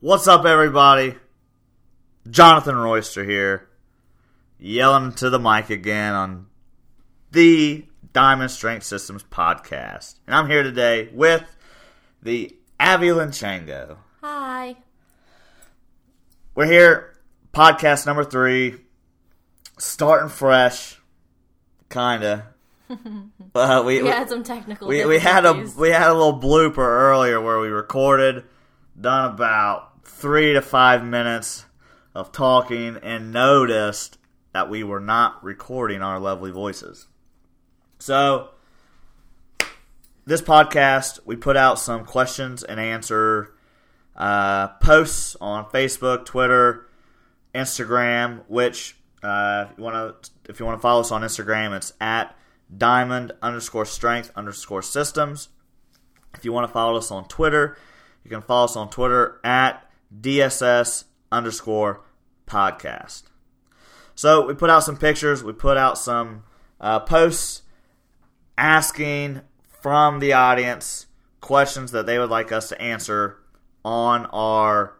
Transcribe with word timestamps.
What's 0.00 0.26
up, 0.26 0.46
everybody? 0.46 1.14
Jonathan 2.28 2.74
Royster 2.76 3.24
here, 3.24 3.68
yelling 4.58 5.12
to 5.14 5.28
the 5.28 5.38
mic 5.38 5.68
again 5.68 6.14
on 6.14 6.46
the 7.32 7.84
Diamond 8.12 8.50
Strength 8.50 8.84
Systems 8.84 9.22
podcast. 9.24 10.14
And 10.26 10.34
I'm 10.34 10.48
here 10.48 10.62
today 10.62 11.10
with 11.12 11.44
the 12.22 12.56
Abby 12.78 13.08
Linchengo. 13.08 13.98
Hi. 14.22 14.76
We're 16.54 16.66
here, 16.66 17.18
podcast 17.52 18.06
number 18.06 18.24
three, 18.24 18.76
starting 19.78 20.28
fresh, 20.28 20.98
kinda. 21.88 22.46
Uh, 23.54 23.82
we, 23.84 24.00
We 24.00 24.08
had 24.08 24.28
some 24.28 24.44
technical 24.44 24.86
we, 24.86 25.04
we 25.04 25.18
had 25.18 25.44
a 25.44 25.52
we 25.76 25.90
had 25.90 26.08
a 26.08 26.14
little 26.14 26.38
blooper 26.40 26.78
earlier 26.78 27.40
where 27.40 27.58
we 27.58 27.66
recorded, 27.66 28.44
done 29.00 29.34
about 29.34 29.89
three 30.10 30.52
to 30.52 30.62
five 30.62 31.04
minutes 31.04 31.64
of 32.14 32.32
talking, 32.32 32.98
and 33.02 33.32
noticed 33.32 34.18
that 34.52 34.68
we 34.68 34.82
were 34.82 35.00
not 35.00 35.42
recording 35.44 36.02
our 36.02 36.18
lovely 36.18 36.50
voices. 36.50 37.06
So, 37.98 38.50
this 40.26 40.42
podcast, 40.42 41.20
we 41.24 41.36
put 41.36 41.56
out 41.56 41.78
some 41.78 42.04
questions 42.04 42.62
and 42.62 42.80
answer 42.80 43.54
uh, 44.16 44.68
posts 44.78 45.36
on 45.40 45.64
Facebook, 45.66 46.24
Twitter, 46.24 46.86
Instagram. 47.54 48.42
Which, 48.48 48.96
uh, 49.22 49.66
if 49.70 49.78
you 49.78 49.84
want 49.84 50.22
to, 50.22 50.30
if 50.50 50.60
you 50.60 50.66
want 50.66 50.78
to 50.78 50.82
follow 50.82 51.00
us 51.00 51.12
on 51.12 51.22
Instagram, 51.22 51.76
it's 51.76 51.92
at 52.00 52.36
diamond 52.76 53.32
underscore 53.40 53.86
strength 53.86 54.30
underscore 54.36 54.82
systems. 54.82 55.48
If 56.34 56.44
you 56.44 56.52
want 56.52 56.66
to 56.68 56.72
follow 56.72 56.96
us 56.96 57.10
on 57.10 57.26
Twitter, 57.28 57.76
you 58.24 58.30
can 58.30 58.42
follow 58.42 58.64
us 58.64 58.76
on 58.76 58.90
Twitter 58.90 59.40
at 59.42 59.89
DSS 60.18 61.04
underscore 61.30 62.02
podcast. 62.46 63.24
So 64.14 64.46
we 64.46 64.54
put 64.54 64.70
out 64.70 64.84
some 64.84 64.96
pictures, 64.96 65.42
we 65.42 65.52
put 65.52 65.76
out 65.76 65.96
some 65.98 66.44
uh, 66.80 67.00
posts 67.00 67.62
asking 68.58 69.40
from 69.80 70.18
the 70.18 70.32
audience 70.32 71.06
questions 71.40 71.92
that 71.92 72.06
they 72.06 72.18
would 72.18 72.30
like 72.30 72.52
us 72.52 72.68
to 72.68 72.80
answer 72.80 73.38
on 73.84 74.26
our 74.26 74.94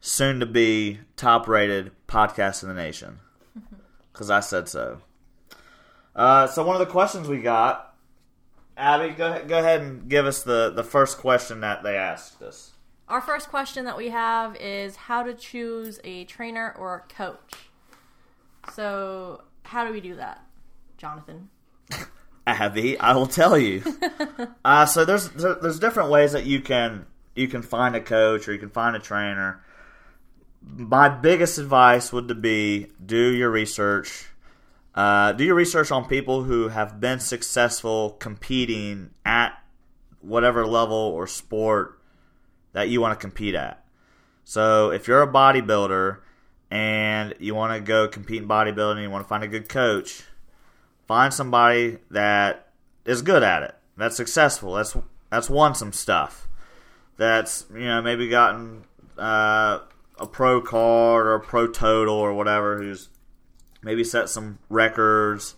soon 0.00 0.40
to 0.40 0.46
be 0.46 1.00
top 1.16 1.48
rated 1.48 1.90
podcast 2.06 2.62
in 2.62 2.68
the 2.68 2.74
nation. 2.74 3.18
Because 4.12 4.28
I 4.28 4.40
said 4.40 4.68
so. 4.68 5.00
Uh, 6.14 6.46
so 6.46 6.62
one 6.66 6.76
of 6.76 6.80
the 6.80 6.92
questions 6.92 7.26
we 7.26 7.40
got, 7.40 7.94
Abby, 8.76 9.14
go 9.14 9.28
ahead, 9.28 9.48
go 9.48 9.58
ahead 9.58 9.80
and 9.80 10.10
give 10.10 10.26
us 10.26 10.42
the, 10.42 10.70
the 10.74 10.82
first 10.82 11.16
question 11.16 11.60
that 11.60 11.82
they 11.82 11.96
asked 11.96 12.42
us. 12.42 12.72
Our 13.10 13.20
first 13.20 13.48
question 13.48 13.86
that 13.86 13.96
we 13.96 14.10
have 14.10 14.54
is 14.54 14.94
how 14.94 15.24
to 15.24 15.34
choose 15.34 15.98
a 16.04 16.24
trainer 16.26 16.72
or 16.78 16.94
a 16.94 17.12
coach. 17.12 17.54
So, 18.72 19.42
how 19.64 19.84
do 19.84 19.92
we 19.92 20.00
do 20.00 20.14
that, 20.14 20.40
Jonathan? 20.96 21.48
Abby, 22.46 22.96
I 23.00 23.16
will 23.16 23.26
tell 23.26 23.58
you. 23.58 23.82
uh, 24.64 24.86
so 24.86 25.04
there's 25.04 25.28
there's 25.30 25.80
different 25.80 26.10
ways 26.10 26.30
that 26.32 26.46
you 26.46 26.60
can 26.60 27.04
you 27.34 27.48
can 27.48 27.62
find 27.62 27.96
a 27.96 28.00
coach 28.00 28.46
or 28.46 28.52
you 28.52 28.60
can 28.60 28.70
find 28.70 28.94
a 28.94 29.00
trainer. 29.00 29.60
My 30.62 31.08
biggest 31.08 31.58
advice 31.58 32.12
would 32.12 32.40
be 32.40 32.92
do 33.04 33.34
your 33.34 33.50
research. 33.50 34.28
Uh, 34.94 35.32
do 35.32 35.42
your 35.42 35.56
research 35.56 35.90
on 35.90 36.04
people 36.04 36.44
who 36.44 36.68
have 36.68 37.00
been 37.00 37.18
successful 37.18 38.10
competing 38.20 39.10
at 39.24 39.60
whatever 40.20 40.64
level 40.64 40.96
or 40.96 41.26
sport 41.26 41.99
that 42.72 42.88
you 42.88 43.00
want 43.00 43.18
to 43.18 43.20
compete 43.20 43.54
at. 43.54 43.84
So 44.44 44.90
if 44.90 45.06
you're 45.06 45.22
a 45.22 45.32
bodybuilder 45.32 46.18
and 46.70 47.34
you 47.38 47.54
want 47.54 47.72
to 47.74 47.80
go 47.80 48.08
compete 48.08 48.42
in 48.42 48.48
bodybuilding, 48.48 48.94
and 48.94 49.02
you 49.02 49.10
want 49.10 49.24
to 49.24 49.28
find 49.28 49.44
a 49.44 49.48
good 49.48 49.68
coach, 49.68 50.22
find 51.06 51.32
somebody 51.32 51.98
that 52.10 52.68
is 53.04 53.22
good 53.22 53.42
at 53.42 53.62
it, 53.62 53.74
that's 53.96 54.16
successful, 54.16 54.74
that's 54.74 54.96
that's 55.30 55.50
won 55.50 55.74
some 55.74 55.92
stuff, 55.92 56.48
that's 57.16 57.66
you 57.72 57.84
know 57.84 58.02
maybe 58.02 58.28
gotten 58.28 58.84
uh, 59.18 59.80
a 60.18 60.26
pro 60.26 60.60
card 60.60 61.26
or 61.26 61.34
a 61.34 61.40
pro 61.40 61.66
total 61.66 62.14
or 62.14 62.32
whatever, 62.32 62.78
who's 62.78 63.08
maybe 63.82 64.04
set 64.04 64.28
some 64.28 64.58
records. 64.68 65.54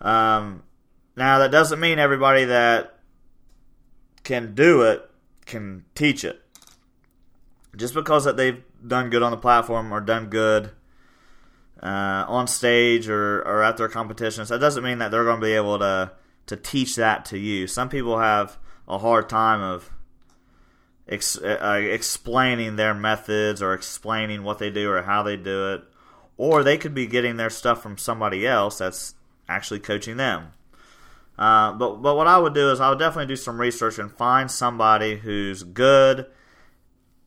Um, 0.00 0.62
now 1.16 1.38
that 1.38 1.50
doesn't 1.50 1.80
mean 1.80 1.98
everybody 1.98 2.44
that 2.44 2.98
can 4.24 4.54
do 4.54 4.82
it 4.82 5.08
can 5.46 5.84
teach 5.94 6.24
it. 6.24 6.42
Just 7.76 7.94
because 7.94 8.24
that 8.24 8.36
they've 8.36 8.62
done 8.86 9.10
good 9.10 9.22
on 9.22 9.30
the 9.30 9.36
platform 9.36 9.92
or 9.92 10.00
done 10.00 10.26
good 10.26 10.70
uh, 11.82 12.24
on 12.28 12.46
stage 12.46 13.08
or, 13.08 13.40
or 13.40 13.62
at 13.62 13.76
their 13.76 13.88
competitions, 13.88 14.48
that 14.48 14.60
doesn't 14.60 14.84
mean 14.84 14.98
that 14.98 15.10
they're 15.10 15.24
going 15.24 15.40
to 15.40 15.46
be 15.46 15.52
able 15.52 15.78
to 15.78 16.12
to 16.46 16.56
teach 16.56 16.96
that 16.96 17.24
to 17.26 17.38
you. 17.38 17.66
Some 17.66 17.88
people 17.88 18.18
have 18.18 18.58
a 18.86 18.98
hard 18.98 19.28
time 19.28 19.62
of 19.62 19.90
ex- 21.08 21.38
uh, 21.38 21.80
explaining 21.82 22.76
their 22.76 22.94
methods 22.94 23.62
or 23.62 23.72
explaining 23.72 24.42
what 24.42 24.58
they 24.58 24.70
do 24.70 24.90
or 24.90 25.02
how 25.02 25.22
they 25.22 25.36
do 25.36 25.72
it, 25.72 25.84
or 26.36 26.62
they 26.62 26.76
could 26.76 26.94
be 26.94 27.06
getting 27.06 27.36
their 27.36 27.50
stuff 27.50 27.82
from 27.82 27.96
somebody 27.96 28.46
else 28.46 28.78
that's 28.78 29.14
actually 29.48 29.80
coaching 29.80 30.16
them. 30.16 30.52
Uh, 31.38 31.72
but 31.72 31.96
but 31.96 32.16
what 32.16 32.26
I 32.26 32.38
would 32.38 32.54
do 32.54 32.70
is 32.70 32.80
I 32.80 32.90
would 32.90 32.98
definitely 32.98 33.32
do 33.32 33.36
some 33.36 33.60
research 33.60 33.98
and 33.98 34.10
find 34.10 34.50
somebody 34.50 35.16
who's 35.16 35.62
good 35.62 36.26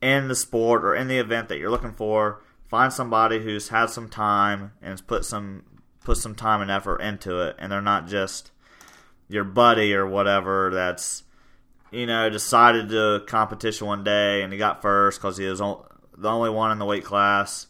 in 0.00 0.28
the 0.28 0.34
sport 0.34 0.84
or 0.84 0.94
in 0.94 1.08
the 1.08 1.18
event 1.18 1.48
that 1.48 1.58
you're 1.58 1.70
looking 1.70 1.92
for. 1.92 2.42
Find 2.68 2.92
somebody 2.92 3.40
who's 3.40 3.68
had 3.68 3.90
some 3.90 4.08
time 4.08 4.72
and 4.80 4.90
has 4.90 5.00
put 5.00 5.24
some 5.24 5.64
put 6.04 6.16
some 6.16 6.34
time 6.34 6.62
and 6.62 6.70
effort 6.70 7.00
into 7.00 7.40
it, 7.40 7.56
and 7.58 7.70
they're 7.70 7.82
not 7.82 8.06
just 8.06 8.50
your 9.28 9.44
buddy 9.44 9.92
or 9.92 10.06
whatever 10.06 10.70
that's 10.72 11.24
you 11.90 12.06
know 12.06 12.30
decided 12.30 12.88
to 12.88 13.22
competition 13.26 13.86
one 13.86 14.02
day 14.02 14.42
and 14.42 14.52
he 14.52 14.58
got 14.58 14.80
first 14.80 15.20
because 15.20 15.36
he 15.36 15.44
was 15.44 15.58
the 15.58 16.28
only 16.30 16.50
one 16.50 16.72
in 16.72 16.78
the 16.78 16.84
weight 16.84 17.04
class 17.04 17.66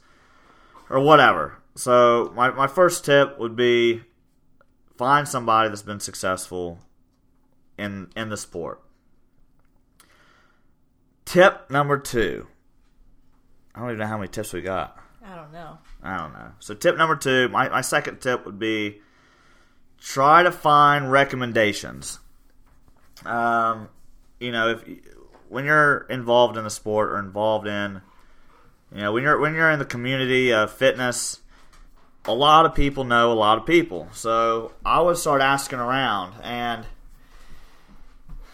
or 0.88 1.00
whatever. 1.00 1.59
So 1.75 2.32
my 2.34 2.50
my 2.50 2.66
first 2.66 3.04
tip 3.04 3.38
would 3.38 3.56
be 3.56 4.03
find 4.98 5.26
somebody 5.26 5.69
that's 5.69 5.82
been 5.82 6.00
successful 6.00 6.81
in 7.78 8.10
in 8.16 8.28
the 8.28 8.36
sport. 8.36 8.82
Tip 11.25 11.70
number 11.70 11.98
two. 11.98 12.47
I 13.75 13.81
don't 13.81 13.91
even 13.91 14.00
know 14.00 14.06
how 14.06 14.19
many 14.19 14.28
tips 14.28 14.53
we 14.53 14.60
got. 14.60 14.98
I 15.25 15.36
don't 15.36 15.53
know. 15.53 15.78
I 16.03 16.16
don't 16.19 16.32
know. 16.32 16.53
So 16.59 16.75
tip 16.75 16.97
number 16.97 17.14
two, 17.16 17.48
my, 17.48 17.69
my 17.69 17.81
second 17.81 18.20
tip 18.20 18.44
would 18.44 18.59
be 18.59 19.00
try 20.00 20.42
to 20.42 20.50
find 20.50 21.12
recommendations. 21.12 22.19
Um, 23.25 23.88
you 24.41 24.53
know, 24.53 24.70
if 24.70 24.84
when 25.48 25.65
you're 25.65 26.06
involved 26.10 26.56
in 26.56 26.65
the 26.65 26.70
sport 26.70 27.10
or 27.10 27.19
involved 27.19 27.66
in, 27.66 28.00
you 28.92 29.03
know, 29.03 29.12
when 29.12 29.22
you're 29.22 29.38
when 29.38 29.54
you're 29.54 29.70
in 29.70 29.78
the 29.78 29.84
community 29.84 30.53
of 30.53 30.72
fitness, 30.72 31.41
a 32.28 32.34
lot 32.34 32.66
of 32.66 32.75
people 32.75 33.05
know 33.05 33.33
a 33.33 33.34
lot 33.34 33.59
of 33.59 33.66
people. 33.66 34.09
So 34.12 34.72
I 34.84 35.00
would 35.00 35.16
start 35.16 35.41
asking 35.41 35.78
around, 35.78 36.34
and 36.43 36.87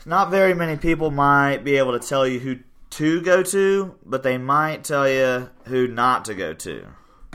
not 0.07 0.31
very 0.31 0.55
many 0.55 0.77
people 0.77 1.11
might 1.11 1.65
be 1.65 1.77
able 1.77 1.99
to 1.99 2.07
tell 2.07 2.27
you 2.27 2.39
who 2.39 2.61
to 2.91 3.21
go 3.21 3.43
to, 3.43 3.97
but 4.07 4.23
they 4.23 4.39
might 4.39 4.85
tell 4.85 5.09
you 5.09 5.51
who 5.65 5.89
not 5.89 6.25
to 6.27 6.35
go 6.35 6.55
to. 6.55 6.87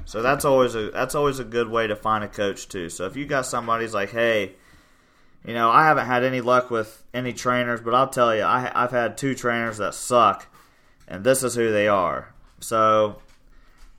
So 0.05 0.21
that's 0.21 0.45
always 0.45 0.73
a 0.75 0.89
that's 0.91 1.13
always 1.13 1.39
a 1.39 1.43
good 1.43 1.69
way 1.69 1.87
to 1.87 1.95
find 1.95 2.23
a 2.23 2.29
coach 2.29 2.69
too. 2.69 2.89
So 2.89 3.05
if 3.05 3.17
you 3.17 3.25
got 3.25 3.45
somebody's 3.45 3.93
like, 3.93 4.11
hey, 4.11 4.53
you 5.45 5.53
know, 5.53 5.69
I 5.69 5.85
haven't 5.85 6.05
had 6.05 6.23
any 6.23 6.41
luck 6.41 6.71
with 6.71 7.03
any 7.13 7.33
trainers, 7.33 7.81
but 7.81 7.93
I'll 7.93 8.09
tell 8.09 8.33
you, 8.33 8.43
I, 8.43 8.71
I've 8.73 8.91
had 8.91 9.17
two 9.17 9.35
trainers 9.35 9.77
that 9.77 9.93
suck, 9.93 10.47
and 11.07 11.23
this 11.23 11.43
is 11.43 11.53
who 11.53 11.71
they 11.71 11.89
are. 11.89 12.33
So 12.61 13.21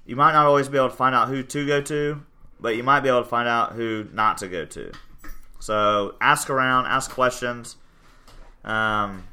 you 0.06 0.16
might 0.16 0.32
not 0.32 0.46
always 0.46 0.68
be 0.68 0.78
able 0.78 0.90
to 0.90 0.96
find 0.96 1.14
out 1.14 1.28
who 1.28 1.42
to 1.42 1.66
go 1.66 1.80
to, 1.82 2.22
but 2.60 2.76
you 2.76 2.82
might 2.82 3.00
be 3.00 3.08
able 3.08 3.22
to 3.22 3.28
find 3.28 3.48
out 3.48 3.72
who 3.72 4.06
not 4.12 4.38
to 4.38 4.48
go 4.48 4.64
to. 4.66 4.92
So 5.60 6.14
ask 6.20 6.50
around, 6.50 6.86
ask 6.86 7.10
questions. 7.10 7.76
Um, 8.64 9.24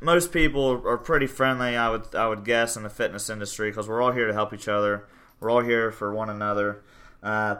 most 0.00 0.32
people 0.32 0.82
are 0.86 0.98
pretty 0.98 1.26
friendly, 1.26 1.76
I 1.76 1.90
would 1.90 2.14
I 2.14 2.28
would 2.28 2.44
guess, 2.44 2.76
in 2.76 2.82
the 2.82 2.90
fitness 2.90 3.30
industry 3.30 3.70
because 3.70 3.88
we're 3.88 4.02
all 4.02 4.12
here 4.12 4.26
to 4.26 4.32
help 4.32 4.52
each 4.52 4.68
other. 4.68 5.06
We're 5.40 5.50
all 5.50 5.62
here 5.62 5.90
for 5.90 6.14
one 6.14 6.30
another. 6.30 6.82
Uh, 7.22 7.56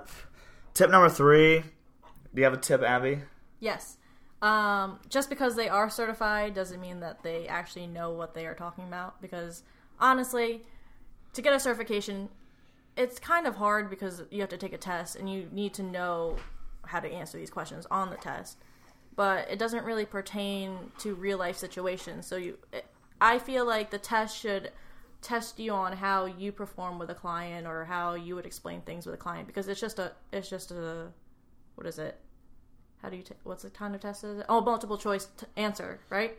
tip 0.75 0.90
number 0.90 1.08
three. 1.08 1.61
Do 1.61 2.40
you 2.40 2.44
have 2.44 2.52
a 2.52 2.58
tip, 2.58 2.82
Abby? 2.82 3.20
Yes. 3.61 3.96
Um, 4.43 5.00
just 5.08 5.31
because 5.31 5.56
they 5.56 5.69
are 5.69 5.88
certified 5.88 6.55
doesn't 6.55 6.81
mean 6.81 7.00
that 7.00 7.23
they 7.23 7.49
actually 7.49 7.87
know 7.87 8.11
what 8.11 8.34
they 8.34 8.46
are 8.46 8.55
talking 8.55 8.84
about. 8.84 9.20
Because 9.23 9.62
honestly, 9.99 10.62
to 11.32 11.43
get 11.43 11.52
a 11.52 11.61
certification, 11.61 12.28
it's 12.96 13.19
kind 13.19 13.46
of 13.46 13.56
hard 13.56 13.90
because 13.90 14.22
you 14.31 14.40
have 14.40 14.50
to 14.50 14.56
take 14.56 14.72
a 14.72 14.78
test 14.78 15.16
and 15.16 15.31
you 15.31 15.48
need 15.52 15.75
to 15.75 15.82
know 15.82 16.37
how 16.87 17.00
to 17.00 17.08
answer 17.08 17.37
these 17.37 17.50
questions 17.50 17.87
on 17.90 18.10
the 18.10 18.16
test. 18.16 18.58
But 19.14 19.50
it 19.50 19.58
doesn't 19.58 19.84
really 19.84 20.06
pertain 20.06 20.90
to 20.98 21.14
real 21.14 21.38
life 21.38 21.56
situations. 21.56 22.26
So 22.26 22.37
you, 22.37 22.58
it, 22.72 22.87
I 23.20 23.38
feel 23.38 23.64
like 23.64 23.90
the 23.90 23.98
test 23.98 24.38
should 24.38 24.72
test 25.22 25.58
you 25.58 25.72
on 25.72 25.94
how 25.94 26.26
you 26.26 26.52
perform 26.52 26.98
with 26.98 27.10
a 27.10 27.14
client 27.14 27.66
or 27.66 27.84
how 27.84 28.14
you 28.14 28.34
would 28.34 28.46
explain 28.46 28.81
things 28.82 29.06
with 29.06 29.14
a 29.14 29.19
client 29.19 29.46
because 29.46 29.66
it's 29.66 29.81
just 29.81 29.99
a 29.99 30.12
it's 30.32 30.49
just 30.49 30.70
a 30.70 31.08
what 31.75 31.87
is 31.87 31.99
it? 31.99 32.19
How 33.02 33.08
do 33.08 33.16
you 33.16 33.22
t- 33.22 33.34
what's 33.42 33.62
the 33.62 33.70
kind 33.70 33.94
of 33.94 34.00
test 34.00 34.25
is 34.25 34.38
it? 34.38 34.46
Oh, 34.49 34.60
multiple 34.60 34.99
choice 34.99 35.26
t- 35.37 35.46
answer, 35.56 36.00
right? 36.10 36.37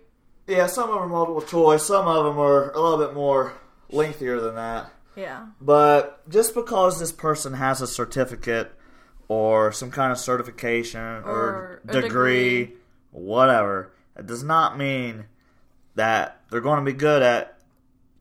Yeah, 0.48 0.68
some 0.68 0.90
of 0.90 0.96
them 0.96 1.04
are 1.04 1.08
multiple 1.08 1.42
choice. 1.42 1.84
Some 1.84 2.08
of 2.08 2.26
them 2.26 2.40
are 2.40 2.72
a 2.72 2.80
little 2.80 2.98
bit 2.98 3.14
more 3.14 3.54
lengthier 3.90 4.40
than 4.40 4.56
that. 4.56 4.92
Yeah. 5.18 5.48
But 5.60 6.30
just 6.30 6.54
because 6.54 7.00
this 7.00 7.12
person 7.12 7.54
has 7.56 7.82
a 7.82 7.88
certificate 7.88 8.72
or 9.28 9.72
some 9.72 9.92
kind 9.92 10.12
of 10.12 10.18
certification 10.20 11.02
or, 11.02 11.24
Or 11.26 11.82
degree, 11.86 12.60
degree. 12.66 12.78
whatever, 13.12 13.92
it 14.16 14.26
does 14.28 14.44
not 14.44 14.78
mean 14.78 15.26
that 15.96 16.40
they're 16.52 16.62
going 16.62 16.80
to 16.80 16.86
be 16.90 16.96
good 16.98 17.22
at 17.24 17.58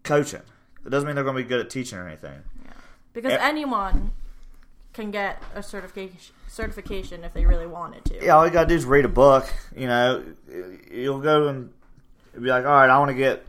coaching. 0.02 0.40
It 0.84 0.90
doesn't 0.90 1.06
mean 1.06 1.14
they're 1.14 1.24
going 1.24 1.36
to 1.36 1.42
be 1.42 1.48
good 1.48 1.60
at 1.60 1.70
teaching 1.70 1.98
or 1.98 2.08
anything. 2.08 2.40
Yeah. 2.64 2.70
Because 3.12 3.32
Yeah. 3.32 3.46
anyone 3.46 4.12
can 4.94 5.10
get 5.10 5.42
a 5.54 5.62
certification 5.62 6.32
certification 6.48 7.22
if 7.22 7.34
they 7.34 7.44
really 7.44 7.66
wanted 7.66 8.02
to. 8.06 8.24
Yeah, 8.24 8.34
all 8.36 8.46
you 8.46 8.50
gotta 8.52 8.68
do 8.68 8.74
is 8.76 8.86
read 8.86 9.04
a 9.04 9.08
book. 9.08 9.44
You 9.76 9.88
know, 9.88 10.24
you'll 10.90 11.20
go 11.20 11.48
and 11.48 11.70
be 12.32 12.48
like, 12.48 12.64
all 12.64 12.70
right, 12.70 12.88
I 12.88 12.98
want 12.98 13.10
to 13.10 13.14
get 13.14 13.44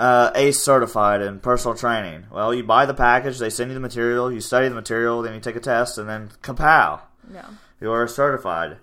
uh, 0.00 0.30
ACE 0.34 0.58
certified 0.62 1.20
in 1.20 1.38
personal 1.40 1.76
training. 1.76 2.24
Well, 2.32 2.54
you 2.54 2.64
buy 2.64 2.86
the 2.86 2.94
package, 2.94 3.38
they 3.38 3.50
send 3.50 3.70
you 3.70 3.74
the 3.74 3.80
material, 3.80 4.32
you 4.32 4.40
study 4.40 4.68
the 4.68 4.74
material, 4.74 5.20
then 5.22 5.34
you 5.34 5.40
take 5.40 5.56
a 5.56 5.60
test, 5.60 5.98
and 5.98 6.08
then 6.08 6.30
kapow, 6.42 7.00
No. 7.30 7.44
you 7.80 7.92
are 7.92 8.08
certified. 8.08 8.78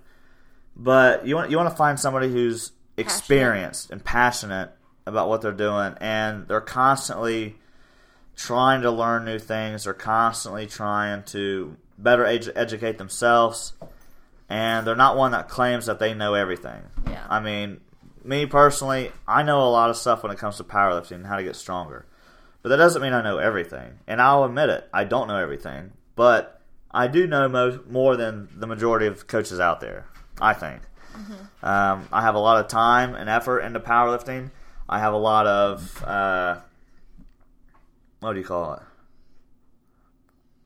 But 0.76 1.26
you 1.26 1.34
want 1.34 1.50
you 1.50 1.56
want 1.56 1.68
to 1.70 1.74
find 1.76 1.98
somebody 1.98 2.30
who's 2.30 2.70
experienced 2.96 3.90
and 3.90 4.02
passionate 4.04 4.70
about 5.06 5.28
what 5.28 5.40
they're 5.42 5.52
doing, 5.52 5.94
and 6.00 6.46
they're 6.46 6.60
constantly 6.60 7.56
trying 8.36 8.82
to 8.82 8.90
learn 8.92 9.24
new 9.24 9.40
things. 9.40 9.84
They're 9.84 9.94
constantly 9.94 10.66
trying 10.68 11.24
to 11.24 11.76
better 11.98 12.22
edu- 12.24 12.52
educate 12.54 12.96
themselves, 12.98 13.72
and 14.48 14.86
they're 14.86 14.94
not 14.94 15.16
one 15.16 15.32
that 15.32 15.48
claims 15.48 15.86
that 15.86 15.98
they 15.98 16.14
know 16.14 16.34
everything. 16.34 16.80
Yeah. 17.10 17.26
I 17.28 17.40
mean, 17.40 17.80
me 18.28 18.46
personally, 18.46 19.10
I 19.26 19.42
know 19.42 19.60
a 19.62 19.70
lot 19.70 19.90
of 19.90 19.96
stuff 19.96 20.22
when 20.22 20.30
it 20.30 20.38
comes 20.38 20.56
to 20.58 20.64
powerlifting 20.64 21.12
and 21.16 21.26
how 21.26 21.36
to 21.36 21.42
get 21.42 21.56
stronger. 21.56 22.06
But 22.62 22.68
that 22.70 22.76
doesn't 22.76 23.00
mean 23.02 23.12
I 23.12 23.22
know 23.22 23.38
everything. 23.38 23.98
And 24.06 24.20
I'll 24.20 24.44
admit 24.44 24.68
it, 24.68 24.88
I 24.92 25.04
don't 25.04 25.28
know 25.28 25.36
everything. 25.38 25.92
But 26.14 26.60
I 26.90 27.06
do 27.06 27.26
know 27.26 27.48
mo- 27.48 27.80
more 27.88 28.16
than 28.16 28.48
the 28.54 28.66
majority 28.66 29.06
of 29.06 29.26
coaches 29.26 29.58
out 29.60 29.80
there, 29.80 30.06
I 30.40 30.52
think. 30.54 30.82
Um, 31.64 32.06
I 32.12 32.20
have 32.22 32.36
a 32.36 32.38
lot 32.38 32.60
of 32.64 32.68
time 32.68 33.14
and 33.16 33.28
effort 33.28 33.60
into 33.60 33.80
powerlifting. 33.80 34.50
I 34.88 35.00
have 35.00 35.12
a 35.12 35.18
lot 35.18 35.46
of, 35.48 36.04
uh, 36.04 36.60
what 38.20 38.34
do 38.34 38.38
you 38.38 38.46
call 38.46 38.74
it? 38.74 38.82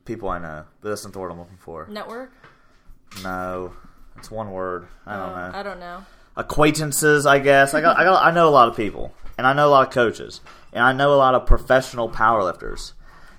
People 0.04 0.28
I 0.28 0.38
know. 0.38 0.64
But 0.80 0.90
that's 0.90 1.04
not 1.04 1.12
the 1.12 1.20
word 1.20 1.30
I'm 1.30 1.38
looking 1.38 1.56
for. 1.56 1.86
Network? 1.88 2.32
No. 3.22 3.72
It's 4.18 4.30
one 4.30 4.50
word. 4.50 4.88
I 5.06 5.16
don't 5.16 5.28
Uh, 5.30 5.50
know 5.50 5.58
I 5.58 5.62
don't 5.62 5.80
know. 5.80 6.04
Acquaintances, 6.36 7.26
I 7.26 7.38
guess. 7.38 7.74
I 7.74 7.80
got, 7.80 7.98
I 7.98 8.04
got, 8.04 8.24
I 8.24 8.30
know 8.30 8.48
a 8.48 8.50
lot 8.50 8.68
of 8.68 8.76
people, 8.76 9.12
and 9.36 9.46
I 9.46 9.52
know 9.52 9.68
a 9.68 9.70
lot 9.70 9.86
of 9.86 9.92
coaches, 9.92 10.40
and 10.72 10.84
I 10.84 10.92
know 10.92 11.12
a 11.12 11.16
lot 11.16 11.34
of 11.34 11.46
professional 11.46 12.08
powerlifters, 12.08 12.92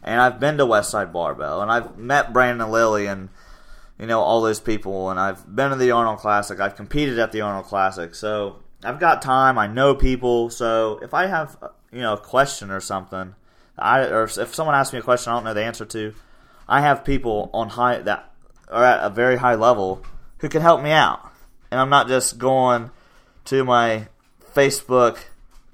and 0.03 0.21
I've 0.21 0.39
been 0.39 0.57
to 0.57 0.65
Westside 0.65 1.11
Barbell, 1.11 1.61
and 1.61 1.71
I've 1.71 1.97
met 1.97 2.33
Brandon 2.33 2.69
Lilly, 2.69 3.07
and 3.07 3.29
you 3.99 4.07
know 4.07 4.21
all 4.21 4.41
those 4.41 4.59
people, 4.59 5.09
and 5.09 5.19
I've 5.19 5.55
been 5.55 5.71
to 5.71 5.75
the 5.75 5.91
Arnold 5.91 6.19
Classic. 6.19 6.59
I've 6.59 6.75
competed 6.75 7.19
at 7.19 7.31
the 7.31 7.41
Arnold 7.41 7.65
Classic, 7.65 8.13
so 8.15 8.57
I've 8.83 8.99
got 8.99 9.21
time. 9.21 9.57
I 9.57 9.67
know 9.67 9.95
people, 9.95 10.49
so 10.49 10.99
if 11.01 11.13
I 11.13 11.27
have 11.27 11.57
you 11.91 12.01
know 12.01 12.13
a 12.13 12.17
question 12.17 12.69
or 12.69 12.79
something, 12.79 13.35
I 13.77 14.01
or 14.05 14.23
if 14.23 14.53
someone 14.53 14.75
asks 14.75 14.93
me 14.93 14.99
a 14.99 15.03
question 15.03 15.31
I 15.31 15.35
don't 15.35 15.45
know 15.45 15.53
the 15.53 15.63
answer 15.63 15.85
to, 15.85 16.13
I 16.67 16.81
have 16.81 17.05
people 17.05 17.49
on 17.53 17.69
high 17.69 17.99
that 17.99 18.31
are 18.69 18.83
at 18.83 19.03
a 19.03 19.09
very 19.09 19.37
high 19.37 19.55
level 19.55 20.03
who 20.39 20.49
can 20.49 20.61
help 20.61 20.81
me 20.81 20.91
out 20.91 21.32
and 21.73 21.79
I'm 21.81 21.89
not 21.89 22.07
just 22.07 22.37
going 22.37 22.91
to 23.45 23.63
my 23.63 24.07
Facebook 24.53 25.17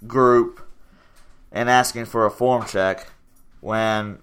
group 0.07 0.65
and 1.51 1.69
asking 1.69 2.05
for 2.05 2.25
a 2.25 2.31
form 2.31 2.65
check 2.65 3.11
when 3.59 4.19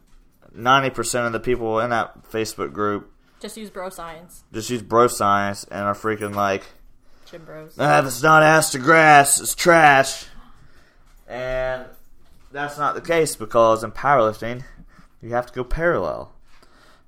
90% 0.57 1.27
of 1.27 1.35
the 1.35 1.39
people 1.39 1.79
in 1.81 1.91
that 1.91 2.31
Facebook 2.33 2.73
group 2.73 3.13
Just 3.41 3.59
use 3.59 3.69
bro 3.69 3.91
science. 3.91 4.43
just 4.55 4.71
use 4.71 4.81
bro 4.81 5.07
science 5.07 5.65
and 5.65 5.83
are 5.83 5.93
freaking 5.93 6.35
like, 6.35 6.65
Gym 7.31 7.45
bros. 7.45 7.77
ah, 7.79 7.99
if 7.99 8.07
it's 8.07 8.23
not 8.23 8.43
ass 8.43 8.73
to 8.73 8.79
grass, 8.79 9.39
it's 9.39 9.55
trash. 9.55 10.25
And 11.29 11.85
that's 12.53 12.79
not 12.79 12.95
the 12.95 13.03
case 13.03 13.37
because 13.37 13.85
in 13.85 13.93
powerlifting, 13.93 14.65
you 15.21 15.35
have 15.35 15.45
to 15.45 15.53
go 15.53 15.63
parallel. 15.63 16.33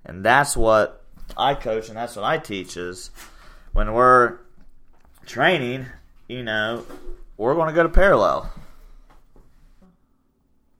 And 0.04 0.22
that's 0.22 0.58
what 0.58 1.02
I 1.38 1.54
coach 1.54 1.88
and 1.88 1.96
that's 1.96 2.16
what 2.16 2.26
I 2.26 2.36
teach 2.36 2.76
is 2.76 3.10
when 3.72 3.94
we're 3.94 4.40
training, 5.28 5.86
you 6.26 6.42
know, 6.42 6.84
we're 7.36 7.54
going 7.54 7.68
to 7.68 7.74
go 7.74 7.84
to 7.84 7.88
parallel. 7.88 8.52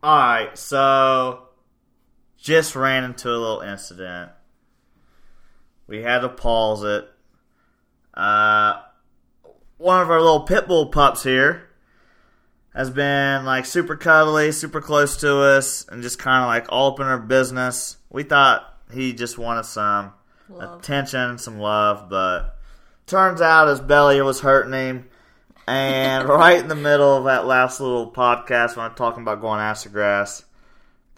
All 0.02 0.16
right, 0.16 0.56
so 0.58 1.48
just 2.38 2.74
ran 2.74 3.04
into 3.04 3.28
a 3.28 3.36
little 3.36 3.60
incident. 3.60 4.30
We 5.86 6.02
had 6.02 6.20
to 6.20 6.28
pause 6.28 6.82
it. 6.82 7.08
Uh, 8.14 8.80
one 9.76 10.00
of 10.02 10.10
our 10.10 10.20
little 10.20 10.40
pit 10.42 10.66
bull 10.66 10.86
pups 10.86 11.22
here 11.22 11.68
has 12.74 12.90
been 12.90 13.44
like 13.44 13.66
super 13.66 13.96
cuddly, 13.96 14.52
super 14.52 14.80
close 14.80 15.16
to 15.18 15.38
us, 15.40 15.86
and 15.88 16.02
just 16.02 16.18
kind 16.18 16.42
of 16.42 16.48
like 16.48 16.70
all 16.70 16.92
up 16.92 17.00
in 17.00 17.06
our 17.06 17.18
business. 17.18 17.96
We 18.10 18.22
thought 18.22 18.64
he 18.92 19.12
just 19.12 19.38
wanted 19.38 19.64
some 19.64 20.12
Love. 20.48 20.78
attention, 20.78 21.38
some 21.38 21.58
love, 21.58 22.08
but 22.08 22.57
turns 23.08 23.40
out 23.40 23.68
his 23.68 23.80
belly 23.80 24.20
was 24.22 24.40
hurting 24.40 24.72
him. 24.72 25.08
And 25.66 26.28
right 26.28 26.58
in 26.60 26.68
the 26.68 26.74
middle 26.74 27.16
of 27.16 27.24
that 27.24 27.46
last 27.46 27.80
little 27.80 28.10
podcast 28.10 28.76
when 28.76 28.86
I'm 28.86 28.94
talking 28.94 29.22
about 29.22 29.40
going 29.40 29.60
ass 29.60 29.82
to 29.82 29.88
grass, 29.88 30.44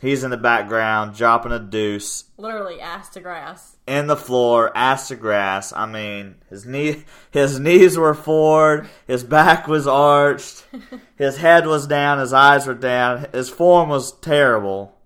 he's 0.01 0.25
in 0.25 0.31
the 0.31 0.37
background 0.37 1.15
dropping 1.15 1.53
a 1.53 1.59
deuce 1.59 2.25
Literally 2.37 2.81
ass 2.81 3.11
to 3.11 3.21
grass. 3.21 3.77
in 3.87 4.07
the 4.09 4.17
floor, 4.17 4.73
ass 4.77 5.09
to 5.09 5.17
grass. 5.17 5.73
I 5.73 5.87
mean, 5.87 6.37
his 6.49 6.67
knee, 6.67 7.05
his 7.31 7.61
knees 7.61 7.97
were 7.99 8.15
forward, 8.15 8.89
his 9.07 9.23
back 9.23 9.69
was 9.69 9.87
arched, 9.87 10.65
his 11.17 11.37
head 11.37 11.67
was 11.67 11.87
down, 11.87 12.19
his 12.19 12.33
eyes 12.33 12.67
were 12.67 12.75
down, 12.75 13.27
his 13.33 13.49
form 13.51 13.89
was 13.89 14.13
terrible. 14.21 14.97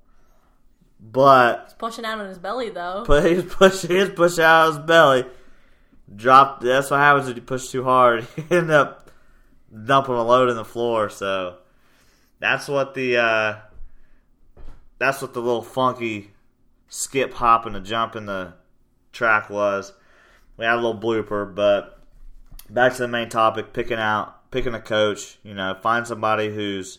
But 1.01 1.65
He's 1.67 1.75
pushing 1.75 2.05
out 2.07 2.19
on 2.19 2.29
his 2.29 2.39
belly 2.39 2.71
though. 2.71 3.05
but 3.07 3.31
he's 3.31 3.45
pushing, 3.45 3.91
he's 3.91 4.09
pushing 4.11 4.43
out 4.45 4.69
his 4.69 4.79
belly. 4.79 5.27
Dropped. 6.15 6.63
That's 6.63 6.91
what 6.91 7.01
happens 7.01 7.27
when 7.27 7.37
you 7.37 7.43
push 7.43 7.69
too 7.69 7.85
hard. 7.85 8.27
You 8.37 8.45
end 8.51 8.71
up 8.71 9.11
dumping 9.85 10.15
a 10.15 10.23
load 10.23 10.51
in 10.51 10.57
the 10.57 10.65
floor. 10.65 11.09
So 11.09 11.57
that's 12.39 12.69
what 12.69 12.95
the 12.95 13.17
uh, 13.17 13.57
that's 14.99 15.23
what 15.23 15.35
the 15.35 15.41
little 15.41 15.63
funky 15.63 16.31
skip, 16.89 17.35
hop, 17.35 17.67
and 17.67 17.77
a 17.77 17.81
jump 17.81 18.17
in 18.17 18.27
the 18.27 18.55
track 19.13 19.51
was. 19.51 19.93
We 20.57 20.65
had 20.65 20.75
a 20.75 20.77
little 20.77 20.99
blooper, 20.99 21.53
but 21.53 22.01
back 22.69 22.93
to 22.93 23.03
the 23.03 23.09
main 23.09 23.29
topic: 23.29 23.73
picking 23.73 23.99
out, 23.99 24.51
picking 24.51 24.75
a 24.75 24.81
coach. 24.81 25.39
You 25.43 25.55
know, 25.55 25.75
find 25.83 26.07
somebody 26.07 26.55
who's 26.55 26.99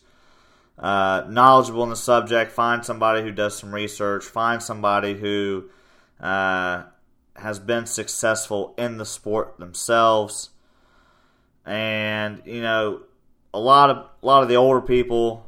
uh, 0.77 1.24
knowledgeable 1.29 1.83
in 1.83 1.89
the 1.89 1.95
subject. 1.95 2.51
Find 2.51 2.83
somebody 2.83 3.21
who 3.21 3.31
does 3.31 3.57
some 3.57 3.74
research. 3.74 4.25
Find 4.25 4.62
somebody 4.62 5.13
who 5.13 5.69
uh, 6.19 6.83
has 7.35 7.59
been 7.59 7.85
successful 7.85 8.73
in 8.77 8.97
the 8.97 9.05
sport 9.05 9.57
themselves. 9.59 10.49
And 11.65 12.41
you 12.45 12.61
know, 12.61 13.01
a 13.53 13.59
lot 13.59 13.89
of 13.89 13.97
a 14.21 14.25
lot 14.25 14.43
of 14.43 14.49
the 14.49 14.55
older 14.55 14.81
people, 14.81 15.45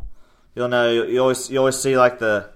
you'll 0.56 0.70
know, 0.70 0.91
you 1.03 1.20
always 1.20 1.50
you 1.50 1.58
always 1.60 1.77
see 1.77 1.98
like 1.98 2.20
the 2.20 2.50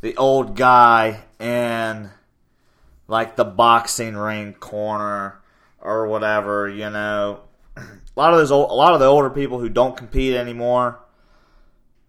the 0.00 0.16
old 0.16 0.56
guy 0.56 1.22
in 1.40 2.10
like 3.06 3.36
the 3.36 3.44
boxing 3.44 4.16
ring 4.16 4.54
corner 4.54 5.40
or 5.80 6.06
whatever. 6.06 6.68
You 6.68 6.90
know, 6.90 7.40
a 7.76 7.80
lot 8.16 8.32
of 8.32 8.38
those 8.38 8.50
old, 8.50 8.70
a 8.70 8.74
lot 8.74 8.94
of 8.94 9.00
the 9.00 9.06
older 9.06 9.30
people 9.30 9.58
who 9.58 9.68
don't 9.68 9.96
compete 9.96 10.34
anymore 10.34 11.00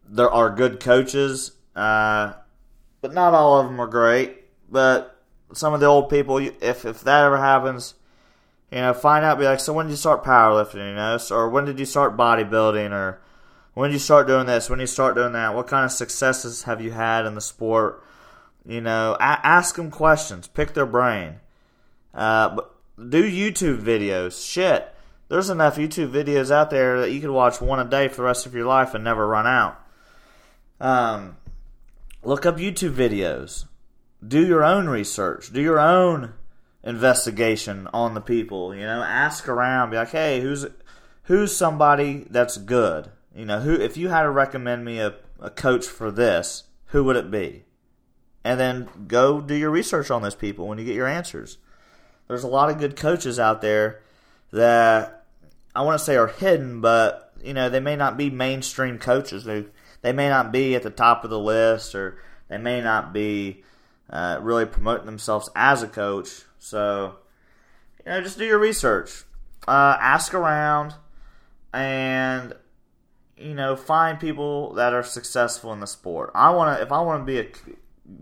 there 0.07 0.29
are 0.29 0.49
good 0.49 0.79
coaches, 0.79 1.51
uh, 1.75 2.33
but 3.01 3.13
not 3.13 3.33
all 3.33 3.59
of 3.59 3.67
them 3.67 3.79
are 3.79 3.87
great. 3.87 4.43
But 4.69 5.14
some 5.55 5.73
of 5.73 5.79
the 5.79 5.85
old 5.85 6.09
people, 6.09 6.37
if 6.37 6.85
if 6.85 7.01
that 7.01 7.23
ever 7.25 7.37
happens, 7.37 7.95
you 8.71 8.79
know, 8.79 8.93
find 8.93 9.23
out. 9.23 9.39
Be 9.39 9.45
like, 9.45 9.59
so 9.59 9.73
when 9.73 9.87
did 9.87 9.93
you 9.93 9.97
start 9.97 10.23
powerlifting? 10.23 10.89
You 10.89 10.95
know, 10.95 11.17
so, 11.17 11.35
or 11.35 11.49
when 11.49 11.65
did 11.65 11.79
you 11.79 11.85
start 11.85 12.17
bodybuilding? 12.17 12.91
Or 12.91 13.21
when 13.73 13.89
did 13.89 13.95
you 13.95 13.99
start 13.99 14.27
doing 14.27 14.45
this? 14.45 14.69
When 14.69 14.79
did 14.79 14.83
you 14.83 14.87
start 14.87 15.15
doing 15.15 15.33
that? 15.33 15.55
What 15.55 15.67
kind 15.67 15.85
of 15.85 15.91
successes 15.91 16.63
have 16.63 16.81
you 16.81 16.91
had 16.91 17.25
in 17.25 17.35
the 17.35 17.41
sport? 17.41 18.03
You 18.65 18.81
know, 18.81 19.15
ask 19.19 19.75
them 19.75 19.91
questions, 19.91 20.47
pick 20.47 20.73
their 20.73 20.87
brain. 20.87 21.35
Uh, 22.13 22.55
but 22.55 22.75
do 23.09 23.23
YouTube 23.29 23.81
videos. 23.81 24.43
Shit, 24.43 24.91
there's 25.27 25.49
enough 25.49 25.75
YouTube 25.75 26.11
videos 26.11 26.49
out 26.49 26.69
there 26.69 27.01
that 27.01 27.11
you 27.11 27.21
could 27.21 27.29
watch 27.29 27.61
one 27.61 27.79
a 27.79 27.85
day 27.85 28.07
for 28.07 28.17
the 28.17 28.23
rest 28.23 28.45
of 28.45 28.55
your 28.55 28.65
life 28.65 28.93
and 28.93 29.03
never 29.03 29.27
run 29.27 29.45
out. 29.45 29.79
Um, 30.79 31.37
look 32.23 32.45
up 32.45 32.57
YouTube 32.57 32.93
videos. 32.93 33.65
Do 34.25 34.45
your 34.45 34.63
own 34.63 34.87
research. 34.87 35.51
Do 35.51 35.61
your 35.61 35.79
own 35.79 36.33
investigation 36.85 37.87
on 37.93 38.13
the 38.13 38.21
people. 38.21 38.73
You 38.73 38.83
know, 38.83 39.03
ask 39.03 39.49
around. 39.49 39.89
Be 39.89 39.97
like, 39.97 40.11
hey, 40.11 40.39
who's 40.39 40.65
who's 41.23 41.55
somebody 41.55 42.25
that's 42.29 42.57
good? 42.57 43.09
You 43.35 43.45
know, 43.45 43.59
who 43.59 43.73
if 43.73 43.97
you 43.97 44.09
had 44.09 44.23
to 44.23 44.29
recommend 44.29 44.85
me 44.85 44.99
a, 44.99 45.15
a 45.39 45.49
coach 45.49 45.85
for 45.85 46.11
this, 46.11 46.63
who 46.87 47.03
would 47.03 47.17
it 47.17 47.29
be? 47.29 47.65
And 48.43 48.59
then 48.59 48.87
go 49.07 49.41
do 49.41 49.55
your 49.55 49.71
research 49.71 50.11
on 50.11 50.21
those 50.21 50.35
people 50.35 50.67
when 50.67 50.77
you 50.77 50.85
get 50.85 50.95
your 50.95 51.07
answers. 51.07 51.57
There's 52.27 52.43
a 52.43 52.47
lot 52.47 52.69
of 52.69 52.79
good 52.79 52.95
coaches 52.95 53.39
out 53.39 53.61
there 53.61 54.01
that 54.51 55.25
I 55.75 55.81
want 55.81 55.99
to 55.99 56.05
say 56.05 56.15
are 56.15 56.27
hidden, 56.27 56.79
but 56.79 57.33
you 57.43 57.53
know 57.53 57.69
they 57.69 57.79
may 57.79 57.95
not 57.95 58.17
be 58.17 58.29
mainstream 58.29 58.99
coaches. 58.99 59.43
They 59.43 59.65
they 60.01 60.13
may 60.13 60.29
not 60.29 60.51
be 60.51 60.75
at 60.75 60.83
the 60.83 60.91
top 60.91 61.23
of 61.23 61.31
the 61.31 61.39
list, 61.39 61.95
or 61.95 62.19
they 62.47 62.59
may 62.59 62.81
not 62.81 63.11
be 63.11 63.63
uh, 64.09 64.39
really 64.41 64.65
promoting 64.65 65.05
themselves 65.05 65.49
as 65.55 65.83
a 65.83 65.87
coach. 65.87 66.43
So 66.59 67.15
you 68.05 68.11
know, 68.11 68.21
just 68.21 68.37
do 68.37 68.45
your 68.45 68.59
research, 68.59 69.23
uh, 69.67 69.97
ask 69.99 70.33
around, 70.33 70.95
and 71.73 72.53
you 73.37 73.53
know 73.53 73.75
find 73.75 74.19
people 74.19 74.73
that 74.73 74.93
are 74.93 75.03
successful 75.03 75.73
in 75.73 75.79
the 75.79 75.87
sport. 75.87 76.31
I 76.33 76.51
want 76.51 76.77
to 76.77 76.83
if 76.83 76.91
I 76.91 77.01
want 77.01 77.21
to 77.21 77.25
be 77.25 77.39
a 77.39 77.47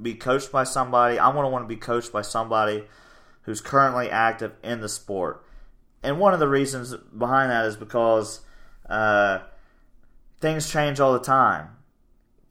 be 0.01 0.13
coached 0.13 0.51
by 0.51 0.63
somebody, 0.63 1.19
I 1.19 1.27
want 1.29 1.45
to 1.45 1.49
want 1.49 1.63
to 1.63 1.67
be 1.67 1.75
coached 1.75 2.11
by 2.11 2.21
somebody 2.21 2.85
who's 3.43 3.61
currently 3.61 4.09
active 4.09 4.53
in 4.63 4.79
the 4.79 4.89
sport 4.89 5.43
and 6.03 6.19
one 6.19 6.33
of 6.33 6.39
the 6.39 6.47
reasons 6.47 6.93
behind 7.17 7.49
that 7.49 7.65
is 7.65 7.77
because 7.77 8.41
uh, 8.89 9.39
things 10.39 10.69
change 10.69 10.99
all 10.99 11.13
the 11.13 11.19
time. 11.19 11.69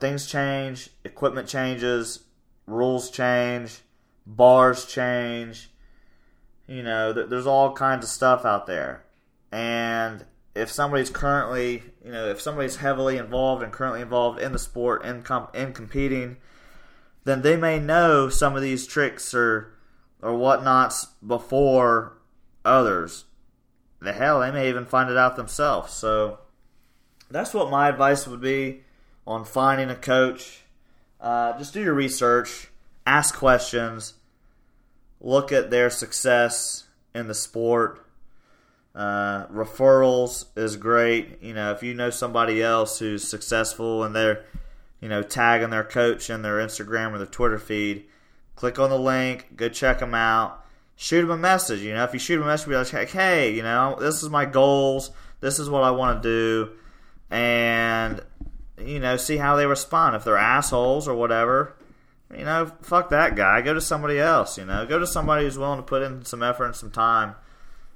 Things 0.01 0.27
change, 0.27 0.89
equipment 1.05 1.47
changes, 1.47 2.21
rules 2.67 3.11
change, 3.11 3.81
bars 4.27 4.87
change. 4.87 5.71
You 6.67 6.83
know, 6.83 7.13
th- 7.13 7.29
there's 7.29 7.47
all 7.47 7.73
kinds 7.75 8.05
of 8.05 8.11
stuff 8.11 8.45
out 8.45 8.67
there. 8.67 9.05
And 9.51 10.25
if 10.55 10.71
somebody's 10.71 11.11
currently, 11.11 11.83
you 12.05 12.13
know, 12.13 12.27
if 12.27 12.41
somebody's 12.41 12.77
heavily 12.77 13.19
involved 13.19 13.63
and 13.63 13.73
currently 13.73 14.01
involved 14.01 14.41
in 14.41 14.53
the 14.53 14.59
sport 14.59 15.05
and 15.05 15.25
com- 15.25 15.49
in 15.55 15.73
competing, 15.73 16.39
then 17.25 17.43
they 17.43 17.57
may 17.57 17.79
know 17.79 18.29
some 18.29 18.57
of 18.57 18.63
these 18.63 18.87
tricks 18.87 19.35
or 19.35 19.75
or 20.21 20.33
whatnots 20.37 21.07
before 21.27 22.19
others 22.65 23.25
the 24.03 24.13
hell, 24.13 24.41
they 24.41 24.51
may 24.51 24.69
even 24.69 24.85
find 24.85 25.11
it 25.11 25.17
out 25.17 25.37
themselves. 25.37 25.93
So 25.93 26.41
that's 27.31 27.55
what 27.55 27.71
my 27.71 27.89
advice 27.89 28.27
would 28.27 28.41
be 28.41 28.83
on 29.27 29.45
finding 29.45 29.91
a 29.91 29.95
coach. 29.95 30.62
Uh, 31.23 31.57
just 31.57 31.73
do 31.73 31.81
your 31.81 31.95
research, 31.95 32.69
ask 33.07 33.35
questions, 33.35 34.15
look 35.21 35.53
at 35.53 35.71
their 35.71 35.89
success 35.89 36.85
in 37.15 37.29
the 37.29 37.35
sport. 37.35 38.05
Uh, 38.95 39.47
referrals 39.47 40.47
is 40.57 40.77
great. 40.77 41.41
You 41.41 41.55
know, 41.55 41.71
if 41.71 41.83
you 41.83 41.95
know 41.95 42.11
somebody 42.11 42.63
else 42.63 42.99
who's 42.99 43.27
successful 43.27 44.05
and 44.05 44.15
they're, 44.15 44.45
you 45.01 45.09
know, 45.09 45.23
tagging 45.23 45.71
their 45.71 45.85
coach 45.85 46.29
in 46.29 46.43
their 46.43 46.59
Instagram 46.59 47.13
or 47.13 47.19
their 47.19 47.27
Twitter 47.27 47.59
feed, 47.59 48.05
click 48.57 48.79
on 48.79 48.91
the 48.91 48.99
link, 48.99 49.57
go 49.57 49.69
check 49.69 50.01
them 50.01 50.15
out 50.15 50.63
shoot 51.03 51.23
them 51.23 51.31
a 51.31 51.37
message. 51.37 51.81
You 51.81 51.95
know, 51.95 52.05
if 52.05 52.13
you 52.13 52.19
shoot 52.19 52.37
them 52.37 52.45
a 52.45 52.47
message, 52.47 52.69
be 52.69 52.77
like, 52.77 53.11
hey, 53.11 53.55
you 53.55 53.63
know, 53.63 53.97
this 53.99 54.23
is 54.23 54.31
my 54.31 54.45
goals. 54.45 55.11
This 55.41 55.59
is 55.59 55.69
what 55.69 55.83
I 55.83 55.91
want 55.91 56.23
to 56.23 56.29
do, 56.29 56.73
and 57.29 58.21
you 58.87 59.01
know, 59.01 59.17
see 59.17 59.37
how 59.37 59.57
they 59.57 59.67
respond. 59.67 60.17
If 60.17 60.25
they're 60.25 60.37
assholes 60.37 61.09
or 61.09 61.15
whatever, 61.15 61.77
you 62.37 62.45
know, 62.45 62.71
fuck 62.83 63.11
that 63.11 63.37
guy. 63.37 63.61
Go 63.61 63.75
to 63.75 63.81
somebody 63.81 64.19
else. 64.19 64.59
You 64.59 64.65
know, 64.65 64.87
go 64.87 64.99
to 64.99 65.07
somebody 65.07 65.45
who's 65.45 65.59
willing 65.59 65.79
to 65.79 65.83
put 65.83 66.03
in 66.03 66.25
some 66.25 66.43
effort 66.43 66.67
and 66.67 66.77
some 66.77 66.91
time 66.91 67.35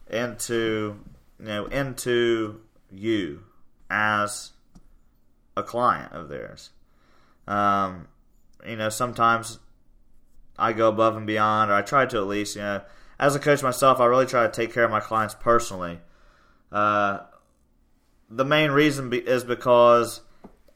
into 0.08 0.98
you 1.40 1.46
know 1.46 1.66
into 1.66 2.60
you 2.90 3.42
as 3.90 4.52
a 5.56 5.62
client 5.62 6.12
of 6.12 6.28
theirs. 6.28 6.70
Um, 7.46 8.08
you 8.66 8.76
know, 8.76 8.88
sometimes 8.88 9.58
I 10.58 10.72
go 10.72 10.88
above 10.88 11.16
and 11.16 11.26
beyond, 11.26 11.70
or 11.70 11.74
I 11.74 11.82
try 11.82 12.06
to 12.06 12.16
at 12.18 12.26
least. 12.26 12.56
You 12.56 12.62
know, 12.62 12.82
as 13.18 13.34
a 13.34 13.38
coach 13.38 13.62
myself, 13.62 14.00
I 14.00 14.06
really 14.06 14.26
try 14.26 14.46
to 14.46 14.52
take 14.52 14.72
care 14.72 14.84
of 14.84 14.90
my 14.90 15.00
clients 15.00 15.34
personally. 15.34 16.00
Uh, 16.70 17.20
the 18.28 18.44
main 18.44 18.70
reason 18.70 19.08
be- 19.08 19.18
is 19.18 19.44
because 19.44 20.20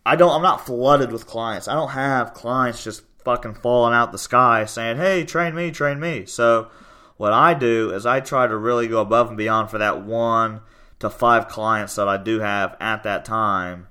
I 0.05 0.17
don't. 0.17 0.33
I'm 0.33 0.43
not 0.43 0.67
flooded 0.67 1.13
with 1.13 1.27
clients. 1.27 1.69
I 1.69 1.75
don't 1.75 1.91
have 1.91 2.35
clients 2.35 2.83
just 2.83 3.03
fucking 3.25 3.55
falling 3.55 3.95
out 3.95 4.13
the 4.13 4.19
sky 4.19 4.65
saying, 4.65 4.97
"Hey, 4.97 5.25
train 5.25 5.55
me, 5.55 5.71
train 5.71 6.01
me." 6.01 6.27
So 6.27 6.69
what 7.17 7.33
I 7.33 7.55
do 7.55 7.91
is 7.91 8.07
I 8.07 8.21
try 8.21 8.47
to 8.47 8.57
really 8.57 8.89
go 8.89 9.01
above 9.01 9.29
and 9.29 9.37
beyond 9.37 9.71
for 9.71 9.79
that 9.79 10.03
one 10.03 10.61
to 11.01 11.11
five 11.11 11.49
clients 11.49 11.95
that 11.97 12.09
I 12.09 12.17
do 12.17 12.41
have 12.41 12.77
at 12.81 13.03
that 13.03 13.25
time, 13.25 13.89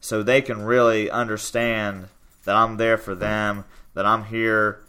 so 0.00 0.22
they 0.22 0.42
can 0.42 0.64
really 0.64 1.10
understand 1.10 2.08
that 2.44 2.56
I'm 2.56 2.76
there 2.76 2.98
for 2.98 3.14
them, 3.14 3.64
that 3.94 4.06
I'm 4.06 4.24
here 4.24 4.80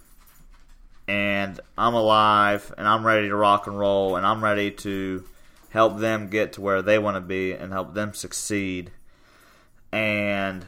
and 1.08 1.58
I'm 1.76 1.94
alive 1.94 2.72
and 2.76 2.86
I'm 2.86 3.04
ready 3.04 3.28
to 3.28 3.36
rock 3.36 3.66
and 3.66 3.78
roll 3.78 4.16
and 4.16 4.26
I'm 4.26 4.44
ready 4.44 4.70
to 4.70 5.24
help 5.70 5.98
them 5.98 6.28
get 6.28 6.52
to 6.52 6.60
where 6.60 6.82
they 6.82 6.98
want 6.98 7.16
to 7.16 7.20
be 7.20 7.52
and 7.52 7.72
help 7.72 7.94
them 7.94 8.12
succeed 8.12 8.90
and 9.92 10.66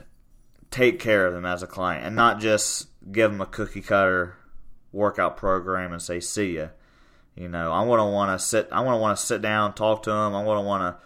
take 0.71 0.99
care 1.00 1.27
of 1.27 1.35
them 1.35 1.45
as 1.45 1.62
a 1.62 1.67
client 1.67 2.07
and 2.07 2.15
not 2.15 2.41
just 2.41 2.89
give 3.11 3.31
them 3.31 3.41
a 3.41 3.47
cookie 3.47 3.83
cutter 3.83 4.37
workout 4.93 5.37
program 5.37 5.93
and 5.93 6.03
say 6.03 6.21
see 6.21 6.57
ya. 6.57 6.69
You 7.35 7.49
know, 7.49 7.73
I 7.73 7.83
want 7.85 8.00
to 8.00 8.05
want 8.05 8.39
to 8.39 8.45
sit. 8.45 8.69
I 8.71 8.81
want 8.81 8.97
to 8.97 9.00
want 9.00 9.19
to 9.19 9.25
sit 9.25 9.41
down, 9.41 9.75
talk 9.75 10.03
to 10.03 10.11
them. 10.11 10.35
I 10.35 10.43
want 10.43 10.59
to 10.59 10.67
want 10.67 10.83
to 10.83 11.03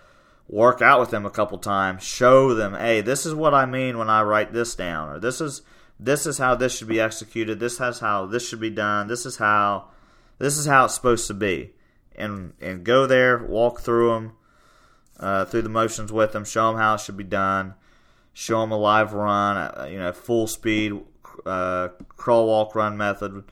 work 0.48 0.82
out 0.82 1.00
with 1.00 1.10
them 1.10 1.24
a 1.24 1.30
couple 1.30 1.58
times, 1.58 2.02
show 2.02 2.54
them, 2.54 2.74
hey, 2.74 3.00
this 3.00 3.24
is 3.24 3.34
what 3.34 3.54
I 3.54 3.66
mean 3.66 3.98
when 3.98 4.10
I 4.10 4.22
write 4.22 4.52
this 4.52 4.74
down, 4.74 5.08
or 5.08 5.18
this 5.18 5.40
is 5.40 5.62
this 5.98 6.26
is 6.26 6.38
how 6.38 6.54
this 6.54 6.76
should 6.76 6.88
be 6.88 7.00
executed. 7.00 7.60
This 7.60 7.78
has 7.78 8.00
how 8.00 8.26
this 8.26 8.46
should 8.46 8.60
be 8.60 8.70
done. 8.70 9.06
This 9.06 9.24
is 9.26 9.36
how 9.36 9.90
this 10.38 10.58
is 10.58 10.66
how 10.66 10.86
it's 10.86 10.94
supposed 10.94 11.26
to 11.28 11.34
be. 11.34 11.72
And 12.16 12.54
and 12.60 12.84
go 12.84 13.06
there, 13.06 13.38
walk 13.38 13.80
through 13.80 14.10
them, 14.10 14.32
uh, 15.18 15.44
through 15.44 15.62
the 15.62 15.68
motions 15.68 16.12
with 16.12 16.32
them, 16.32 16.44
show 16.44 16.68
them 16.68 16.80
how 16.80 16.94
it 16.94 17.00
should 17.00 17.16
be 17.16 17.24
done, 17.24 17.74
show 18.34 18.60
them 18.60 18.72
a 18.72 18.76
live 18.76 19.14
run, 19.14 19.56
uh, 19.56 19.88
you 19.90 19.98
know, 19.98 20.12
full 20.12 20.46
speed 20.46 21.00
uh, 21.46 21.88
crawl, 22.08 22.46
walk, 22.46 22.74
run 22.74 22.96
method. 22.96 23.44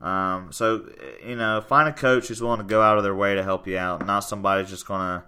Um, 0.00 0.50
so 0.50 0.88
you 1.26 1.36
know, 1.36 1.60
find 1.60 1.88
a 1.88 1.92
coach 1.92 2.28
who's 2.28 2.40
willing 2.40 2.60
to 2.60 2.64
go 2.64 2.80
out 2.80 2.96
of 2.96 3.04
their 3.04 3.14
way 3.14 3.34
to 3.34 3.42
help 3.42 3.66
you 3.66 3.76
out, 3.76 4.06
not 4.06 4.20
somebody 4.20 4.64
just 4.64 4.86
gonna 4.86 5.24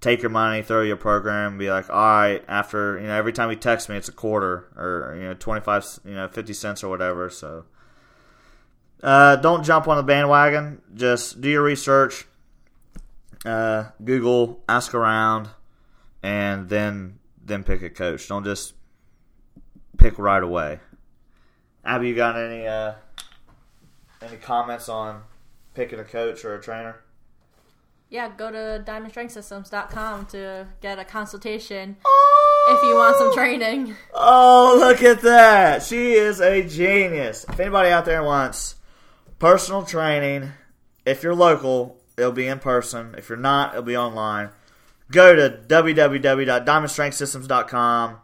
take 0.00 0.22
your 0.22 0.30
money, 0.30 0.62
throw 0.62 0.82
your 0.82 0.96
program, 0.96 1.52
and 1.52 1.58
be 1.58 1.70
like, 1.70 1.90
all 1.90 1.96
right, 1.96 2.42
after 2.48 2.98
you 2.98 3.06
know, 3.06 3.14
every 3.14 3.32
time 3.32 3.50
you 3.50 3.56
text 3.56 3.88
me, 3.88 3.96
it's 3.96 4.08
a 4.08 4.12
quarter 4.12 4.68
or 4.76 5.14
you 5.18 5.24
know, 5.24 5.34
twenty 5.34 5.60
five, 5.60 5.84
you 6.06 6.14
know, 6.14 6.28
fifty 6.28 6.54
cents 6.54 6.82
or 6.82 6.88
whatever. 6.88 7.28
So, 7.28 7.66
uh, 9.02 9.36
don't 9.36 9.62
jump 9.62 9.88
on 9.88 9.98
the 9.98 10.02
bandwagon. 10.02 10.80
Just 10.94 11.42
do 11.42 11.50
your 11.50 11.62
research, 11.62 12.26
uh, 13.44 13.90
Google, 14.02 14.62
ask 14.68 14.94
around, 14.94 15.50
and 16.22 16.70
then 16.70 17.18
then 17.44 17.64
pick 17.64 17.82
a 17.82 17.90
coach. 17.90 18.28
Don't 18.28 18.44
just 18.44 18.74
pick 19.98 20.18
right 20.18 20.42
away. 20.42 20.80
Abby, 21.84 22.08
you 22.08 22.14
got 22.14 22.36
any 22.36 22.66
uh, 22.66 22.94
any 24.22 24.36
comments 24.36 24.88
on 24.88 25.22
picking 25.74 25.98
a 25.98 26.04
coach 26.04 26.44
or 26.44 26.54
a 26.54 26.62
trainer? 26.62 27.04
yeah, 28.14 28.28
go 28.28 28.48
to 28.48 28.80
diamondstrengthsystems.com 28.86 30.26
to 30.26 30.68
get 30.80 31.00
a 31.00 31.04
consultation 31.04 31.96
oh! 32.04 32.76
if 32.76 32.82
you 32.88 32.94
want 32.94 33.16
some 33.16 33.34
training. 33.34 33.96
Oh, 34.14 34.76
look 34.78 35.02
at 35.02 35.22
that. 35.22 35.82
She 35.82 36.12
is 36.12 36.40
a 36.40 36.62
genius. 36.62 37.44
If 37.48 37.58
anybody 37.58 37.88
out 37.88 38.04
there 38.04 38.22
wants 38.22 38.76
personal 39.40 39.82
training, 39.82 40.52
if 41.04 41.24
you're 41.24 41.34
local, 41.34 42.00
it'll 42.16 42.30
be 42.30 42.46
in 42.46 42.60
person. 42.60 43.16
If 43.18 43.28
you're 43.28 43.36
not, 43.36 43.72
it'll 43.72 43.82
be 43.82 43.96
online. 43.96 44.50
Go 45.10 45.34
to 45.34 45.60
www.diamondstrengthsystems.com. 45.66 48.16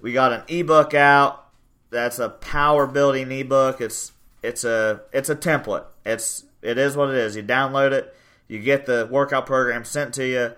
We 0.00 0.12
got 0.12 0.32
an 0.32 0.42
ebook 0.48 0.94
out. 0.94 1.48
That's 1.90 2.18
a 2.18 2.28
power 2.28 2.86
building 2.86 3.30
ebook. 3.32 3.80
It's 3.80 4.12
it's 4.42 4.64
a 4.64 5.02
it's 5.12 5.28
a 5.28 5.36
template. 5.36 5.84
It's 6.04 6.44
it 6.62 6.78
is 6.78 6.96
what 6.96 7.10
it 7.10 7.16
is. 7.16 7.36
You 7.36 7.42
download 7.42 7.92
it 7.92 8.14
you 8.50 8.58
get 8.58 8.84
the 8.84 9.06
workout 9.08 9.46
program 9.46 9.84
sent 9.84 10.12
to 10.14 10.26
you. 10.26 10.52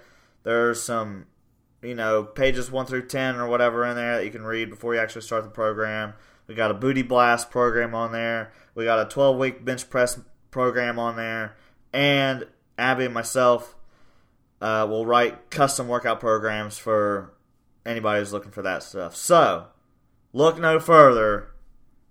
There's 0.44 0.82
some, 0.82 1.26
you 1.82 1.94
know, 1.94 2.22
pages 2.22 2.70
one 2.70 2.86
through 2.86 3.08
ten 3.08 3.36
or 3.36 3.46
whatever 3.46 3.84
in 3.84 3.96
there 3.96 4.16
that 4.16 4.24
you 4.24 4.30
can 4.30 4.44
read 4.44 4.70
before 4.70 4.94
you 4.94 5.00
actually 5.00 5.20
start 5.20 5.44
the 5.44 5.50
program. 5.50 6.14
We 6.46 6.54
got 6.54 6.70
a 6.70 6.74
booty 6.74 7.02
blast 7.02 7.50
program 7.50 7.94
on 7.94 8.12
there. 8.12 8.50
We 8.74 8.86
got 8.86 9.06
a 9.06 9.10
12 9.10 9.36
week 9.36 9.62
bench 9.62 9.90
press 9.90 10.18
program 10.50 10.98
on 10.98 11.16
there, 11.16 11.54
and 11.92 12.46
Abby 12.78 13.04
and 13.04 13.12
myself 13.12 13.76
uh, 14.62 14.86
will 14.88 15.04
write 15.04 15.50
custom 15.50 15.88
workout 15.88 16.20
programs 16.20 16.78
for 16.78 17.34
anybody 17.84 18.20
who's 18.20 18.32
looking 18.32 18.52
for 18.52 18.62
that 18.62 18.84
stuff. 18.84 19.16
So, 19.16 19.66
look 20.32 20.58
no 20.58 20.78
further. 20.78 21.48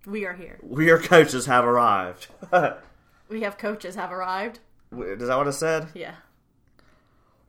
We 0.05 0.25
are 0.25 0.33
here. 0.33 0.59
We, 0.61 0.89
are 0.89 0.99
coaches, 0.99 1.45
have 1.47 1.65
arrived. 1.65 2.27
We 3.29 3.43
have 3.43 3.57
coaches 3.57 3.95
have 3.95 4.11
arrived. 4.11 4.59
Is 4.91 5.29
that 5.29 5.37
what 5.37 5.47
I 5.47 5.51
said? 5.51 5.87
Yeah. 5.93 6.15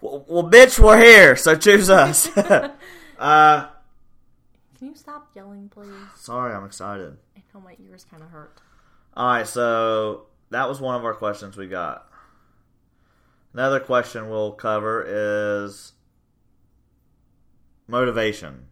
Well, 0.00 0.25
well 0.28 0.44
bitch, 0.44 0.78
we're 0.78 1.02
here, 1.02 1.35
so 1.35 1.56
choose 1.56 1.90
us. 1.90 2.28
uh, 2.38 2.71
Can 4.78 4.88
you 4.88 4.94
stop 4.94 5.32
yelling, 5.35 5.68
please? 5.68 5.90
sorry, 6.14 6.54
I'm 6.54 6.64
excited. 6.64 7.16
I 7.37 7.42
know 7.52 7.61
my 7.61 7.75
ears 7.85 8.06
kind 8.09 8.23
of 8.23 8.30
hurt. 8.30 8.61
All 9.16 9.26
right, 9.26 9.44
so 9.44 10.26
that 10.50 10.68
was 10.68 10.80
one 10.80 10.94
of 10.94 11.04
our 11.04 11.14
questions 11.14 11.56
we 11.56 11.66
got. 11.66 12.09
Another 13.52 13.80
question 13.80 14.30
we'll 14.30 14.52
cover 14.52 15.04
is 15.06 15.92
motivation. 17.87 18.66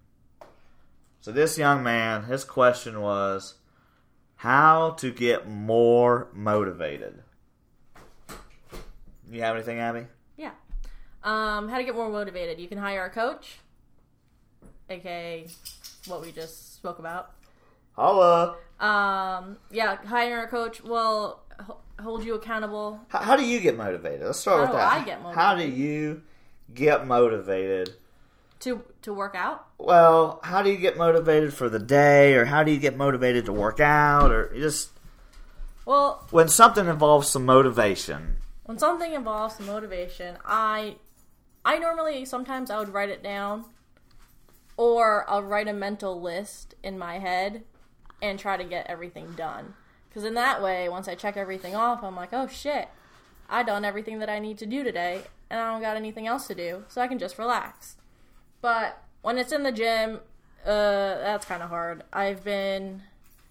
So 1.20 1.32
this 1.32 1.58
young 1.58 1.82
man, 1.82 2.24
his 2.24 2.44
question 2.44 3.00
was 3.00 3.56
how 4.36 4.92
to 4.92 5.12
get 5.12 5.46
more 5.46 6.28
motivated. 6.32 7.22
You 9.30 9.42
have 9.42 9.54
anything, 9.54 9.78
Abby? 9.78 10.06
Yeah. 10.36 10.52
Um, 11.22 11.68
how 11.68 11.76
to 11.76 11.84
get 11.84 11.94
more 11.94 12.08
motivated? 12.08 12.58
You 12.58 12.66
can 12.66 12.78
hire 12.78 13.04
a 13.04 13.10
coach, 13.10 13.58
aka 14.88 15.46
what 16.06 16.22
we 16.22 16.32
just 16.32 16.74
spoke 16.74 16.98
about. 16.98 17.32
Holla. 17.92 18.56
Um, 18.80 19.58
yeah, 19.70 19.96
hire 20.06 20.42
a 20.44 20.48
coach 20.48 20.82
will 20.82 21.40
h- 21.60 21.76
hold 22.02 22.24
you 22.24 22.34
accountable. 22.34 23.00
How, 23.08 23.18
how 23.20 23.36
do 23.36 23.44
you 23.44 23.60
get 23.60 23.76
motivated? 23.76 24.26
Let's 24.26 24.40
start 24.40 24.56
How 24.58 24.62
with 24.62 24.70
do 24.72 24.76
that. 24.76 24.92
I 24.92 25.04
get 25.04 25.22
motivated? 25.22 25.38
How 25.40 25.54
do 25.56 25.64
you 25.68 26.22
get 26.74 27.06
motivated? 27.06 27.94
to 28.60 28.82
to 29.02 29.14
work 29.14 29.34
out. 29.34 29.66
Well, 29.78 30.38
how 30.42 30.62
do 30.62 30.70
you 30.70 30.76
get 30.76 30.98
motivated 30.98 31.54
for 31.54 31.70
the 31.70 31.78
day, 31.78 32.34
or 32.34 32.44
how 32.44 32.62
do 32.62 32.70
you 32.70 32.78
get 32.78 32.94
motivated 32.96 33.46
to 33.46 33.54
work 33.54 33.80
out, 33.80 34.30
or 34.30 34.52
just 34.54 34.90
Well, 35.86 36.26
when 36.30 36.48
something 36.48 36.86
involves 36.86 37.28
some 37.28 37.46
motivation? 37.46 38.36
when 38.66 38.78
something 38.78 39.14
involves 39.14 39.56
some 39.56 39.66
motivation, 39.66 40.36
I 40.44 40.96
I 41.64 41.78
normally 41.78 42.24
sometimes 42.26 42.70
I 42.70 42.78
would 42.78 42.90
write 42.90 43.08
it 43.08 43.22
down 43.22 43.64
or 44.76 45.28
I'll 45.28 45.42
write 45.42 45.66
a 45.68 45.72
mental 45.72 46.20
list 46.20 46.74
in 46.82 46.98
my 46.98 47.18
head 47.18 47.64
and 48.22 48.38
try 48.38 48.56
to 48.56 48.64
get 48.64 48.86
everything 48.88 49.32
done. 49.32 49.74
Cuz 50.12 50.24
in 50.24 50.34
that 50.34 50.62
way, 50.62 50.88
once 50.88 51.08
I 51.08 51.14
check 51.14 51.36
everything 51.36 51.74
off, 51.74 52.02
I'm 52.02 52.16
like, 52.16 52.32
"Oh 52.32 52.46
shit. 52.46 52.88
I 53.48 53.62
done 53.62 53.84
everything 53.84 54.18
that 54.20 54.28
I 54.30 54.38
need 54.38 54.58
to 54.58 54.66
do 54.66 54.82
today 54.84 55.24
and 55.48 55.60
I 55.60 55.72
don't 55.72 55.80
got 55.80 55.96
anything 55.96 56.26
else 56.26 56.46
to 56.48 56.54
do, 56.54 56.84
so 56.88 57.00
I 57.00 57.08
can 57.08 57.18
just 57.18 57.38
relax." 57.38 57.96
But 58.60 59.02
when 59.22 59.38
it's 59.38 59.52
in 59.52 59.62
the 59.62 59.72
gym, 59.72 60.20
uh 60.64 61.14
that's 61.26 61.46
kind 61.46 61.62
of 61.62 61.70
hard. 61.70 62.04
I've 62.12 62.44
been 62.44 63.02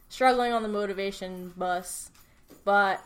struggling 0.10 0.52
on 0.54 0.64
the 0.64 0.70
motivation 0.70 1.54
bus, 1.58 2.12
but 2.66 3.04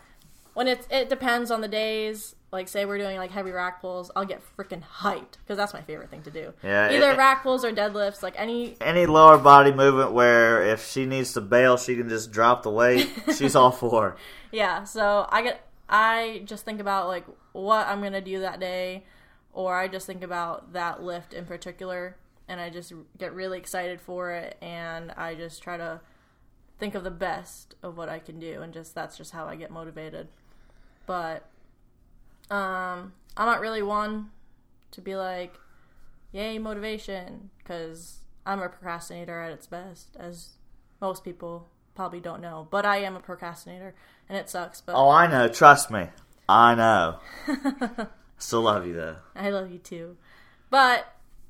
when 0.53 0.67
it's 0.67 0.87
it 0.89 1.09
depends 1.09 1.51
on 1.51 1.61
the 1.61 1.67
days. 1.67 2.35
Like 2.53 2.67
say 2.67 2.85
we're 2.85 2.99
doing 2.99 3.17
like 3.17 3.31
heavy 3.31 3.49
rack 3.49 3.81
pulls, 3.81 4.11
I'll 4.15 4.25
get 4.25 4.43
freaking 4.55 4.83
hyped 4.83 5.39
because 5.39 5.57
that's 5.57 5.73
my 5.73 5.81
favorite 5.81 6.11
thing 6.11 6.21
to 6.21 6.29
do. 6.29 6.53
Yeah, 6.63 6.91
Either 6.91 7.11
it- 7.13 7.17
rack 7.17 7.41
pulls 7.41 7.65
or 7.65 7.71
deadlifts, 7.71 8.21
like 8.21 8.35
any. 8.37 8.77
Any 8.79 9.07
lower 9.07 9.39
body 9.39 9.73
movement 9.73 10.11
where 10.11 10.61
if 10.61 10.87
she 10.87 11.07
needs 11.07 11.33
to 11.33 11.41
bail, 11.41 11.77
she 11.77 11.95
can 11.95 12.07
just 12.07 12.31
drop 12.31 12.61
the 12.61 12.69
weight. 12.69 13.09
she's 13.35 13.55
all 13.55 13.71
for. 13.71 14.15
Yeah, 14.51 14.83
so 14.83 15.25
I 15.29 15.41
get 15.41 15.67
I 15.89 16.43
just 16.45 16.63
think 16.63 16.79
about 16.79 17.07
like 17.07 17.25
what 17.53 17.87
I'm 17.87 18.03
gonna 18.03 18.21
do 18.21 18.41
that 18.41 18.59
day, 18.59 19.03
or 19.51 19.75
I 19.75 19.87
just 19.87 20.05
think 20.05 20.21
about 20.23 20.73
that 20.73 21.01
lift 21.01 21.33
in 21.33 21.45
particular, 21.45 22.17
and 22.47 22.61
I 22.61 22.69
just 22.69 22.93
get 23.17 23.33
really 23.33 23.57
excited 23.57 23.99
for 23.99 24.29
it, 24.31 24.57
and 24.61 25.09
I 25.13 25.33
just 25.33 25.63
try 25.63 25.77
to 25.77 26.01
think 26.77 26.93
of 26.93 27.03
the 27.03 27.09
best 27.09 27.73
of 27.81 27.97
what 27.97 28.09
I 28.09 28.19
can 28.19 28.39
do, 28.39 28.61
and 28.61 28.71
just 28.71 28.93
that's 28.93 29.17
just 29.17 29.31
how 29.31 29.47
I 29.47 29.55
get 29.55 29.71
motivated. 29.71 30.27
But 31.07 31.47
um, 32.49 33.13
I'm 33.37 33.45
not 33.45 33.61
really 33.61 33.81
one 33.81 34.31
to 34.91 35.01
be 35.01 35.15
like, 35.15 35.55
"Yay, 36.31 36.59
motivation," 36.59 37.49
because 37.57 38.19
I'm 38.45 38.59
a 38.61 38.69
procrastinator 38.69 39.41
at 39.41 39.51
its 39.51 39.67
best, 39.67 40.15
as 40.19 40.49
most 41.01 41.23
people 41.23 41.67
probably 41.95 42.19
don't 42.19 42.41
know. 42.41 42.67
But 42.69 42.85
I 42.85 42.97
am 42.97 43.15
a 43.15 43.19
procrastinator, 43.19 43.95
and 44.29 44.37
it 44.37 44.49
sucks. 44.49 44.81
But 44.81 44.95
Oh, 44.95 45.09
I 45.09 45.27
know. 45.27 45.47
Trust 45.47 45.91
me, 45.91 46.07
I 46.47 46.75
know. 46.75 47.19
Still 48.37 48.61
love 48.61 48.85
you 48.85 48.93
though. 48.93 49.17
I 49.35 49.49
love 49.49 49.71
you 49.71 49.79
too. 49.79 50.17
But 50.69 51.01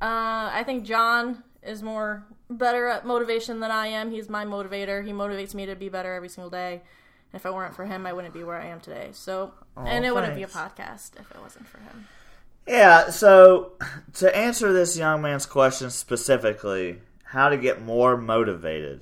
uh, 0.01 0.51
I 0.51 0.63
think 0.65 0.85
John 0.85 1.43
is 1.63 1.81
more 1.81 2.25
better 2.49 2.87
at 2.87 3.05
motivation 3.05 3.59
than 3.61 3.71
I 3.71 3.87
am. 3.87 4.11
He's 4.11 4.29
my 4.29 4.45
motivator. 4.45 5.03
He 5.05 5.11
motivates 5.11 5.55
me 5.55 5.65
to 5.65 5.75
be 5.75 5.89
better 5.89 6.13
every 6.13 6.29
single 6.29 6.49
day. 6.49 6.81
If 7.33 7.45
it 7.45 7.53
weren't 7.53 7.75
for 7.75 7.85
him, 7.85 8.05
I 8.05 8.13
wouldn't 8.13 8.33
be 8.33 8.43
where 8.43 8.59
I 8.59 8.67
am 8.67 8.79
today. 8.79 9.09
So, 9.13 9.53
and 9.75 10.05
it 10.05 10.13
wouldn't 10.13 10.35
be 10.35 10.43
a 10.43 10.47
podcast 10.47 11.19
if 11.19 11.31
it 11.31 11.41
wasn't 11.41 11.67
for 11.67 11.79
him. 11.79 12.07
Yeah, 12.67 13.09
so 13.09 13.73
to 14.13 14.35
answer 14.35 14.71
this 14.71 14.97
young 14.97 15.21
man's 15.21 15.45
question 15.45 15.89
specifically, 15.89 16.99
how 17.23 17.49
to 17.49 17.57
get 17.57 17.81
more 17.81 18.15
motivated, 18.15 19.01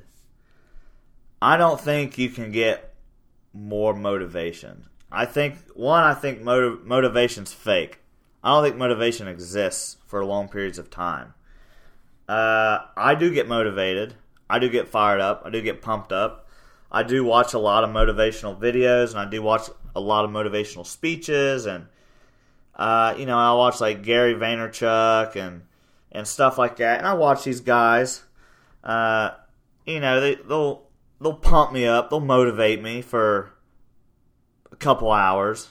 I 1.41 1.57
don't 1.57 1.79
think 1.79 2.17
you 2.17 2.29
can 2.29 2.51
get 2.51 2.93
more 3.53 3.93
motivation. 3.93 4.85
I 5.11 5.25
think, 5.25 5.57
one, 5.75 6.03
I 6.03 6.13
think 6.13 6.41
motiv- 6.41 6.85
motivation's 6.85 7.51
fake. 7.51 7.99
I 8.43 8.53
don't 8.53 8.63
think 8.63 8.77
motivation 8.77 9.27
exists 9.27 9.97
for 10.07 10.23
long 10.23 10.47
periods 10.47 10.79
of 10.79 10.89
time. 10.89 11.33
Uh, 12.29 12.79
I 12.95 13.13
do 13.15 13.31
get 13.31 13.47
motivated. 13.47 14.15
I 14.49 14.59
do 14.59 14.69
get 14.69 14.87
fired 14.87 15.19
up. 15.19 15.43
I 15.45 15.49
do 15.49 15.61
get 15.61 15.81
pumped 15.81 16.11
up. 16.11 16.47
I 16.91 17.03
do 17.03 17.23
watch 17.23 17.53
a 17.53 17.59
lot 17.59 17.83
of 17.83 17.89
motivational 17.89 18.59
videos 18.59 19.11
and 19.11 19.19
I 19.19 19.25
do 19.25 19.41
watch 19.41 19.69
a 19.95 19.99
lot 19.99 20.25
of 20.25 20.31
motivational 20.31 20.85
speeches 20.85 21.65
and 21.65 21.87
uh, 22.75 23.13
you 23.17 23.25
know, 23.25 23.37
I 23.37 23.53
watch 23.53 23.79
like 23.81 24.01
Gary 24.01 24.33
Vaynerchuk 24.33 25.35
and 25.35 25.63
and 26.11 26.27
stuff 26.27 26.57
like 26.57 26.77
that, 26.77 26.97
and 26.97 27.07
I 27.07 27.13
watch 27.13 27.43
these 27.43 27.61
guys. 27.61 28.23
Uh, 28.83 29.31
you 29.85 29.99
know, 29.99 30.19
they 30.19 30.35
they'll 30.35 30.83
they'll 31.19 31.33
pump 31.33 31.71
me 31.73 31.85
up, 31.85 32.09
they'll 32.09 32.19
motivate 32.19 32.81
me 32.81 33.01
for 33.01 33.53
a 34.71 34.75
couple 34.75 35.11
hours, 35.11 35.69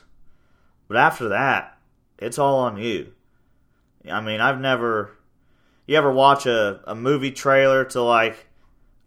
but 0.88 0.96
after 0.96 1.28
that, 1.30 1.78
it's 2.18 2.38
all 2.38 2.61
on 2.61 2.76
you. 2.76 3.12
I 4.11 4.20
mean, 4.20 4.40
I've 4.40 4.61
never. 4.61 5.16
You 5.87 5.96
ever 5.96 6.12
watch 6.12 6.46
a, 6.46 6.80
a 6.87 6.94
movie 6.94 7.33
trailer 7.33 7.85
to 7.87 8.02
like 8.02 8.46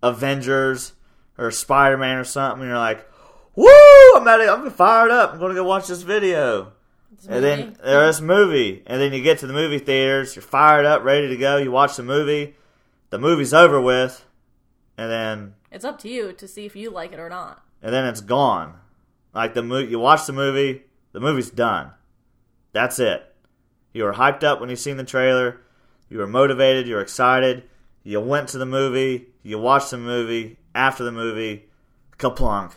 Avengers 0.02 0.92
or 1.38 1.52
Spider 1.52 1.98
Man 1.98 2.18
or 2.18 2.24
something, 2.24 2.62
and 2.62 2.70
you're 2.70 2.78
like, 2.78 3.08
"Woo! 3.56 3.68
I'm 4.16 4.28
at 4.28 4.40
it. 4.40 4.50
I'm 4.50 4.70
fired 4.72 5.12
up. 5.12 5.34
I'm 5.34 5.40
going 5.40 5.50
to 5.50 5.56
go 5.56 5.64
watch 5.64 5.88
this 5.88 6.02
video." 6.02 6.74
It's 7.14 7.28
And 7.28 7.44
then 7.44 7.78
there's 7.84 8.20
a 8.20 8.24
movie, 8.24 8.84
and 8.88 9.00
then 9.02 9.14
you 9.14 9.22
get 9.22 9.38
to 9.40 9.48
the 9.48 9.54
movie 9.54 9.80
theaters, 9.80 10.36
you're 10.36 10.44
fired 10.44 10.86
up, 10.86 11.04
ready 11.04 11.28
to 11.28 11.38
go. 11.38 11.58
You 11.58 11.72
watch 11.72 11.96
the 11.96 12.04
movie, 12.04 12.56
the 13.12 13.20
movie's 13.20 13.54
over 13.54 13.80
with, 13.80 14.26
and 14.98 15.12
then 15.12 15.54
it's 15.72 15.86
up 15.86 16.00
to 16.00 16.10
you 16.10 16.34
to 16.34 16.48
see 16.48 16.66
if 16.66 16.76
you 16.76 16.90
like 16.90 17.14
it 17.14 17.20
or 17.20 17.30
not. 17.30 17.64
and 17.82 17.94
then 17.94 18.06
it's 18.06 18.22
gone. 18.22 18.76
Like 19.34 19.54
the 19.54 19.64
movie, 19.64 19.92
you 19.92 20.00
watch 20.00 20.26
the 20.26 20.34
movie, 20.34 20.84
the 21.12 21.20
movie's 21.20 21.50
done. 21.52 21.92
That's 22.72 22.98
it. 23.00 23.24
You 23.94 24.04
were 24.06 24.14
hyped 24.14 24.44
up 24.44 24.60
when 24.60 24.70
you 24.72 24.76
seen 24.76 24.98
the 24.98 25.04
trailer. 25.04 25.62
You 26.10 26.18
were 26.18 26.28
motivated. 26.28 26.88
You 26.88 26.96
were 26.96 27.02
excited. 27.02 27.64
You 28.04 28.20
went 28.20 28.50
to 28.50 28.58
the 28.58 28.66
movie. 28.66 29.28
You 29.44 29.60
watched 29.60 29.92
the 29.92 29.98
movie. 29.98 30.58
After 30.76 31.04
the 31.04 31.12
movie, 31.12 31.66
kaplunk. 32.18 32.74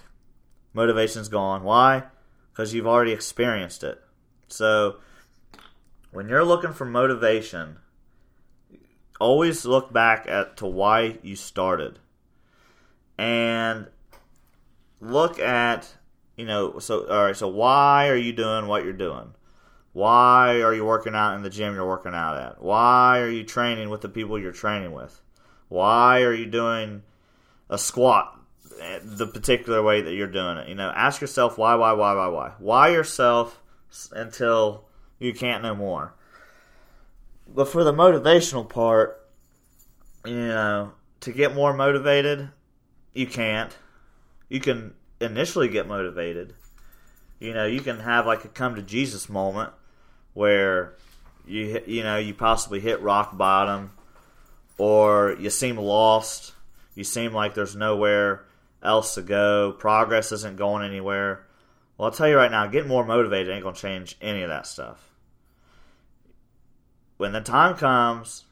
Motivation's 0.73 1.29
gone. 1.29 1.63
Why? 1.63 2.05
Because 2.53 2.75
you've 2.75 2.87
already 2.87 3.13
experienced 3.13 3.83
it. 3.83 4.03
So, 4.49 4.97
when 6.11 6.29
you're 6.29 6.45
looking 6.45 6.73
for 6.73 6.85
motivation, 6.85 7.79
always 9.19 9.65
look 9.65 9.93
back 9.93 10.27
at 10.29 10.57
to 10.59 10.67
why 10.67 11.19
you 11.23 11.37
started, 11.37 11.99
and 13.19 13.89
look 15.01 15.39
at 15.39 15.97
you 16.37 16.45
know. 16.45 16.79
So, 16.79 17.07
all 17.07 17.25
right. 17.25 17.37
So, 17.37 17.49
why 17.49 18.09
are 18.09 18.17
you 18.17 18.33
doing 18.33 18.67
what 18.67 18.85
you're 18.85 18.93
doing? 18.93 19.35
Why 19.93 20.61
are 20.61 20.75
you 20.75 20.85
working 20.85 21.15
out 21.15 21.35
in 21.37 21.43
the 21.43 21.51
gym 21.51 21.75
you're 21.75 21.89
working 21.89 22.15
out 22.15 22.37
at? 22.37 22.63
Why 22.63 23.21
are 23.21 23.31
you 23.31 23.45
training 23.45 23.89
with 23.89 24.03
the 24.03 24.11
people 24.11 24.39
you're 24.39 24.53
training 24.53 24.93
with? 24.93 25.23
Why 25.69 26.21
are 26.21 26.35
you 26.35 26.45
doing 26.47 27.03
a 27.69 27.79
squat 27.79 28.39
the 29.03 29.27
particular 29.27 29.83
way 29.83 30.03
that 30.03 30.15
you're 30.15 30.27
doing 30.27 30.59
it? 30.59 30.69
You 30.69 30.75
know, 30.75 30.93
ask 30.95 31.21
yourself 31.21 31.59
why, 31.59 31.75
why, 31.75 31.93
why, 31.93 32.15
why, 32.15 32.29
why. 32.29 32.53
Why 32.59 32.89
yourself 32.89 33.61
until 34.13 34.85
you 35.19 35.33
can't 35.33 35.63
no 35.63 35.75
more. 35.75 36.15
But 37.49 37.69
for 37.69 37.85
the 37.85 37.93
motivational 37.93 38.69
part, 38.69 39.25
you 40.25 40.35
know, 40.35 40.93
to 41.21 41.33
get 41.33 41.55
more 41.55 41.73
motivated, 41.73 42.51
you 43.15 43.27
can't. 43.27 43.77
You 44.49 44.61
can 44.61 44.95
initially 45.21 45.69
get 45.69 45.89
motivated. 45.89 46.55
You 47.39 47.55
know, 47.55 47.67
you 47.67 47.81
can 47.81 48.01
have 48.01 48.27
like 48.27 48.45
a 48.45 48.49
come 48.49 48.75
to 48.75 48.83
Jesus 48.83 49.29
moment 49.29 49.71
where 50.35 50.95
you 51.47 51.81
you 51.87 52.03
know 52.03 52.19
you 52.19 52.35
possibly 52.35 52.81
hit 52.81 53.01
rock 53.01 53.37
bottom, 53.37 53.93
or 54.79 55.37
you 55.39 55.51
seem 55.51 55.77
lost. 55.79 56.53
You 56.97 57.05
seem 57.05 57.33
like 57.33 57.55
there's 57.55 57.77
nowhere 57.77 58.47
else 58.83 59.15
to 59.15 59.23
go. 59.23 59.73
Progress 59.79 60.33
isn't 60.33 60.57
going 60.57 60.85
anywhere. 60.85 61.47
Well, 61.97 62.07
I'll 62.07 62.15
tell 62.15 62.29
you 62.29 62.37
right 62.37 62.51
now, 62.51 62.67
getting 62.67 62.89
more 62.89 63.05
motivated 63.05 63.55
ain't 63.55 63.63
gonna 63.63 63.77
change 63.77 64.17
any 64.21 64.43
of 64.43 64.49
that 64.49 64.67
stuff. 64.67 65.13
When 67.19 67.33
the 67.33 67.41
time 67.41 67.77
comes, 67.77 68.45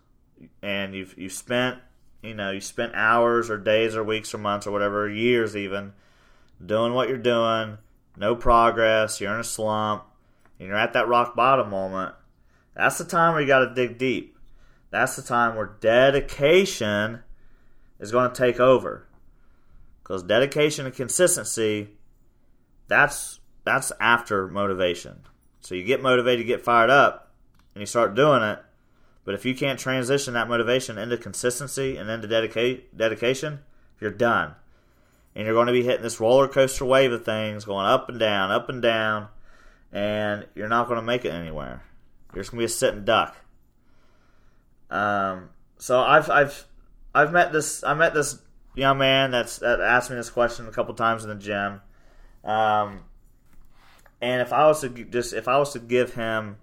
and 0.63 0.95
you've 0.95 1.17
you've 1.19 1.33
spent 1.33 1.79
you 2.23 2.35
know 2.35 2.51
you 2.51 2.61
spent 2.61 2.95
hours 2.95 3.51
or 3.51 3.59
days 3.59 3.97
or 3.97 4.05
weeks 4.05 4.35
or 4.35 4.39
months 4.39 4.67
or 4.67 4.71
whatever 4.71 5.09
years 5.09 5.57
even 5.57 5.93
doing 6.65 6.93
what 6.93 7.09
you're 7.09 7.19
doing, 7.19 7.79
no 8.17 8.37
progress, 8.37 9.21
you're 9.21 9.35
in 9.35 9.41
a 9.41 9.45
slump, 9.45 10.05
and 10.59 10.69
you're 10.69 10.77
at 10.77 10.93
that 10.93 11.09
rock 11.09 11.35
bottom 11.35 11.71
moment. 11.71 12.15
That's 12.75 12.99
the 12.99 13.05
time 13.05 13.33
where 13.33 13.41
you 13.43 13.47
got 13.47 13.61
to 13.61 13.75
dig 13.75 13.99
deep. 13.99 14.37
That's 14.91 15.17
the 15.17 15.23
time 15.23 15.57
where 15.57 15.77
dedication 15.81 17.24
is 17.99 18.13
going 18.13 18.31
to 18.31 18.37
take 18.37 18.61
over. 18.61 19.07
Because 20.03 20.23
dedication 20.23 20.87
and 20.87 20.95
consistency, 20.95 21.91
that's 22.89 23.41
that's 23.65 23.93
after 23.99 24.49
motivation. 24.49 25.21
So 25.61 25.75
you 25.75 25.85
get 25.85 26.03
motivated, 26.03 26.41
you 26.41 26.47
get 26.47 26.63
fired 26.63 26.91
up, 26.91 27.33
and 27.75 27.81
you 27.81 27.87
start 27.87 28.15
doing 28.15 28.43
it. 28.43 28.59
But 29.25 29.35
if 29.35 29.47
you 29.47 29.55
can't 29.55 29.79
transition 29.79 30.35
that 30.35 30.49
motivation 30.49 30.99
into 30.99 31.17
consistency 31.17 31.97
and 31.97 32.11
into 32.11 32.29
dedica- 32.29 32.83
dedication, 32.95 33.61
you're 33.99 34.11
done. 34.11 34.55
And 35.35 35.47
you're 35.47 35.55
going 35.55 35.69
to 35.69 35.73
be 35.73 35.83
hitting 35.83 36.03
this 36.03 36.21
roller 36.21 36.47
coaster 36.47 36.85
wave 36.85 37.11
of 37.11 37.25
things, 37.25 37.65
going 37.65 37.87
up 37.87 38.11
and 38.11 38.19
down, 38.19 38.51
up 38.51 38.69
and 38.69 38.83
down, 38.83 39.29
and 39.91 40.47
you're 40.55 40.69
not 40.69 40.87
going 40.87 41.01
to 41.01 41.07
make 41.07 41.25
it 41.25 41.33
anywhere. 41.33 41.83
You're 42.35 42.43
just 42.43 42.51
going 42.51 42.59
to 42.59 42.63
be 42.63 42.67
a 42.67 42.69
sitting 42.69 43.05
duck. 43.05 43.35
Um, 44.91 45.49
so 45.79 46.01
I've 46.01 46.31
I've 46.31 46.67
I've 47.15 47.33
met 47.33 47.53
this 47.53 47.85
I 47.85 47.95
met 47.95 48.15
this 48.15 48.39
young 48.75 48.99
man 48.99 49.31
that's 49.31 49.59
that 49.59 49.81
asked 49.81 50.11
me 50.11 50.17
this 50.17 50.31
question 50.31 50.67
a 50.67 50.73
couple 50.73 50.95
times 50.95 51.23
in 51.23 51.31
the 51.31 51.37
gym. 51.37 51.81
Um, 52.43 53.05
and 54.21 54.43
if 54.43 54.53
I 54.53 54.67
was 54.67 54.81
to 54.81 54.89
just 54.89 55.33
if 55.33 55.49
I 55.49 55.59
was 55.59 55.73
to 55.75 55.79
give 55.79 56.15
him 56.15 56.57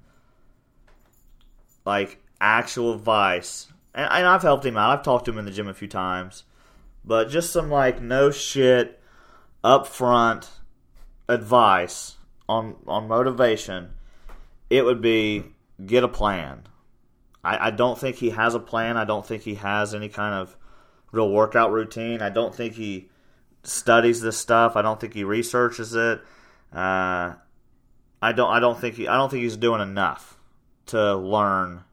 like 1.85 2.19
actual 2.39 2.93
advice, 2.93 3.67
and, 3.93 4.09
and 4.11 4.27
I've 4.27 4.41
helped 4.41 4.65
him 4.65 4.77
out. 4.77 4.97
I've 4.97 5.05
talked 5.05 5.25
to 5.25 5.31
him 5.31 5.37
in 5.37 5.45
the 5.45 5.51
gym 5.51 5.67
a 5.67 5.73
few 5.73 5.87
times, 5.87 6.43
but 7.05 7.29
just 7.29 7.51
some 7.51 7.69
like 7.69 8.01
no 8.01 8.31
shit, 8.31 8.99
upfront 9.63 10.47
advice 11.29 12.17
on 12.49 12.75
on 12.87 13.07
motivation. 13.07 13.91
It 14.69 14.85
would 14.85 15.01
be 15.01 15.45
get 15.85 16.03
a 16.03 16.07
plan. 16.07 16.63
I, 17.43 17.67
I 17.67 17.71
don't 17.71 17.97
think 17.97 18.17
he 18.17 18.31
has 18.31 18.55
a 18.55 18.59
plan. 18.59 18.97
I 18.97 19.05
don't 19.05 19.25
think 19.25 19.43
he 19.43 19.55
has 19.55 19.93
any 19.93 20.09
kind 20.09 20.35
of 20.35 20.55
real 21.11 21.29
workout 21.29 21.71
routine. 21.71 22.21
I 22.21 22.29
don't 22.29 22.53
think 22.53 22.75
he 22.75 23.09
studies 23.63 24.21
this 24.21 24.37
stuff. 24.37 24.75
I 24.75 24.81
don't 24.81 24.99
think 24.99 25.13
he 25.13 25.23
researches 25.23 25.95
it. 25.95 26.21
Uh, 26.73 27.33
I 28.21 28.31
don't. 28.33 28.51
I 28.51 28.59
don't 28.59 28.79
think 28.79 28.95
he. 28.95 29.07
I 29.07 29.17
don't 29.17 29.29
think 29.29 29.43
he's 29.43 29.57
doing 29.57 29.81
enough 29.81 30.37
to 30.87 31.15
learn 31.15 31.83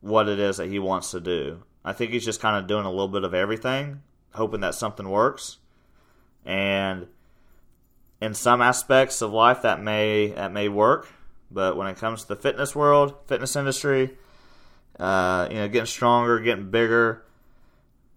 what 0.00 0.28
it 0.28 0.38
is 0.38 0.56
that 0.56 0.68
he 0.68 0.78
wants 0.78 1.10
to 1.12 1.20
do. 1.20 1.62
I 1.84 1.92
think 1.92 2.12
he's 2.12 2.24
just 2.24 2.40
kind 2.40 2.56
of 2.56 2.66
doing 2.66 2.84
a 2.84 2.90
little 2.90 3.08
bit 3.08 3.24
of 3.24 3.32
everything, 3.32 4.02
hoping 4.34 4.60
that 4.60 4.74
something 4.74 5.08
works. 5.08 5.58
And 6.44 7.06
in 8.20 8.34
some 8.34 8.60
aspects 8.60 9.22
of 9.22 9.32
life, 9.32 9.62
that 9.62 9.80
may 9.80 10.28
that 10.28 10.52
may 10.52 10.68
work. 10.68 11.08
But 11.50 11.76
when 11.76 11.86
it 11.86 11.96
comes 11.96 12.22
to 12.22 12.28
the 12.28 12.36
fitness 12.36 12.76
world, 12.76 13.14
fitness 13.26 13.56
industry, 13.56 14.16
uh, 15.00 15.48
you 15.50 15.56
know, 15.56 15.68
getting 15.68 15.86
stronger, 15.86 16.38
getting 16.40 16.70
bigger, 16.70 17.24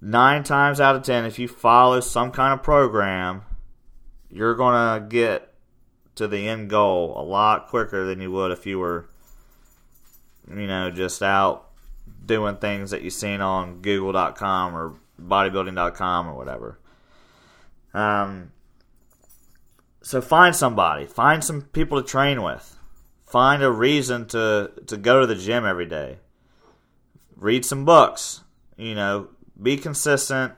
nine 0.02 0.43
times 0.43 0.82
out 0.82 0.98
of 0.98 1.04
ten, 1.04 1.26
if 1.26 1.39
you 1.39 1.48
follow 1.48 2.02
some 2.02 2.30
kind 2.32 2.54
of 2.54 2.62
program, 2.62 3.43
you're 4.30 4.56
gonna 4.56 5.06
get 5.08 5.54
to 6.15 6.28
the 6.28 6.48
end 6.48 6.69
goal 6.69 7.15
a 7.17 7.24
lot 7.24 7.69
quicker 7.69 8.06
than 8.06 8.19
you 8.19 8.32
would 8.32 8.52
if 8.52 8.65
you 8.65 8.80
were, 8.80 9.08
you 10.50 10.67
know, 10.67 10.91
just 10.91 11.24
out 11.24 11.69
doing 12.26 12.58
things 12.58 12.91
that 12.91 13.02
you've 13.02 13.13
seen 13.13 13.39
on 13.39 13.82
Google.com 13.82 14.76
or 14.76 14.96
bodybuilding.com 15.22 16.28
or 16.28 16.34
whatever. 16.36 16.80
Um, 17.93 18.52
so 20.02 20.19
find 20.19 20.54
somebody, 20.54 21.06
find 21.06 21.41
some 21.41 21.62
people 21.62 22.02
to 22.02 22.08
train 22.08 22.43
with, 22.43 22.78
find 23.26 23.63
a 23.63 23.72
reason 23.72 24.28
to 24.28 24.72
to 24.88 24.98
go 24.98 25.22
to 25.22 25.28
the 25.28 25.36
gym 25.36 25.65
every 25.65 25.86
day. 25.86 26.17
Read 27.43 27.65
some 27.65 27.84
books, 27.84 28.39
you 28.77 28.95
know, 28.95 29.27
be 29.62 29.75
consistent, 29.75 30.53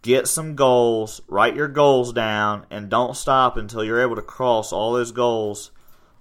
get 0.00 0.28
some 0.28 0.54
goals, 0.54 1.20
write 1.26 1.56
your 1.56 1.66
goals 1.66 2.12
down, 2.12 2.66
and 2.70 2.88
don't 2.88 3.16
stop 3.16 3.56
until 3.56 3.82
you're 3.82 4.00
able 4.00 4.14
to 4.14 4.22
cross 4.22 4.72
all 4.72 4.92
those 4.92 5.10
goals 5.10 5.72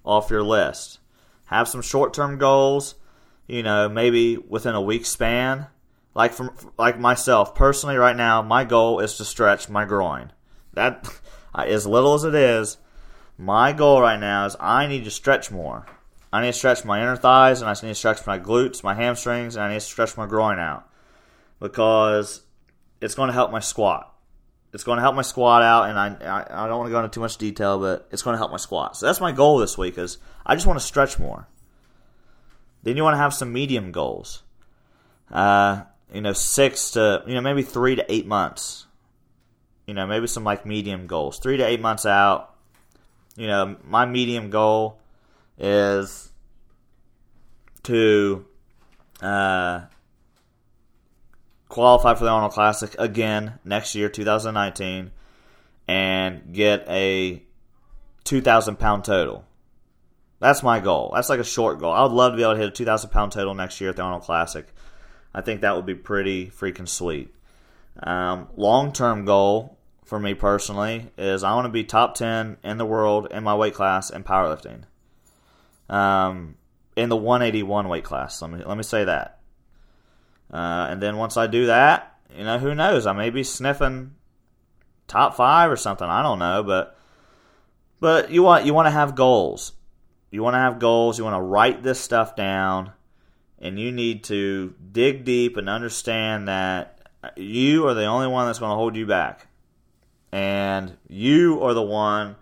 off 0.04 0.32
your 0.32 0.42
list. 0.42 0.98
Have 1.46 1.68
some 1.68 1.84
short 1.84 2.12
term 2.12 2.40
goals, 2.40 2.96
you 3.46 3.62
know, 3.62 3.88
maybe 3.88 4.36
within 4.36 4.74
a 4.74 4.82
week 4.82 5.06
span. 5.06 5.68
Like 6.16 6.34
from 6.34 6.50
like 6.76 6.98
myself 6.98 7.54
personally, 7.54 7.98
right 7.98 8.16
now, 8.16 8.42
my 8.42 8.64
goal 8.64 9.00
is 9.00 9.16
to 9.18 9.26
stretch 9.26 9.70
my 9.70 9.86
groin. 9.86 10.34
That 10.74 11.08
as 11.56 11.86
little 11.86 12.16
as 12.16 12.24
it 12.24 12.34
is, 12.34 12.78
my 13.38 13.74
goal 13.74 14.02
right 14.02 14.20
now 14.20 14.48
is 14.48 14.56
I 14.60 14.88
need 14.88 15.04
to 15.04 15.12
stretch 15.12 15.52
more. 15.52 15.86
I 16.34 16.42
need 16.42 16.48
to 16.48 16.54
stretch 16.54 16.84
my 16.84 17.00
inner 17.00 17.16
thighs, 17.16 17.62
and 17.62 17.70
I 17.70 17.74
need 17.74 17.90
to 17.90 17.96
stretch 17.96 18.26
my 18.26 18.40
glutes, 18.40 18.84
my 18.84 18.96
hamstrings, 18.96 19.56
and 19.56 19.64
I 19.64 19.70
need 19.70 19.76
to 19.76 19.82
stretch 19.82 20.18
my 20.18 20.26
groin 20.26 20.58
out 20.58 20.90
because 21.60 22.42
it's 23.00 23.14
going 23.14 23.28
to 23.28 23.34
help 23.34 23.52
my 23.52 23.60
squat. 23.60 24.12
It's 24.74 24.84
going 24.84 24.96
to 24.96 25.04
help 25.04 25.16
my 25.16 25.22
squat 25.22 25.62
out, 25.62 25.92
and 25.92 26.00
I, 26.00 26.08
I, 26.50 26.68
don't 26.68 26.80
want 26.80 26.88
to 26.88 26.92
go 26.92 26.98
into 26.98 27.10
too 27.10 27.20
much 27.20 27.38
detail, 27.38 27.78
but 27.78 28.08
it's 28.10 28.24
going 28.24 28.34
to 28.34 28.40
help 28.40 28.50
my 28.50 28.58
squat. 28.58 28.98
So 28.98 29.06
that's 29.06 29.22
my 29.22 29.32
goal 29.32 29.60
this 29.60 29.78
week 29.78 30.00
is 30.00 30.18
I 30.44 30.56
just 30.56 30.66
want 30.66 30.80
to 30.80 30.84
stretch 30.84 31.20
more. 31.20 31.48
Then 32.82 32.98
you 32.98 33.04
want 33.04 33.14
to 33.14 33.20
have 33.20 33.36
some 33.36 33.54
medium 33.54 33.92
goals. 33.92 34.42
Uh, 35.32 35.84
you 36.12 36.22
know, 36.22 36.34
six 36.34 36.92
to, 36.92 37.22
you 37.28 37.36
know, 37.36 37.42
maybe 37.42 37.62
three 37.62 37.96
to 37.96 38.12
eight 38.12 38.26
months. 38.26 38.88
You 39.86 39.94
know, 39.94 40.08
maybe 40.08 40.26
some 40.26 40.44
like 40.44 40.66
medium 40.66 41.06
goals. 41.06 41.38
Three 41.38 41.58
to 41.58 41.64
eight 41.64 41.80
months 41.80 42.08
out. 42.08 42.56
You 43.38 43.46
know, 43.46 43.78
my 43.84 44.08
medium 44.08 44.50
goal 44.50 44.98
is 45.58 46.32
to 47.84 48.46
uh, 49.22 49.82
qualify 51.70 52.14
for 52.16 52.24
the 52.24 52.30
Arnold 52.30 52.54
Classic 52.54 52.96
again 53.00 53.60
next 53.64 53.96
year, 53.96 54.10
2019, 54.10 55.12
and 55.88 56.54
get 56.54 56.86
a 56.88 57.44
2,000 58.24 58.78
pound 58.78 59.04
total. 59.04 59.46
That's 60.40 60.64
my 60.64 60.80
goal. 60.80 61.12
That's 61.16 61.30
like 61.30 61.40
a 61.40 61.46
short 61.46 61.80
goal. 61.80 61.94
I 61.94 62.04
would 62.04 62.12
love 62.12 62.34
to 62.34 62.38
be 62.38 62.44
able 62.44 62.54
to 62.54 62.60
hit 62.60 62.70
a 62.70 62.72
2,000 62.72 63.10
pound 63.10 63.32
total 63.32 63.54
next 63.54 63.80
year 63.80 63.90
at 63.90 63.96
the 63.96 64.02
Arnold 64.02 64.24
Classic. 64.24 64.68
I 65.34 65.42
think 65.42 65.62
that 65.62 65.76
would 65.76 65.86
be 65.86 65.96
pretty 65.96 66.48
freaking 66.48 66.88
sweet. 66.88 67.34
Um, 68.02 68.50
Long 68.56 68.92
term 68.92 69.26
goal 69.26 69.78
for 70.04 70.20
me 70.20 70.34
personally 70.34 71.12
is 71.18 71.44
I 71.44 71.56
want 71.56 71.66
to 71.66 71.72
be 71.72 71.84
top 71.84 72.16
10 72.16 72.58
in 72.64 72.78
the 72.78 72.86
world 72.86 73.28
in 73.32 73.44
my 73.44 73.56
weight 73.56 73.74
class 73.74 74.10
in 74.10 74.24
powerlifting. 74.24 74.84
Um, 75.90 76.56
in 76.96 77.10
the 77.10 77.16
181 77.16 77.88
weight 77.88 78.04
class. 78.04 78.42
Let 78.42 78.52
me 78.52 78.64
let 78.64 78.78
me 78.78 78.84
say 78.84 79.04
that. 79.04 79.40
Uh, 80.52 80.88
and 80.90 81.02
then 81.02 81.18
once 81.18 81.38
I 81.38 81.48
do 81.48 81.68
that, 81.68 82.18
you 82.36 82.44
know, 82.44 82.60
who 82.60 82.76
knows? 82.76 83.08
I 83.08 83.14
may 83.14 83.30
be 83.30 83.44
sniffing 83.44 84.16
top 85.08 85.36
five 85.36 85.72
or 85.72 85.78
something. 85.78 86.08
I 86.08 86.22
don't 86.22 86.40
know, 86.40 86.64
but 86.64 86.98
but 88.00 88.32
you 88.32 88.44
want 88.44 88.66
you 88.66 88.74
want 88.74 88.88
to 88.88 88.92
have 88.92 89.16
goals. 89.16 89.74
You 90.32 90.44
want 90.44 90.56
to 90.56 90.60
have 90.60 90.80
goals. 90.80 91.18
You 91.18 91.24
want 91.24 91.36
to 91.36 91.42
write 91.42 91.84
this 91.84 92.00
stuff 92.00 92.36
down, 92.36 92.92
and 93.60 93.80
you 93.80 93.92
need 93.92 94.24
to 94.26 94.74
dig 94.92 95.26
deep 95.26 95.58
and 95.58 95.70
understand 95.70 96.48
that 96.48 97.00
you 97.36 97.88
are 97.88 97.94
the 97.94 98.06
only 98.06 98.28
one 98.28 98.48
that's 98.48 98.60
going 98.60 98.72
to 98.72 98.76
hold 98.76 98.96
you 98.96 99.06
back, 99.06 99.48
and 100.32 100.98
you 101.08 101.62
are 101.62 101.74
the 101.74 101.84
one 101.84 102.36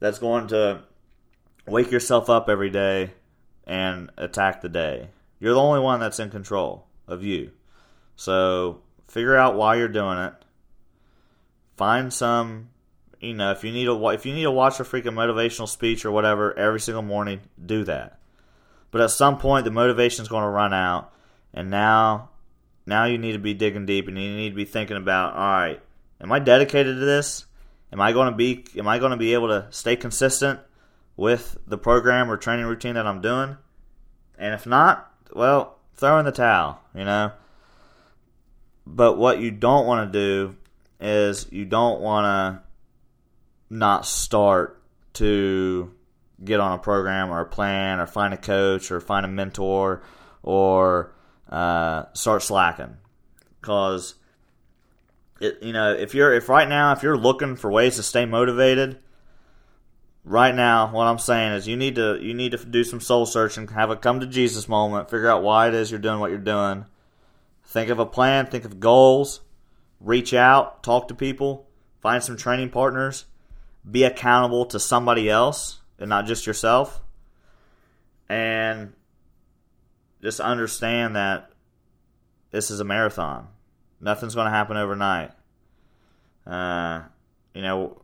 that's 0.00 0.18
going 0.18 0.48
to 0.48 0.82
wake 1.68 1.90
yourself 1.90 2.30
up 2.30 2.48
every 2.48 2.70
day 2.70 3.12
and 3.66 4.10
attack 4.16 4.60
the 4.60 4.68
day. 4.68 5.08
You're 5.38 5.54
the 5.54 5.60
only 5.60 5.80
one 5.80 6.00
that's 6.00 6.18
in 6.18 6.30
control 6.30 6.86
of 7.06 7.22
you. 7.22 7.52
So 8.16 8.80
figure 9.06 9.36
out 9.36 9.56
why 9.56 9.76
you're 9.76 9.88
doing 9.88 10.18
it. 10.18 10.34
Find 11.76 12.12
some, 12.12 12.70
you 13.20 13.34
know, 13.34 13.52
if 13.52 13.62
you 13.62 13.70
need 13.70 13.84
to 13.84 14.08
if 14.08 14.26
you 14.26 14.34
need 14.34 14.42
to 14.42 14.50
watch 14.50 14.80
a 14.80 14.84
freaking 14.84 15.14
motivational 15.14 15.68
speech 15.68 16.04
or 16.04 16.10
whatever 16.10 16.58
every 16.58 16.80
single 16.80 17.02
morning, 17.02 17.40
do 17.64 17.84
that. 17.84 18.18
But 18.90 19.02
at 19.02 19.10
some 19.10 19.38
point, 19.38 19.64
the 19.64 19.70
motivation 19.70 20.22
is 20.22 20.28
going 20.28 20.44
to 20.44 20.48
run 20.48 20.72
out, 20.72 21.12
and 21.52 21.70
now, 21.70 22.30
now 22.86 23.04
you 23.04 23.18
need 23.18 23.32
to 23.32 23.38
be 23.38 23.52
digging 23.52 23.84
deep, 23.84 24.08
and 24.08 24.16
you 24.18 24.34
need 24.34 24.50
to 24.50 24.56
be 24.56 24.64
thinking 24.64 24.96
about, 24.96 25.34
all 25.34 25.40
right, 25.40 25.80
am 26.22 26.32
I 26.32 26.38
dedicated 26.38 26.96
to 26.96 27.04
this? 27.04 27.44
Am 27.92 28.00
I 28.00 28.12
going 28.12 28.30
to 28.30 28.36
be 28.36 28.64
am 28.76 28.88
I 28.88 28.98
going 28.98 29.12
to 29.12 29.16
be 29.16 29.34
able 29.34 29.48
to 29.48 29.66
stay 29.70 29.94
consistent 29.94 30.60
with 31.18 31.58
the 31.66 31.76
program 31.76 32.30
or 32.30 32.36
training 32.38 32.64
routine 32.64 32.94
that 32.94 33.06
I'm 33.06 33.20
doing? 33.20 33.58
And 34.38 34.54
if 34.54 34.66
not, 34.66 35.12
well, 35.34 35.76
throw 35.96 36.18
in 36.20 36.24
the 36.24 36.32
towel, 36.32 36.80
you 36.94 37.04
know. 37.04 37.32
But 38.86 39.18
what 39.18 39.40
you 39.40 39.50
don't 39.50 39.86
want 39.86 40.10
to 40.10 40.18
do 40.18 40.56
is 41.00 41.46
you 41.50 41.66
don't 41.66 42.00
want 42.00 42.24
to 42.24 42.62
not 43.68 44.06
start 44.06 44.80
to 45.14 45.92
get 46.42 46.60
on 46.60 46.72
a 46.72 46.78
program 46.78 47.30
or 47.30 47.40
a 47.40 47.46
plan 47.46 47.98
or 47.98 48.06
find 48.06 48.32
a 48.32 48.38
coach 48.38 48.90
or 48.92 49.00
find 49.00 49.26
a 49.26 49.28
mentor 49.28 50.02
or 50.44 51.12
uh, 51.50 52.04
start 52.12 52.42
slacking 52.42 52.96
because 53.60 54.14
it, 55.40 55.58
you 55.62 55.72
know 55.72 55.92
if 55.92 56.14
you're 56.14 56.32
if 56.32 56.48
right 56.48 56.68
now 56.68 56.92
if 56.92 57.02
you're 57.02 57.16
looking 57.16 57.56
for 57.56 57.70
ways 57.70 57.96
to 57.96 58.02
stay 58.02 58.24
motivated 58.24 58.98
right 60.28 60.54
now 60.54 60.92
what 60.92 61.06
i'm 61.06 61.18
saying 61.18 61.52
is 61.52 61.66
you 61.66 61.76
need 61.76 61.94
to 61.94 62.18
you 62.20 62.34
need 62.34 62.52
to 62.52 62.58
do 62.58 62.84
some 62.84 63.00
soul 63.00 63.24
searching 63.24 63.66
have 63.68 63.90
a 63.90 63.96
come 63.96 64.20
to 64.20 64.26
jesus 64.26 64.68
moment 64.68 65.08
figure 65.10 65.30
out 65.30 65.42
why 65.42 65.68
it 65.68 65.74
is 65.74 65.90
you're 65.90 66.00
doing 66.00 66.20
what 66.20 66.30
you're 66.30 66.38
doing. 66.38 66.84
Think 67.64 67.90
of 67.90 67.98
a 67.98 68.06
plan 68.06 68.46
think 68.46 68.64
of 68.64 68.80
goals 68.80 69.40
reach 70.00 70.32
out 70.32 70.82
talk 70.82 71.08
to 71.08 71.14
people 71.14 71.66
find 72.00 72.22
some 72.22 72.36
training 72.36 72.70
partners 72.70 73.26
be 73.90 74.04
accountable 74.04 74.66
to 74.66 74.78
somebody 74.78 75.28
else 75.28 75.80
and 75.98 76.08
not 76.08 76.26
just 76.26 76.46
yourself. 76.46 77.00
And 78.28 78.92
just 80.22 80.40
understand 80.40 81.16
that 81.16 81.50
this 82.50 82.70
is 82.70 82.80
a 82.80 82.84
marathon. 82.84 83.48
Nothing's 84.00 84.34
going 84.34 84.46
to 84.46 84.50
happen 84.50 84.76
overnight. 84.76 85.32
Uh, 86.46 87.02
you 87.54 87.62
know 87.62 88.00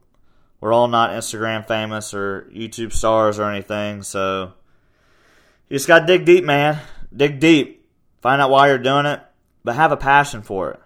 we're 0.64 0.72
all 0.72 0.88
not 0.88 1.11
Instagram 1.11 1.68
famous 1.68 2.14
or 2.14 2.50
YouTube 2.50 2.90
stars 2.90 3.38
or 3.38 3.50
anything, 3.50 4.03
so 4.03 4.55
you 5.68 5.77
just 5.77 5.87
got 5.87 6.00
to 6.00 6.07
dig 6.07 6.24
deep, 6.24 6.42
man. 6.42 6.81
Dig 7.14 7.38
deep. 7.38 7.87
Find 8.22 8.40
out 8.40 8.48
why 8.48 8.68
you're 8.68 8.79
doing 8.79 9.05
it, 9.05 9.20
but 9.62 9.74
have 9.74 9.92
a 9.92 9.96
passion 9.98 10.40
for 10.40 10.70
it. 10.70 10.81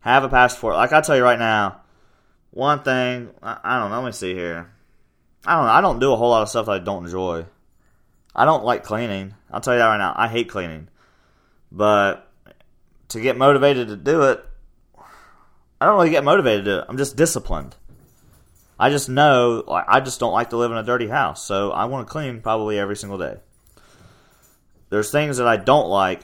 Have 0.00 0.24
a 0.24 0.28
passion 0.28 0.58
for 0.58 0.72
it. 0.72 0.74
Like 0.74 0.92
I 0.92 1.00
tell 1.00 1.16
you 1.16 1.22
right 1.22 1.38
now, 1.38 1.80
one 2.50 2.82
thing 2.82 3.30
I, 3.40 3.58
I 3.62 3.78
don't 3.78 3.90
know. 3.90 4.00
Let 4.00 4.06
me 4.06 4.10
see 4.10 4.34
here. 4.34 4.68
I 5.46 5.54
don't 5.54 5.66
know. 5.66 5.70
I 5.70 5.80
don't 5.80 6.00
do 6.00 6.12
a 6.12 6.16
whole 6.16 6.30
lot 6.30 6.42
of 6.42 6.48
stuff 6.48 6.66
that 6.66 6.72
I 6.72 6.78
don't 6.80 7.04
enjoy. 7.04 7.46
I 8.34 8.44
don't 8.46 8.64
like 8.64 8.82
cleaning. 8.82 9.32
I'll 9.52 9.60
tell 9.60 9.74
you 9.74 9.78
that 9.78 9.86
right 9.86 9.98
now. 9.98 10.12
I 10.16 10.26
hate 10.26 10.48
cleaning. 10.48 10.88
But 11.70 12.28
to 13.10 13.20
get 13.20 13.38
motivated 13.38 13.86
to 13.86 13.96
do 13.96 14.22
it, 14.22 14.44
I 15.80 15.86
don't 15.86 15.94
really 15.94 16.10
get 16.10 16.24
motivated 16.24 16.64
to 16.64 16.70
do 16.72 16.78
it. 16.78 16.86
I'm 16.88 16.98
just 16.98 17.14
disciplined. 17.14 17.76
I 18.78 18.90
just 18.90 19.08
know 19.08 19.64
I 19.68 20.00
just 20.00 20.20
don't 20.20 20.32
like 20.32 20.50
to 20.50 20.56
live 20.56 20.70
in 20.70 20.78
a 20.78 20.82
dirty 20.84 21.08
house, 21.08 21.44
so 21.44 21.72
I 21.72 21.86
want 21.86 22.06
to 22.06 22.12
clean 22.12 22.40
probably 22.40 22.78
every 22.78 22.96
single 22.96 23.18
day. 23.18 23.36
There's 24.88 25.10
things 25.10 25.38
that 25.38 25.48
I 25.48 25.56
don't 25.56 25.88
like, 25.88 26.22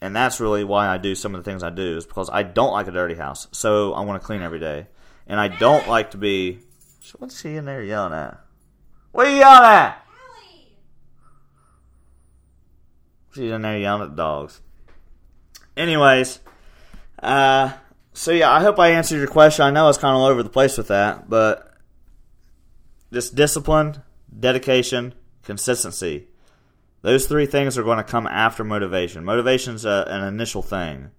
and 0.00 0.14
that's 0.14 0.40
really 0.40 0.62
why 0.62 0.88
I 0.88 0.98
do 0.98 1.14
some 1.14 1.34
of 1.34 1.42
the 1.42 1.50
things 1.50 1.62
I 1.62 1.70
do 1.70 1.96
is 1.96 2.06
because 2.06 2.30
I 2.32 2.44
don't 2.44 2.72
like 2.72 2.86
a 2.86 2.92
dirty 2.92 3.14
house, 3.14 3.48
so 3.50 3.92
I 3.92 4.02
want 4.02 4.22
to 4.22 4.26
clean 4.26 4.40
every 4.40 4.60
day, 4.60 4.86
and 5.26 5.40
I 5.40 5.48
don't 5.48 5.88
like 5.88 6.12
to 6.12 6.16
be. 6.16 6.60
What's 7.18 7.40
she 7.40 7.56
in 7.56 7.64
there 7.64 7.82
yelling 7.82 8.14
at? 8.14 8.40
What 9.10 9.26
are 9.26 9.30
you 9.30 9.38
yelling 9.38 9.64
at? 9.64 10.06
She's 13.34 13.50
in 13.50 13.62
there 13.62 13.78
yelling 13.78 14.02
at 14.02 14.10
the 14.10 14.16
dogs. 14.16 14.60
Anyways, 15.76 16.38
uh, 17.20 17.72
so 18.12 18.32
yeah, 18.32 18.50
I 18.50 18.60
hope 18.60 18.78
I 18.78 18.90
answered 18.90 19.18
your 19.18 19.26
question. 19.26 19.64
I 19.64 19.70
know 19.70 19.84
I 19.84 19.88
was 19.88 19.98
kind 19.98 20.14
of 20.14 20.20
all 20.20 20.28
over 20.28 20.42
the 20.42 20.50
place 20.50 20.76
with 20.76 20.88
that, 20.88 21.28
but 21.28 21.72
just 23.12 23.34
discipline, 23.34 24.02
dedication, 24.38 25.14
consistency. 25.42 26.28
Those 27.02 27.26
three 27.26 27.46
things 27.46 27.76
are 27.76 27.82
going 27.82 27.98
to 27.98 28.04
come 28.04 28.26
after 28.26 28.64
motivation. 28.64 29.24
Motivation's 29.24 29.84
a, 29.84 30.04
an 30.08 30.24
initial 30.24 30.62
thing, 30.62 31.10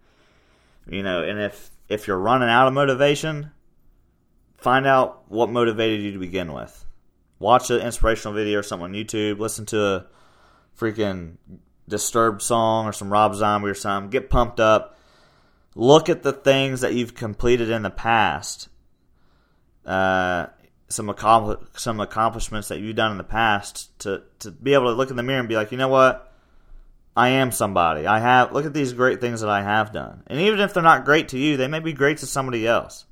you 0.88 1.04
know. 1.04 1.24
And 1.24 1.40
if 1.40 1.72
if 1.90 2.08
you're 2.08 2.18
running 2.18 2.50
out 2.50 2.68
of 2.68 2.74
motivation, 2.74 3.52
find 4.58 4.88
out 4.88 5.30
what 5.30 5.50
motivated 5.50 6.02
you 6.02 6.14
to 6.14 6.20
begin 6.20 6.54
with. 6.54 6.86
Watch 7.40 7.70
an 7.70 7.82
inspirational 7.82 8.34
video 8.34 8.60
or 8.60 8.64
something 8.64 8.86
on 8.86 8.94
YouTube. 8.94 9.40
Listen 9.40 9.66
to 9.68 9.84
a 9.84 10.06
freaking 10.80 11.36
Disturbed 11.88 12.42
song 12.42 12.86
or 12.86 12.94
some 12.94 13.12
Rob 13.12 13.36
Zombie 13.36 13.68
or 13.68 13.74
something. 13.74 14.10
Get 14.10 14.30
pumped 14.30 14.62
up 14.62 14.98
look 15.76 16.10
at 16.10 16.24
the 16.24 16.34
things 16.34 16.82
that 16.82 16.94
you've 16.94 17.16
completed 17.16 17.70
in 17.70 17.82
the 17.82 17.90
past. 17.90 18.70
Uh, 19.86 20.48
some 20.88 21.10
accompli- 21.10 21.66
some 21.76 22.00
accomplishments 22.00 22.68
that 22.68 22.80
you've 22.80 22.96
done 22.96 23.12
in 23.12 23.18
the 23.18 23.24
past 23.24 23.98
to 24.00 24.24
to 24.40 24.52
be 24.52 24.74
able 24.74 24.86
to 24.86 24.94
look 24.94 25.10
in 25.10 25.16
the 25.16 25.24
mirror 25.24 25.40
and 25.40 25.50
be 25.50 25.56
like, 25.56 25.72
you 25.72 25.78
know 25.78 25.88
what, 25.88 26.32
I 27.18 27.30
am 27.30 27.52
somebody. 27.52 28.06
I 28.06 28.20
have 28.20 28.52
look 28.54 28.66
at 28.66 28.74
these 28.74 28.94
great 28.94 29.20
things 29.20 29.42
that 29.42 29.50
I 29.50 29.64
have 29.64 29.92
done, 29.92 30.24
and 30.28 30.40
even 30.40 30.60
if 30.60 30.74
they're 30.74 30.84
not 30.84 31.06
great 31.06 31.30
to 31.30 31.40
you, 31.40 31.58
they 31.58 31.68
may 31.68 31.80
be 31.80 31.94
great 31.94 32.20
to 32.20 32.28
somebody 32.28 32.68
else. 32.68 33.06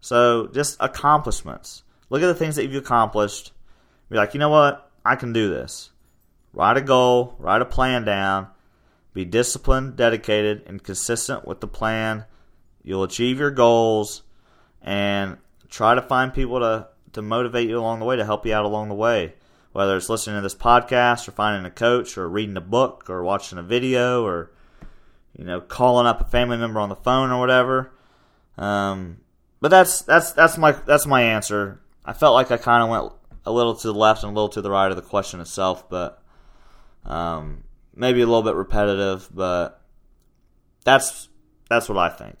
So 0.00 0.48
just 0.48 0.76
accomplishments. 0.80 1.82
Look 2.10 2.22
at 2.22 2.26
the 2.26 2.34
things 2.34 2.56
that 2.56 2.66
you've 2.66 2.84
accomplished. 2.84 3.52
Be 4.10 4.16
like, 4.16 4.34
you 4.34 4.40
know 4.40 4.50
what, 4.50 4.90
I 5.04 5.16
can 5.16 5.32
do 5.32 5.48
this. 5.48 5.90
Write 6.52 6.76
a 6.76 6.82
goal, 6.82 7.34
write 7.38 7.62
a 7.62 7.64
plan 7.64 8.04
down, 8.04 8.48
be 9.14 9.24
disciplined, 9.24 9.96
dedicated, 9.96 10.62
and 10.66 10.82
consistent 10.82 11.46
with 11.46 11.60
the 11.60 11.68
plan. 11.68 12.24
You'll 12.82 13.02
achieve 13.02 13.38
your 13.38 13.50
goals 13.50 14.22
and 14.80 15.38
try 15.68 15.94
to 15.94 16.02
find 16.02 16.32
people 16.32 16.60
to, 16.60 16.88
to 17.12 17.22
motivate 17.22 17.68
you 17.68 17.78
along 17.78 18.00
the 18.00 18.04
way, 18.04 18.16
to 18.16 18.24
help 18.24 18.46
you 18.46 18.54
out 18.54 18.64
along 18.64 18.88
the 18.88 18.94
way. 18.94 19.34
Whether 19.72 19.96
it's 19.96 20.08
listening 20.08 20.36
to 20.36 20.42
this 20.42 20.54
podcast 20.54 21.28
or 21.28 21.32
finding 21.32 21.64
a 21.64 21.70
coach 21.70 22.18
or 22.18 22.28
reading 22.28 22.56
a 22.56 22.62
book 22.62 23.08
or 23.08 23.22
watching 23.22 23.58
a 23.58 23.62
video 23.62 24.24
or, 24.24 24.50
you 25.36 25.44
know, 25.44 25.60
calling 25.60 26.06
up 26.06 26.20
a 26.20 26.24
family 26.24 26.58
member 26.58 26.80
on 26.80 26.90
the 26.90 26.96
phone 26.96 27.30
or 27.30 27.40
whatever. 27.40 27.92
Um, 28.58 29.18
but 29.60 29.70
that's 29.70 30.02
that's 30.02 30.32
that's 30.32 30.58
my 30.58 30.72
that's 30.72 31.06
my 31.06 31.22
answer. 31.22 31.80
I 32.04 32.12
felt 32.12 32.34
like 32.34 32.50
I 32.50 32.58
kind 32.58 32.82
of 32.82 32.90
went 32.90 33.12
a 33.46 33.52
little 33.52 33.74
to 33.74 33.86
the 33.86 33.94
left 33.94 34.24
and 34.24 34.32
a 34.32 34.34
little 34.34 34.48
to 34.50 34.60
the 34.60 34.70
right 34.70 34.90
of 34.90 34.96
the 34.96 35.02
question 35.02 35.40
itself, 35.40 35.88
but 35.88 36.22
um, 37.04 37.64
maybe 37.94 38.20
a 38.20 38.26
little 38.26 38.42
bit 38.42 38.54
repetitive, 38.54 39.28
but 39.32 39.82
that's 40.84 41.28
that's 41.68 41.88
what 41.88 41.98
I 41.98 42.08
think 42.08 42.36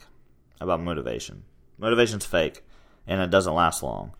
about 0.60 0.80
motivation. 0.80 1.44
Motivation's 1.78 2.26
fake, 2.26 2.64
and 3.06 3.20
it 3.20 3.30
doesn't 3.30 3.54
last 3.54 3.82
long. 3.82 4.14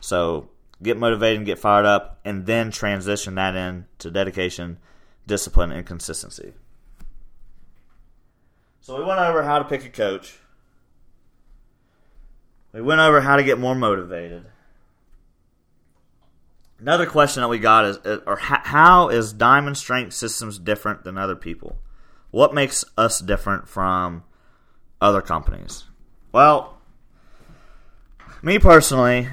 So 0.00 0.50
get 0.82 0.98
motivated 0.98 1.38
and 1.38 1.46
get 1.46 1.58
fired 1.58 1.86
up, 1.86 2.20
and 2.24 2.46
then 2.46 2.70
transition 2.70 3.34
that 3.36 3.54
into 3.54 4.10
dedication, 4.10 4.78
discipline, 5.26 5.72
and 5.72 5.86
consistency. 5.86 6.54
So 8.80 8.96
we 8.98 9.04
went 9.04 9.20
over 9.20 9.42
how 9.42 9.58
to 9.58 9.64
pick 9.64 9.84
a 9.84 9.90
coach. 9.90 10.38
We 12.72 12.80
went 12.80 13.00
over 13.00 13.20
how 13.20 13.36
to 13.36 13.44
get 13.44 13.58
more 13.58 13.74
motivated. 13.74 14.46
Another 16.80 17.04
question 17.04 17.42
that 17.42 17.48
we 17.48 17.58
got 17.58 17.84
is, 17.84 17.98
or 18.26 18.36
how 18.36 19.10
is 19.10 19.34
Diamond 19.34 19.76
Strength 19.76 20.14
Systems 20.14 20.58
different 20.58 21.04
than 21.04 21.18
other 21.18 21.36
people? 21.36 21.78
What 22.30 22.54
makes 22.54 22.84
us 22.96 23.20
different 23.20 23.68
from 23.68 24.24
other 25.00 25.20
companies? 25.20 25.84
Well, 26.32 26.78
me 28.42 28.58
personally, 28.58 29.28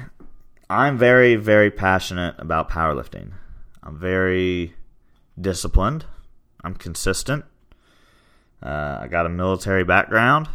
I'm 0.68 0.98
very, 0.98 1.36
very 1.36 1.70
passionate 1.70 2.34
about 2.38 2.68
powerlifting. 2.68 3.32
I'm 3.82 3.98
very 3.98 4.74
disciplined. 5.40 6.04
I'm 6.62 6.74
consistent. 6.74 7.46
Uh, 8.62 8.98
I 9.00 9.06
got 9.08 9.24
a 9.24 9.30
military 9.30 9.84
background. 9.84 10.48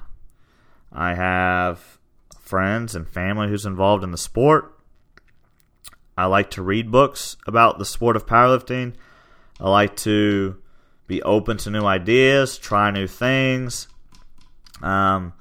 I 0.91 1.15
have 1.15 1.97
friends 2.39 2.93
and 2.93 3.08
family 3.08 3.47
who's 3.47 3.65
involved 3.65 4.03
in 4.03 4.12
the 4.12 4.17
sport. 4.17 4.72
I 6.17 6.26
like 6.26 6.52
to 6.52 6.62
read 6.62 6.91
books 6.91 7.38
about 7.47 7.80
the 7.80 7.86
sport 7.86 8.15
of 8.15 8.26
powerlifting. 8.26 8.93
I 9.60 9.69
like 9.69 9.95
to 9.97 10.58
be 11.08 11.21
open 11.23 11.58
to 11.58 11.69
new 11.69 11.86
ideas, 11.86 12.58
try 12.58 12.91
new 12.91 13.08
things. 13.08 13.88
Um, 14.82 15.34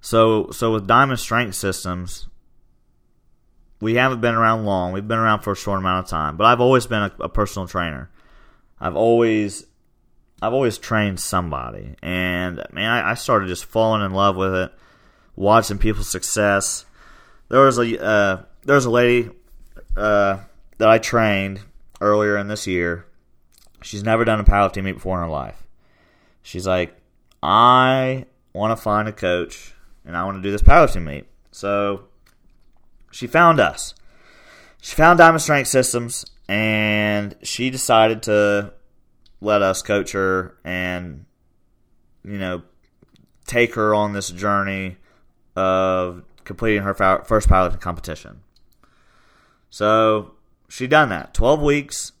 so, 0.00 0.50
so 0.50 0.72
with 0.72 0.86
Diamond 0.86 1.20
Strength 1.20 1.54
Systems, 1.54 2.28
we 3.80 3.94
haven't 3.94 4.20
been 4.20 4.34
around 4.34 4.64
long. 4.64 4.92
We've 4.92 5.06
been 5.06 5.18
around 5.18 5.40
for 5.40 5.52
a 5.52 5.56
short 5.56 5.78
amount 5.78 6.04
of 6.04 6.10
time, 6.10 6.36
but 6.36 6.44
I've 6.44 6.60
always 6.60 6.86
been 6.86 7.02
a, 7.02 7.12
a 7.20 7.28
personal 7.28 7.66
trainer. 7.66 8.10
I've 8.80 8.96
always, 8.96 9.66
I've 10.40 10.52
always 10.52 10.78
trained 10.78 11.18
somebody, 11.18 11.96
and 12.02 12.62
man, 12.72 12.90
I, 12.90 13.10
I 13.10 13.14
started 13.14 13.48
just 13.48 13.64
falling 13.64 14.04
in 14.04 14.12
love 14.12 14.36
with 14.36 14.54
it, 14.54 14.72
watching 15.34 15.78
people's 15.78 16.10
success. 16.10 16.84
There 17.48 17.60
was 17.60 17.78
a 17.78 18.04
uh, 18.04 18.42
there 18.64 18.76
was 18.76 18.84
a 18.84 18.90
lady 18.90 19.30
uh, 19.96 20.38
that 20.78 20.88
I 20.88 20.98
trained 20.98 21.60
earlier 22.00 22.36
in 22.36 22.48
this 22.48 22.66
year. 22.66 23.06
She's 23.82 24.02
never 24.02 24.24
done 24.24 24.40
a 24.40 24.44
powerlifting 24.44 24.84
meet 24.84 24.92
before 24.92 25.18
in 25.18 25.24
her 25.24 25.30
life. 25.30 25.62
She's 26.42 26.66
like, 26.66 26.96
I 27.42 28.26
want 28.52 28.76
to 28.76 28.82
find 28.82 29.08
a 29.08 29.12
coach 29.12 29.74
and 30.04 30.16
I 30.16 30.24
want 30.24 30.38
to 30.38 30.42
do 30.42 30.50
this 30.50 30.62
powerlifting 30.62 31.04
meet. 31.04 31.26
So 31.50 32.04
she 33.10 33.26
found 33.26 33.60
us. 33.60 33.94
She 34.80 34.96
found 34.96 35.18
Diamond 35.18 35.42
Strength 35.42 35.68
Systems 35.68 36.26
and 36.48 37.36
she 37.42 37.70
decided 37.70 38.22
to 38.24 38.72
let 39.40 39.62
us 39.62 39.82
coach 39.82 40.12
her 40.12 40.56
and 40.64 41.24
you 42.24 42.38
know 42.38 42.62
take 43.46 43.74
her 43.74 43.94
on 43.94 44.12
this 44.12 44.30
journey 44.30 44.96
of 45.56 46.22
completing 46.44 46.82
her 46.82 46.94
first 47.24 47.48
powerlifting 47.48 47.80
competition. 47.80 48.40
So 49.72 50.32
she 50.68 50.86
done 50.86 51.08
that. 51.08 51.32
Twelve 51.32 51.62
weeks 51.62 52.12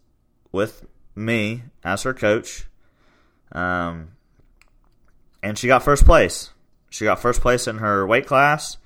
with 0.52 0.86
me 1.14 1.64
as 1.84 2.02
her 2.04 2.14
coach, 2.14 2.64
um, 3.52 4.12
and 5.42 5.58
she 5.58 5.66
got 5.66 5.82
first 5.82 6.06
place. 6.06 6.48
She 6.88 7.04
got 7.04 7.20
first 7.20 7.42
place 7.42 7.68
in 7.68 7.76
her 7.76 8.06
weight 8.06 8.26
class. 8.26 8.78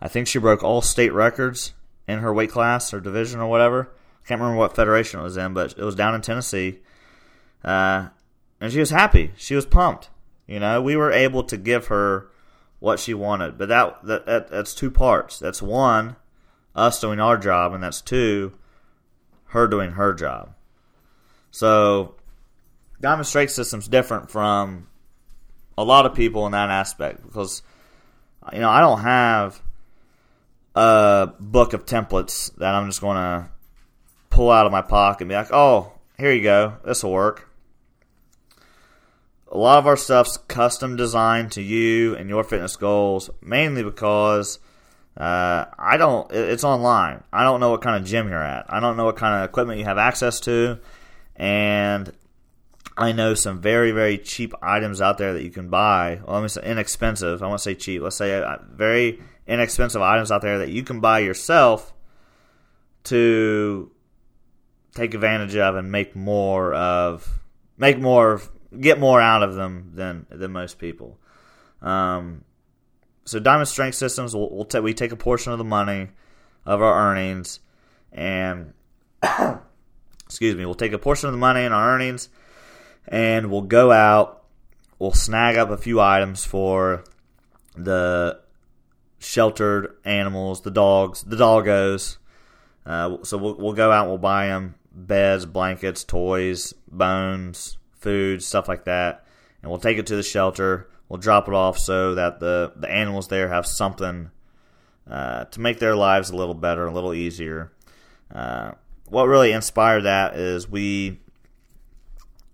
I 0.00 0.08
think 0.08 0.28
she 0.28 0.38
broke 0.38 0.64
all 0.64 0.80
state 0.80 1.12
records 1.12 1.74
in 2.08 2.20
her 2.20 2.32
weight 2.32 2.50
class 2.50 2.94
or 2.94 3.00
division 3.00 3.38
or 3.38 3.50
whatever. 3.50 3.92
I 4.24 4.28
can't 4.28 4.40
remember 4.40 4.60
what 4.60 4.74
federation 4.74 5.20
it 5.20 5.22
was 5.22 5.36
in, 5.36 5.52
but 5.52 5.74
it 5.76 5.84
was 5.84 5.94
down 5.94 6.14
in 6.14 6.22
Tennessee. 6.22 6.78
Uh, 7.62 8.08
and 8.62 8.72
she 8.72 8.80
was 8.80 8.90
happy. 8.90 9.32
She 9.36 9.54
was 9.54 9.66
pumped. 9.66 10.08
You 10.46 10.58
know, 10.58 10.80
we 10.80 10.96
were 10.96 11.12
able 11.12 11.44
to 11.44 11.58
give 11.58 11.88
her 11.88 12.30
what 12.78 12.98
she 12.98 13.12
wanted. 13.12 13.58
But 13.58 13.68
that, 13.68 14.04
that, 14.04 14.26
that 14.26 14.48
that's 14.48 14.74
two 14.74 14.90
parts. 14.90 15.38
That's 15.38 15.60
one, 15.60 16.16
us 16.76 17.00
doing 17.00 17.18
our 17.18 17.36
job, 17.38 17.72
and 17.72 17.82
that's 17.82 18.00
two, 18.00 18.52
her 19.46 19.66
doing 19.66 19.92
her 19.92 20.12
job. 20.14 20.54
So, 21.50 22.14
Diamond 23.00 23.26
Strength 23.26 23.52
System's 23.52 23.88
different 23.88 24.30
from 24.30 24.86
a 25.78 25.84
lot 25.84 26.06
of 26.06 26.14
people 26.14 26.46
in 26.46 26.52
that 26.52 26.70
aspect 26.70 27.22
because, 27.22 27.62
you 28.52 28.60
know, 28.60 28.70
I 28.70 28.80
don't 28.80 29.00
have 29.00 29.60
a 30.74 31.32
book 31.40 31.72
of 31.72 31.86
templates 31.86 32.54
that 32.56 32.74
I'm 32.74 32.86
just 32.86 33.00
going 33.00 33.16
to 33.16 33.48
pull 34.30 34.50
out 34.50 34.66
of 34.66 34.72
my 34.72 34.82
pocket 34.82 35.22
and 35.22 35.28
be 35.30 35.34
like, 35.34 35.52
oh, 35.52 35.92
here 36.18 36.32
you 36.32 36.42
go, 36.42 36.76
this 36.84 37.02
will 37.02 37.12
work. 37.12 37.48
A 39.50 39.56
lot 39.56 39.78
of 39.78 39.86
our 39.86 39.96
stuff's 39.96 40.36
custom 40.48 40.96
designed 40.96 41.52
to 41.52 41.62
you 41.62 42.14
and 42.16 42.28
your 42.28 42.44
fitness 42.44 42.76
goals, 42.76 43.30
mainly 43.40 43.82
because 43.82 44.58
uh, 45.16 45.64
I 45.78 45.96
don't. 45.96 46.30
It's 46.30 46.64
online. 46.64 47.24
I 47.32 47.42
don't 47.42 47.60
know 47.60 47.70
what 47.70 47.80
kind 47.80 47.96
of 47.96 48.08
gym 48.08 48.28
you're 48.28 48.42
at. 48.42 48.66
I 48.68 48.80
don't 48.80 48.96
know 48.96 49.06
what 49.06 49.16
kind 49.16 49.42
of 49.42 49.48
equipment 49.48 49.78
you 49.78 49.84
have 49.86 49.98
access 49.98 50.40
to, 50.40 50.78
and 51.34 52.12
I 52.98 53.12
know 53.12 53.34
some 53.34 53.60
very 53.60 53.92
very 53.92 54.18
cheap 54.18 54.52
items 54.60 55.00
out 55.00 55.16
there 55.18 55.32
that 55.32 55.42
you 55.42 55.50
can 55.50 55.68
buy. 55.68 56.20
Well, 56.24 56.34
let 56.34 56.42
me 56.42 56.48
say 56.48 56.62
inexpensive. 56.64 57.42
I 57.42 57.46
won't 57.46 57.60
say 57.60 57.74
cheap. 57.74 58.02
Let's 58.02 58.16
say 58.16 58.40
uh, 58.42 58.58
very 58.70 59.22
inexpensive 59.46 60.02
items 60.02 60.30
out 60.30 60.42
there 60.42 60.58
that 60.58 60.70
you 60.70 60.82
can 60.82 61.00
buy 61.00 61.20
yourself 61.20 61.94
to 63.04 63.90
take 64.94 65.14
advantage 65.14 65.56
of 65.56 65.76
and 65.76 65.92
make 65.92 66.16
more 66.16 66.74
of 66.74 67.40
make 67.78 67.98
more 67.98 68.40
get 68.78 68.98
more 68.98 69.20
out 69.20 69.42
of 69.42 69.54
them 69.54 69.92
than 69.94 70.26
than 70.30 70.52
most 70.52 70.78
people. 70.78 71.18
Um, 71.80 72.44
so 73.26 73.38
Diamond 73.38 73.68
Strength 73.68 73.96
Systems 73.96 74.34
will 74.34 74.48
we'll 74.50 74.82
we 74.82 74.94
take 74.94 75.12
a 75.12 75.16
portion 75.16 75.52
of 75.52 75.58
the 75.58 75.64
money 75.64 76.08
of 76.64 76.80
our 76.80 77.10
earnings 77.10 77.60
and 78.12 78.72
excuse 80.24 80.54
me, 80.54 80.64
we'll 80.64 80.74
take 80.74 80.92
a 80.92 80.98
portion 80.98 81.28
of 81.28 81.32
the 81.32 81.38
money 81.38 81.64
in 81.64 81.72
our 81.72 81.94
earnings 81.94 82.28
and 83.06 83.50
we'll 83.50 83.62
go 83.62 83.92
out, 83.92 84.44
we'll 84.98 85.12
snag 85.12 85.56
up 85.56 85.70
a 85.70 85.76
few 85.76 86.00
items 86.00 86.44
for 86.44 87.04
the 87.76 88.40
sheltered 89.18 89.96
animals, 90.04 90.62
the 90.62 90.70
dogs, 90.70 91.22
the 91.22 91.36
doggos. 91.36 92.16
Uh, 92.84 93.18
so 93.22 93.36
we'll, 93.36 93.56
we'll 93.56 93.72
go 93.72 93.90
out 93.90 94.08
we'll 94.08 94.18
buy 94.18 94.46
them 94.46 94.76
beds, 94.92 95.44
blankets, 95.44 96.04
toys, 96.04 96.72
bones, 96.90 97.76
food, 97.92 98.42
stuff 98.42 98.68
like 98.68 98.84
that, 98.84 99.26
and 99.62 99.70
we'll 99.70 99.80
take 99.80 99.98
it 99.98 100.06
to 100.06 100.16
the 100.16 100.22
shelter. 100.22 100.88
We'll 101.08 101.18
drop 101.18 101.48
it 101.48 101.54
off 101.54 101.78
so 101.78 102.14
that 102.14 102.40
the 102.40 102.72
the 102.76 102.90
animals 102.90 103.28
there 103.28 103.48
have 103.48 103.66
something 103.66 104.30
uh, 105.08 105.44
to 105.44 105.60
make 105.60 105.78
their 105.78 105.94
lives 105.94 106.30
a 106.30 106.36
little 106.36 106.54
better, 106.54 106.86
a 106.86 106.92
little 106.92 107.14
easier. 107.14 107.72
Uh, 108.34 108.72
what 109.08 109.24
really 109.26 109.52
inspired 109.52 110.02
that 110.02 110.36
is 110.36 110.68
we 110.68 111.20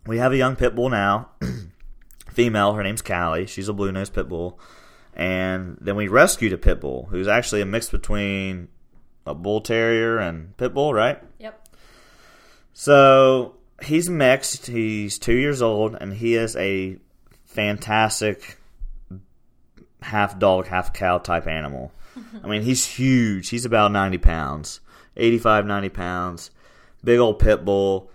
we 0.06 0.18
have 0.18 0.32
a 0.32 0.36
young 0.36 0.56
pit 0.56 0.74
bull 0.74 0.90
now, 0.90 1.30
female. 2.30 2.74
Her 2.74 2.82
name's 2.82 3.02
Callie. 3.02 3.46
She's 3.46 3.68
a 3.68 3.72
blue 3.72 3.92
nose 3.92 4.10
pit 4.10 4.28
bull 4.28 4.58
and 5.14 5.76
then 5.80 5.96
we 5.96 6.08
rescued 6.08 6.52
a 6.52 6.58
pit 6.58 6.80
bull 6.80 7.08
who's 7.10 7.28
actually 7.28 7.60
a 7.60 7.66
mix 7.66 7.90
between 7.90 8.68
a 9.26 9.34
bull 9.34 9.60
terrier 9.60 10.18
and 10.18 10.56
pit 10.56 10.72
bull, 10.72 10.94
right? 10.94 11.22
Yep. 11.38 11.68
So 12.72 13.56
he's 13.82 14.08
mixed. 14.08 14.66
He's 14.66 15.18
two 15.18 15.34
years 15.34 15.60
old, 15.60 15.96
and 16.00 16.14
he 16.14 16.34
is 16.34 16.56
a 16.56 16.96
fantastic 17.52 18.58
half 20.00 20.38
dog, 20.38 20.66
half 20.66 20.92
cow 20.92 21.18
type 21.18 21.46
animal. 21.46 21.92
I 22.42 22.46
mean, 22.46 22.62
he's 22.62 22.84
huge. 22.84 23.48
He's 23.48 23.64
about 23.64 23.92
90 23.92 24.18
pounds, 24.18 24.80
85, 25.16 25.66
90 25.66 25.88
pounds. 25.90 26.50
Big 27.04 27.18
old 27.18 27.38
pit 27.38 27.64
bull. 27.64 28.10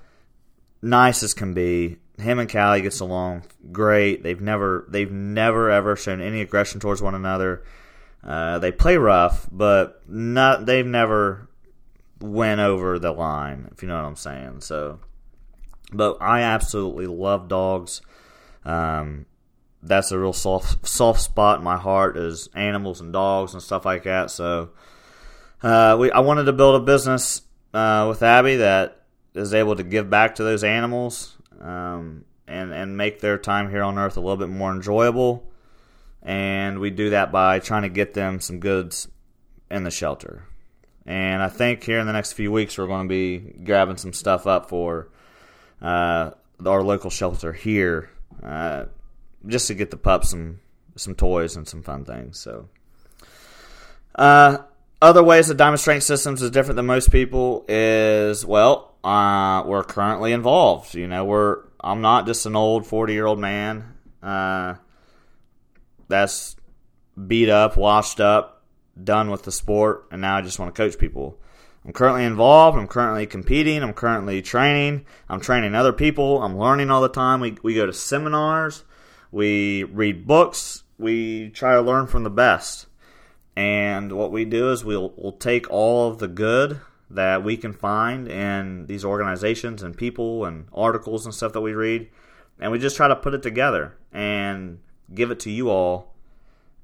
Nice 0.82 1.24
as 1.24 1.34
can 1.34 1.54
be 1.54 1.98
him 2.20 2.40
and 2.40 2.52
Callie 2.52 2.82
gets 2.82 3.00
along 3.00 3.44
great. 3.72 4.24
They've 4.24 4.42
never 4.42 4.86
they've 4.90 5.12
never 5.12 5.70
ever 5.70 5.96
shown 5.96 6.22
any 6.22 6.42
aggression 6.42 6.80
towards 6.80 7.02
one 7.02 7.16
another. 7.16 7.64
Uh, 8.24 8.60
they 8.60 8.72
play 8.72 8.98
rough, 8.98 9.48
but 9.52 10.02
not 10.08 10.66
they've 10.66 10.86
never 10.86 11.48
went 12.20 12.60
over 12.60 12.98
the 12.98 13.12
line. 13.12 13.70
If 13.72 13.82
you 13.82 13.88
know 13.88 13.96
what 13.96 14.06
I'm 14.06 14.16
saying. 14.16 14.62
So, 14.62 15.00
but 15.94 16.18
I 16.20 16.42
absolutely 16.42 17.08
love 17.08 17.48
dogs. 17.48 18.02
Um, 18.68 19.26
that's 19.82 20.12
a 20.12 20.20
real 20.20 20.34
soft 20.34 20.86
soft 20.86 21.22
spot 21.22 21.60
in 21.60 21.64
my 21.64 21.78
heart 21.78 22.18
is 22.18 22.50
animals 22.54 23.00
and 23.00 23.14
dogs 23.14 23.54
and 23.54 23.64
stuff 23.64 23.86
like 23.86 24.04
that. 24.04 24.30
So, 24.30 24.70
uh, 25.64 25.96
we 26.00 26.12
I 26.12 26.20
wanted 26.20 26.44
to 26.44 26.54
build 26.54 26.82
a 26.82 26.84
business 26.84 27.42
uh, 27.74 28.06
with 28.10 28.22
Abby 28.22 28.58
that 28.58 29.04
is 29.34 29.54
able 29.54 29.76
to 29.78 29.84
give 29.84 30.10
back 30.10 30.36
to 30.36 30.44
those 30.44 30.64
animals 30.64 31.38
um, 31.62 32.26
and 32.48 32.74
and 32.74 32.98
make 32.98 33.22
their 33.22 33.38
time 33.38 33.70
here 33.70 33.84
on 33.84 33.98
Earth 33.98 34.18
a 34.18 34.20
little 34.20 34.38
bit 34.38 34.50
more 34.50 34.72
enjoyable. 34.72 35.50
And 36.22 36.80
we 36.80 36.90
do 36.90 37.12
that 37.12 37.32
by 37.32 37.60
trying 37.60 37.84
to 37.84 37.90
get 37.90 38.14
them 38.14 38.42
some 38.42 38.60
goods 38.60 39.08
in 39.72 39.84
the 39.84 39.92
shelter. 39.92 40.44
And 41.06 41.42
I 41.42 41.48
think 41.48 41.84
here 41.84 42.00
in 42.00 42.08
the 42.08 42.12
next 42.12 42.34
few 42.34 42.52
weeks 42.52 42.78
we're 42.78 42.88
going 42.88 43.08
to 43.08 43.10
be 43.10 43.38
grabbing 43.64 43.96
some 43.96 44.12
stuff 44.12 44.46
up 44.46 44.68
for 44.68 45.08
uh, 45.82 46.32
our 46.66 46.84
local 46.84 47.10
shelter 47.10 47.54
here, 47.54 48.10
uh, 48.44 48.86
just 49.46 49.68
to 49.68 49.76
get 49.76 49.92
the 49.92 49.98
pups 49.98 50.30
some 50.32 50.60
some 50.96 51.16
toys 51.16 51.56
and 51.56 51.68
some 51.68 51.84
fun 51.84 52.06
things. 52.06 52.40
So. 52.40 52.70
Uh, 54.16 54.58
other 55.00 55.24
ways 55.24 55.48
that 55.48 55.58
Diamond 55.58 55.80
Strength 55.80 56.04
Systems 56.04 56.42
is 56.42 56.50
different 56.50 56.76
than 56.76 56.88
most 56.88 57.12
people 57.12 57.66
is 57.68 58.44
well, 58.46 58.96
uh, 59.04 59.64
we're 59.66 59.84
currently 59.84 60.32
involved. 60.32 60.96
You 60.96 61.08
know, 61.08 61.24
we're 61.24 61.60
I'm 61.80 62.02
not 62.02 62.26
just 62.26 62.46
an 62.46 62.56
old 62.56 62.88
40 62.88 63.14
year 63.14 63.26
old 63.26 63.40
man 63.40 63.94
uh, 64.24 64.76
that's 66.08 66.56
beat 67.28 67.50
up, 67.50 67.78
washed 67.78 68.20
up, 68.20 68.64
done 69.02 69.30
with 69.30 69.44
the 69.44 69.52
sport, 69.52 70.08
and 70.12 70.22
now 70.22 70.38
I 70.38 70.42
just 70.42 70.60
want 70.60 70.74
to 70.74 70.82
coach 70.82 70.98
people. 70.98 71.40
I'm 71.88 71.94
currently 71.94 72.26
involved. 72.26 72.78
I'm 72.78 72.88
currently 72.88 73.26
competing. 73.26 73.82
I'm 73.82 73.94
currently 73.94 74.42
training. 74.42 75.06
I'm 75.30 75.40
training 75.40 75.74
other 75.74 75.94
people. 75.94 76.44
I'm 76.44 76.60
learning 76.60 76.92
all 76.92 77.02
the 77.02 77.08
time. 77.08 77.40
We, 77.40 77.58
we 77.64 77.76
go 77.76 77.86
to 77.86 77.94
seminars. 77.94 78.84
We 79.32 79.86
read 79.86 80.28
books. 80.28 80.84
We 80.98 81.50
try 81.50 81.76
to 81.76 81.82
learn 81.82 82.08
from 82.08 82.24
the 82.24 82.30
best. 82.30 82.88
And 83.56 84.12
what 84.12 84.32
we 84.32 84.44
do 84.44 84.70
is 84.72 84.84
we'll, 84.84 85.14
we'll 85.16 85.32
take 85.32 85.72
all 85.72 86.10
of 86.10 86.20
the 86.20 86.28
good 86.28 86.82
that 87.10 87.44
we 87.44 87.56
can 87.56 87.74
find 87.74 88.28
in 88.28 88.86
these 88.88 89.06
organizations 89.06 89.82
and 89.82 89.96
people 89.96 90.46
and 90.46 90.68
articles 90.74 91.26
and 91.26 91.34
stuff 91.34 91.54
that 91.54 91.62
we 91.62 91.74
read, 91.74 92.10
and 92.60 92.72
we 92.72 92.80
just 92.80 92.98
try 92.98 93.08
to 93.08 93.16
put 93.16 93.34
it 93.34 93.42
together 93.42 93.98
and 94.12 94.80
give 95.14 95.32
it 95.32 95.40
to 95.40 95.50
you 95.50 95.70
all 95.70 96.14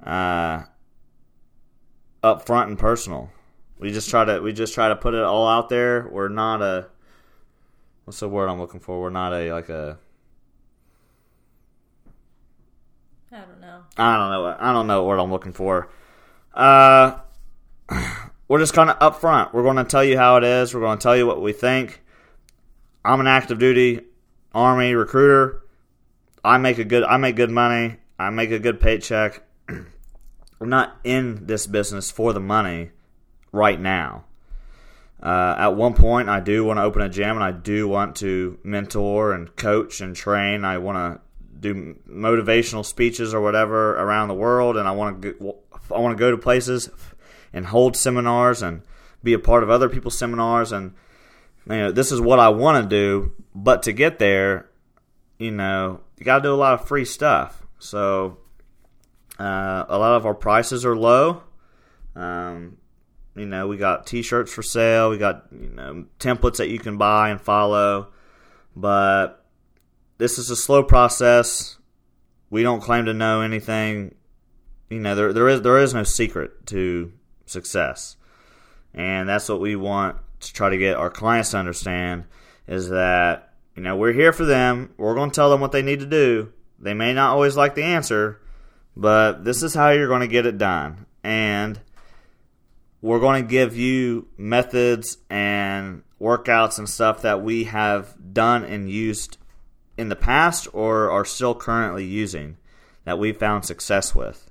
uh, 0.06 0.64
up 2.24 2.46
front 2.46 2.70
and 2.70 2.80
personal. 2.80 3.30
We 3.84 3.92
just 3.92 4.10
try 4.10 4.24
to 4.24 4.40
we 4.40 4.54
just 4.54 4.74
try 4.74 4.88
to 4.88 4.96
put 4.96 5.14
it 5.14 5.22
all 5.24 5.46
out 5.46 5.68
there. 5.68 6.08
We're 6.10 6.30
not 6.30 6.62
a 6.62 6.88
what's 8.06 8.22
the 8.22 8.30
word 8.30 8.48
I'm 8.48 8.58
looking 8.58 8.80
for? 8.80 9.02
We're 9.02 9.10
not 9.10 9.34
a 9.34 9.52
like 9.52 9.68
a 9.68 9.98
I 13.30 13.40
don't 13.40 13.60
know. 13.60 13.84
I 13.98 14.16
don't 14.16 14.32
know. 14.32 14.56
I 14.58 14.72
don't 14.72 14.88
know 14.88 15.04
what 15.04 15.20
I'm 15.20 15.30
looking 15.30 15.52
for. 15.52 15.90
Uh 16.54 17.18
we're 18.48 18.60
just 18.60 18.74
kind 18.74 18.90
of 18.90 18.98
upfront. 19.00 19.54
We're 19.54 19.64
going 19.64 19.76
to 19.76 19.84
tell 19.84 20.04
you 20.04 20.18
how 20.18 20.38
it 20.38 20.46
is. 20.46 20.74
We're 20.74 20.80
going 20.80 20.98
to 20.98 21.04
tell 21.04 21.18
you 21.18 21.28
what 21.28 21.42
we 21.42 21.52
think. 21.52 22.02
I'm 23.04 23.20
an 23.20 23.28
active 23.28 23.60
duty 23.60 24.00
army 24.56 24.94
recruiter. 24.94 25.62
I 26.42 26.58
make 26.58 26.78
a 26.78 26.86
good 26.86 27.04
I 27.04 27.18
make 27.18 27.36
good 27.36 27.52
money. 27.52 27.98
I 28.18 28.30
make 28.30 28.52
a 28.52 28.60
good 28.60 28.80
paycheck. 28.80 29.44
I'm 29.68 30.70
not 30.70 31.02
in 31.04 31.48
this 31.48 31.68
business 31.68 32.12
for 32.12 32.32
the 32.32 32.40
money 32.40 32.92
right 33.54 33.80
now. 33.80 34.26
Uh, 35.22 35.56
at 35.58 35.76
one 35.78 35.94
point, 35.94 36.28
I 36.28 36.42
do 36.42 36.66
want 36.66 36.80
to 36.80 36.84
open 36.84 37.02
a 37.02 37.08
gym, 37.08 37.38
and 37.38 37.44
I 37.44 37.52
do 37.52 37.88
want 37.88 38.18
to 38.18 38.60
mentor 38.64 39.32
and 39.32 39.56
coach 39.56 40.02
and 40.02 40.14
train. 40.14 40.66
I 40.66 40.80
want 40.80 40.98
to 40.98 41.22
do 41.58 41.96
motivational 42.10 42.86
speeches 42.86 43.34
or 43.34 43.40
whatever 43.40 43.96
around 43.96 44.28
the 44.28 44.34
world, 44.34 44.76
and 44.76 44.86
I 44.86 44.92
want 44.92 45.22
to 45.22 45.32
go, 45.32 45.56
I 45.96 46.00
want 46.00 46.18
to 46.18 46.20
go 46.20 46.32
to 46.32 46.38
places 46.38 46.90
and 47.54 47.68
hold 47.68 47.96
seminars 47.96 48.62
and 48.62 48.82
be 49.24 49.32
a 49.32 49.40
part 49.40 49.64
of 49.64 49.70
other 49.70 49.88
people's 49.88 50.18
seminars. 50.18 50.74
And 50.74 50.94
you 51.70 51.78
know, 51.78 51.92
this 51.94 52.12
is 52.12 52.20
what 52.20 52.40
I 52.40 52.50
want 52.50 52.84
to 52.84 52.90
do. 52.90 53.32
But 53.56 53.84
to 53.84 53.94
get 53.94 54.20
there, 54.20 54.70
you 55.38 55.52
know, 55.52 56.02
you 56.18 56.26
got 56.26 56.38
to 56.38 56.44
do 56.44 56.54
a 56.54 56.56
lot 56.56 56.74
of 56.74 56.86
free 56.86 57.06
stuff. 57.06 57.64
So 57.80 58.40
uh, 59.40 59.86
a 59.88 59.98
lot 59.98 60.18
of 60.18 60.26
our 60.26 60.34
prices 60.34 60.86
are 60.86 60.98
low. 60.98 61.44
Um, 62.14 62.78
you 63.36 63.46
know, 63.46 63.68
we 63.68 63.78
got 63.78 64.06
T-shirts 64.06 64.54
for 64.54 64.62
sale. 64.62 65.10
We 65.10 65.18
got 65.18 65.46
you 65.52 65.70
know 65.70 66.06
templates 66.20 66.58
that 66.58 66.70
you 66.70 66.80
can 66.80 66.98
buy 66.98 67.30
and 67.30 67.42
follow. 67.42 68.10
But 68.76 69.46
this 70.18 70.38
is 70.38 70.50
a 70.50 70.56
slow 70.56 70.84
process. 70.84 71.78
We 72.50 72.64
don't 72.64 72.82
claim 72.82 73.06
to 73.06 73.14
know 73.14 73.42
anything. 73.42 74.16
You 74.90 75.00
know, 75.00 75.16
there 75.16 75.34
there 75.34 75.50
is 75.50 75.62
there 75.62 75.80
is 75.80 75.94
no 75.94 76.04
secret 76.04 76.66
to 76.68 77.12
success, 77.46 78.18
and 78.94 79.28
that's 79.28 79.50
what 79.50 79.60
we 79.60 79.76
want 79.76 80.18
to 80.42 80.54
try 80.54 80.70
to 80.70 80.78
get 80.78 80.98
our 80.98 81.10
clients 81.10 81.52
to 81.52 81.58
understand 81.58 82.26
is 82.68 82.90
that 82.90 83.54
you 83.76 83.82
know 83.82 83.96
we're 83.96 84.14
here 84.14 84.32
for 84.32 84.46
them. 84.46 84.94
We're 84.98 85.16
going 85.16 85.32
to 85.32 85.36
tell 85.36 85.50
them 85.50 85.62
what 85.62 85.72
they 85.72 85.82
need 85.82 86.02
to 86.02 86.06
do. 86.06 86.54
They 86.80 86.94
may 86.94 87.14
not 87.14 87.32
always 87.32 87.58
like 87.58 87.76
the 87.76 87.84
answer, 87.84 88.40
but 88.96 89.44
this 89.44 89.64
is 89.64 89.74
how 89.74 89.90
you're 89.90 90.08
going 90.08 90.22
to 90.22 90.28
get 90.28 90.46
it 90.46 90.60
done, 90.60 91.08
and 91.24 91.80
we're 93.04 93.20
going 93.20 93.44
to 93.44 93.48
give 93.48 93.76
you 93.76 94.26
methods 94.38 95.18
and 95.30 96.04
workouts 96.22 96.80
and 96.80 96.88
stuff 96.88 97.24
that 97.24 97.44
we 97.44 97.66
have 97.66 98.16
done 98.32 98.64
and 98.64 98.90
used 98.90 99.38
in 99.98 100.08
the 100.08 100.16
past 100.16 100.70
or 100.72 101.12
are 101.12 101.26
still 101.26 101.54
currently 101.54 102.06
using 102.06 102.56
that 103.04 103.20
we 103.20 103.34
found 103.34 103.66
success 103.66 104.16
with. 104.16 104.50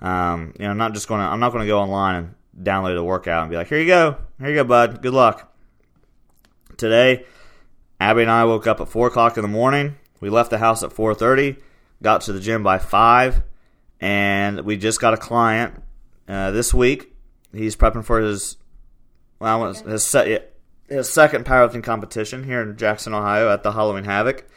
Um, 0.00 0.54
you 0.56 0.64
know, 0.64 0.70
I'm 0.70 0.78
not 0.78 0.94
just 0.94 1.08
going 1.08 1.20
to, 1.20 1.26
I'm 1.26 1.40
not 1.40 1.50
going 1.50 1.64
to 1.64 1.66
go 1.66 1.80
online 1.80 2.14
and 2.14 2.64
download 2.64 2.96
a 2.96 3.02
workout 3.02 3.42
and 3.42 3.50
be 3.50 3.56
like, 3.56 3.66
here 3.66 3.80
you 3.80 3.88
go, 3.88 4.18
here 4.38 4.50
you 4.50 4.54
go, 4.54 4.64
bud, 4.64 5.02
good 5.02 5.12
luck. 5.12 5.52
Today, 6.76 7.26
Abby 7.98 8.22
and 8.22 8.30
I 8.30 8.44
woke 8.44 8.68
up 8.68 8.80
at 8.80 8.88
four 8.88 9.08
o'clock 9.08 9.36
in 9.36 9.42
the 9.42 9.48
morning. 9.48 9.96
We 10.20 10.30
left 10.30 10.50
the 10.50 10.58
house 10.58 10.84
at 10.84 10.90
4:30, 10.90 11.56
got 12.02 12.20
to 12.22 12.32
the 12.32 12.40
gym 12.40 12.62
by 12.62 12.78
five, 12.78 13.42
and 14.00 14.60
we 14.60 14.76
just 14.76 15.00
got 15.00 15.12
a 15.12 15.16
client 15.16 15.82
uh, 16.28 16.52
this 16.52 16.72
week 16.72 17.13
He's 17.54 17.76
prepping 17.76 18.04
for 18.04 18.20
his 18.20 18.56
well, 19.38 19.72
his 19.72 20.06
set, 20.06 20.54
his 20.88 21.12
second 21.12 21.44
powerlifting 21.44 21.82
competition 21.82 22.44
here 22.44 22.62
in 22.62 22.76
Jackson, 22.76 23.14
Ohio, 23.14 23.50
at 23.52 23.62
the 23.62 23.72
Halloween 23.72 24.04
Havoc. 24.04 24.48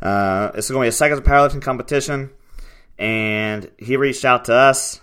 Uh, 0.00 0.50
it's 0.54 0.70
going 0.70 0.80
to 0.80 0.84
be 0.84 0.88
a 0.88 0.92
second 0.92 1.22
powerlifting 1.22 1.62
competition, 1.62 2.30
and 2.98 3.70
he 3.78 3.96
reached 3.96 4.24
out 4.24 4.46
to 4.46 4.54
us. 4.54 5.00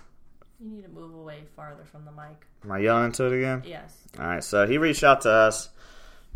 You 0.60 0.70
need 0.70 0.82
to 0.82 0.90
move 0.90 1.14
away 1.14 1.44
farther 1.56 1.84
from 1.84 2.04
the 2.04 2.12
mic. 2.12 2.46
Am 2.64 2.72
I 2.72 2.78
yelling 2.78 3.06
into 3.06 3.26
it 3.26 3.36
again? 3.38 3.62
Yes. 3.66 3.96
All 4.18 4.26
right, 4.26 4.44
so 4.44 4.66
he 4.66 4.78
reached 4.78 5.02
out 5.02 5.22
to 5.22 5.30
us 5.30 5.68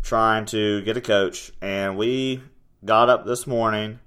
trying 0.01 0.45
to 0.47 0.81
get 0.81 0.97
a 0.97 1.01
coach, 1.01 1.51
and 1.61 1.97
we 1.97 2.41
got 2.83 3.09
up 3.09 3.25
this 3.25 3.47
morning. 3.47 3.99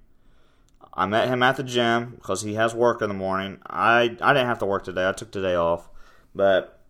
I 0.94 1.06
met 1.06 1.28
him 1.28 1.42
at 1.42 1.56
the 1.56 1.62
gym 1.62 2.16
because 2.16 2.42
he 2.42 2.54
has 2.54 2.74
work 2.74 3.00
in 3.00 3.08
the 3.08 3.14
morning. 3.14 3.58
I 3.66 4.16
I 4.20 4.32
didn't 4.34 4.48
have 4.48 4.58
to 4.58 4.66
work 4.66 4.84
today. 4.84 5.08
I 5.08 5.12
took 5.12 5.30
today 5.30 5.54
off, 5.54 5.88
but 6.34 6.81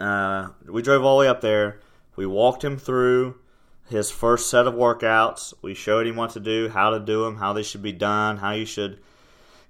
uh, 0.00 0.48
we 0.66 0.82
drove 0.82 1.04
all 1.04 1.16
the 1.16 1.20
way 1.20 1.28
up 1.28 1.40
there. 1.40 1.80
We 2.16 2.26
walked 2.26 2.64
him 2.64 2.78
through 2.78 3.36
his 3.88 4.10
first 4.10 4.50
set 4.50 4.66
of 4.66 4.74
workouts. 4.74 5.54
We 5.62 5.74
showed 5.74 6.06
him 6.06 6.16
what 6.16 6.30
to 6.30 6.40
do, 6.40 6.68
how 6.68 6.90
to 6.90 7.00
do 7.00 7.24
them, 7.24 7.36
how 7.36 7.52
they 7.52 7.62
should 7.62 7.82
be 7.82 7.92
done, 7.92 8.38
how 8.38 8.52
you 8.52 8.66
should, 8.66 8.98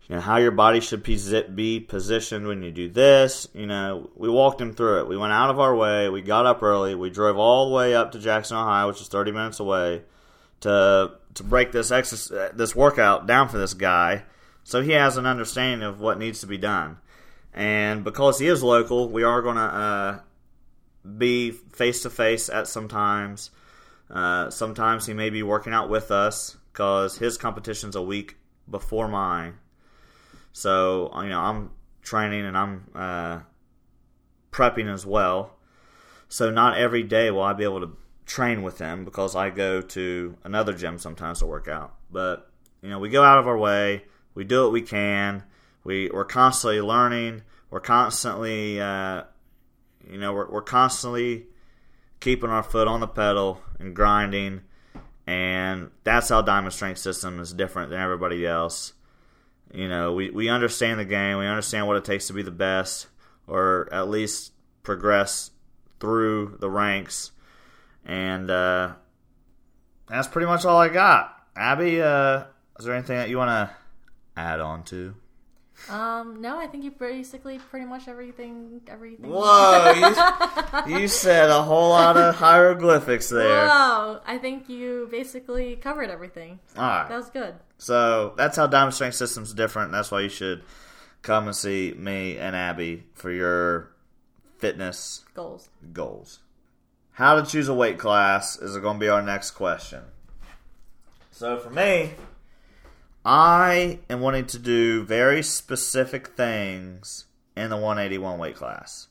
you 0.09 0.15
know, 0.15 0.21
how 0.21 0.37
your 0.37 0.53
body 0.53 0.81
should 0.81 1.03
be 1.03 1.81
positioned 1.81 2.47
when 2.47 2.63
you 2.63 2.71
do 2.71 2.89
this. 2.89 3.49
You 3.53 3.67
know, 3.67 4.11
we 4.17 4.29
walked 4.29 4.61
him 4.61 4.73
through 4.73 5.01
it. 5.01 5.09
We 5.09 5.17
went 5.17 5.33
out 5.33 5.51
of 5.51 5.61
our 5.61 5.75
way. 5.75 6.09
We 6.09 6.23
got 6.23 6.47
up 6.47 6.63
early. 6.63 6.95
We 6.95 7.11
drove 7.11 7.37
all 7.37 7.69
the 7.69 7.75
way 7.75 7.95
up 7.95 8.13
to 8.13 8.19
Jackson, 8.19 8.57
Ohio, 8.57 8.89
which 8.89 9.01
is 9.01 9.09
30 9.09 9.33
minutes 9.33 9.61
away, 9.61 10.03
to 10.61 11.13
to 11.37 11.45
break 11.45 11.71
this 11.71 11.91
exercise, 11.91 12.53
this 12.55 12.75
workout 12.75 13.27
down 13.27 13.49
for 13.49 13.59
this 13.59 13.75
guy, 13.75 14.25
so 14.65 14.83
he 14.83 14.93
has 14.93 15.17
an 15.17 15.27
understanding 15.27 15.87
of 15.87 16.01
what 16.01 16.19
needs 16.19 16.41
to 16.41 16.47
be 16.47 16.59
done. 16.59 16.97
And 17.57 18.05
because 18.05 18.39
he 18.39 18.49
is 18.49 18.63
local, 18.63 19.09
we 19.09 19.23
are 19.23 19.41
going 19.41 19.57
to 19.57 19.63
uh, 19.63 20.19
be 21.17 21.51
face 21.51 22.03
to 22.03 22.11
face 22.11 22.51
at 22.51 22.69
sometimes. 22.69 23.51
Uh, 24.11 24.51
sometimes 24.51 25.07
he 25.07 25.15
may 25.15 25.31
be 25.31 25.43
working 25.43 25.73
out 25.73 25.89
with 25.89 26.11
us 26.11 26.59
because 26.71 27.17
his 27.17 27.39
competition's 27.39 27.97
a 27.97 28.03
week 28.03 28.37
before 28.71 29.09
mine. 29.09 29.55
So 30.53 31.11
you 31.23 31.31
know 31.31 31.41
I'm 31.41 31.71
training 32.03 32.45
and 32.45 32.57
I'm 32.57 32.85
uh, 32.95 33.39
prepping 34.53 34.93
as 34.93 35.07
well. 35.07 35.57
So 36.29 36.51
not 36.51 36.77
every 36.77 37.03
day 37.03 37.31
will 37.31 37.43
I 37.43 37.53
be 37.55 37.65
able 37.65 37.81
to 37.81 37.97
train 38.27 38.63
with 38.63 38.79
him 38.79 39.05
because 39.05 39.35
I 39.35 39.51
go 39.51 39.81
to 39.81 40.37
another 40.45 40.73
gym 40.73 40.99
sometimes 40.99 41.39
to 41.39 41.47
work 41.47 41.69
out. 41.69 41.95
But 42.11 42.51
you 42.83 42.91
know 42.91 42.99
we 42.99 43.09
go 43.09 43.23
out 43.23 43.39
of 43.39 43.49
our 43.49 43.59
way. 43.59 44.05
We 44.35 44.45
do 44.45 44.63
what 44.63 44.73
we 44.73 44.83
can. 44.83 45.43
We 45.87 46.11
we're 46.13 46.25
constantly 46.25 46.81
learning. 46.81 47.43
We're 47.71 47.79
constantly, 47.79 48.81
uh, 48.81 49.23
you 50.11 50.19
know, 50.19 50.33
we're, 50.33 50.51
we're 50.51 50.63
constantly 50.63 51.47
keeping 52.19 52.51
our 52.51 52.65
foot 52.65 52.89
on 52.89 52.99
the 52.99 53.07
pedal 53.07 53.63
and 53.79 53.95
grinding. 53.95 54.63
And 55.29 55.93
that's 56.03 56.29
how 56.29 56.43
Diamond 56.43 56.73
Strength 56.73 56.99
System 56.99 57.39
is 57.39 57.53
different 57.53 57.91
than 57.91 58.01
everybody 58.01 58.45
else. 58.45 58.95
You 59.73 59.89
know, 59.89 60.13
we, 60.13 60.31
we 60.31 60.49
understand 60.49 60.99
the 60.99 61.05
game. 61.05 61.39
We 61.39 61.47
understand 61.47 61.87
what 61.87 61.97
it 61.97 62.05
takes 62.05 62.27
to 62.27 62.33
be 62.33 62.43
the 62.43 62.51
best, 62.51 63.07
or 63.47 63.89
at 63.93 64.09
least 64.09 64.55
progress 64.83 65.53
through 66.01 66.57
the 66.59 66.71
ranks. 66.71 67.31
And 68.05 68.51
uh, 68.51 68.95
that's 70.09 70.27
pretty 70.27 70.47
much 70.47 70.65
all 70.65 70.79
I 70.79 70.89
got. 70.89 71.33
Abby, 71.55 72.03
uh, 72.03 72.45
is 72.77 72.87
there 72.87 72.95
anything 72.95 73.19
that 73.19 73.29
you 73.29 73.39
want 73.39 73.51
to 73.51 73.77
add 74.37 74.59
on 74.59 74.83
to? 74.85 75.15
Um, 75.89 76.41
no, 76.41 76.59
I 76.59 76.67
think 76.67 76.85
you 76.85 76.91
basically 76.91 77.59
pretty 77.59 77.87
much 77.87 78.09
everything. 78.09 78.81
Everything. 78.89 79.31
Whoa, 79.31 79.93
you, 80.87 80.99
you 81.01 81.09
said 81.09 81.51
a 81.51 81.63
whole 81.63 81.91
lot 81.91 82.17
of 82.17 82.35
hieroglyphics 82.35 83.29
there. 83.29 83.69
Whoa, 83.69 84.21
I 84.27 84.39
think 84.39 84.69
you 84.69 85.09
basically 85.11 85.77
covered 85.77 86.11
everything. 86.11 86.59
All 86.77 86.83
right, 86.83 87.09
that 87.09 87.17
was 87.17 87.31
good. 87.31 87.55
So 87.79 88.35
that's 88.37 88.57
how 88.57 88.67
Diamond 88.67 88.95
Strength 88.95 89.17
System's 89.17 89.55
different. 89.55 89.93
That's 89.93 90.11
why 90.11 90.21
you 90.21 90.29
should 90.29 90.63
come 91.23 91.47
and 91.47 91.57
see 91.57 91.95
me 91.97 92.39
and 92.39 92.57
Abby 92.57 93.05
for 93.15 93.31
your 93.31 93.93
fitness 94.59 95.25
goals. 95.35 95.69
Goals. 95.93 96.41
How 97.13 97.41
to 97.41 97.47
choose 97.47 97.69
a 97.69 97.75
weight 97.75 97.99
class 97.99 98.59
is 98.59 98.77
going 98.79 98.97
to 98.97 99.01
be 99.01 99.09
our 99.09 99.23
next 99.23 99.53
question. 99.53 100.03
So 101.31 101.59
for 101.59 101.71
me, 101.71 102.13
I 103.29 103.99
am 104.09 104.21
wanting 104.21 104.47
to 104.47 104.59
do 104.61 105.03
very 105.03 105.43
specific 105.43 106.29
things 106.37 107.25
in 107.57 107.71
the 107.71 107.77
181 107.77 108.39
weight 108.39 108.55
class. 108.55 109.09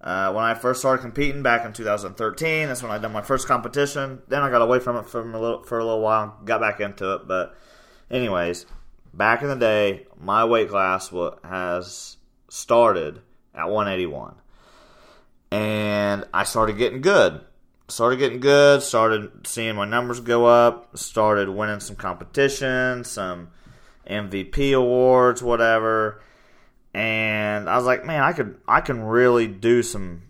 Uh, 0.00 0.32
when 0.32 0.42
I 0.42 0.54
first 0.54 0.80
started 0.80 1.00
competing 1.00 1.40
back 1.40 1.64
in 1.64 1.72
2013, 1.72 2.66
that's 2.66 2.82
when 2.82 2.90
I 2.90 2.98
done 2.98 3.12
my 3.12 3.22
first 3.22 3.46
competition. 3.46 4.20
Then 4.26 4.42
I 4.42 4.50
got 4.50 4.62
away 4.62 4.80
from 4.80 4.96
it 4.96 5.08
for 5.08 5.20
a 5.20 5.40
little, 5.40 5.62
for 5.62 5.78
a 5.78 5.84
little 5.84 6.00
while, 6.00 6.40
got 6.44 6.60
back 6.60 6.80
into 6.80 7.14
it. 7.14 7.28
But, 7.28 7.54
anyways, 8.10 8.66
back 9.14 9.42
in 9.42 9.48
the 9.48 9.54
day, 9.54 10.08
my 10.18 10.44
weight 10.44 10.68
class 10.68 11.12
has 11.44 12.16
started 12.48 13.20
at 13.54 13.68
181, 13.68 14.34
and 15.52 16.24
I 16.34 16.42
started 16.42 16.78
getting 16.78 17.00
good 17.00 17.42
started 17.90 18.18
getting 18.18 18.40
good, 18.40 18.82
started 18.82 19.46
seeing 19.46 19.76
my 19.76 19.84
numbers 19.84 20.20
go 20.20 20.46
up, 20.46 20.96
started 20.96 21.48
winning 21.48 21.80
some 21.80 21.96
competitions, 21.96 23.10
some 23.10 23.50
MVP 24.08 24.74
awards, 24.74 25.42
whatever. 25.42 26.22
And 26.94 27.68
I 27.68 27.76
was 27.76 27.84
like, 27.84 28.04
man, 28.04 28.22
I 28.22 28.32
could 28.32 28.58
I 28.66 28.80
can 28.80 29.02
really 29.02 29.46
do 29.46 29.82
some 29.82 30.22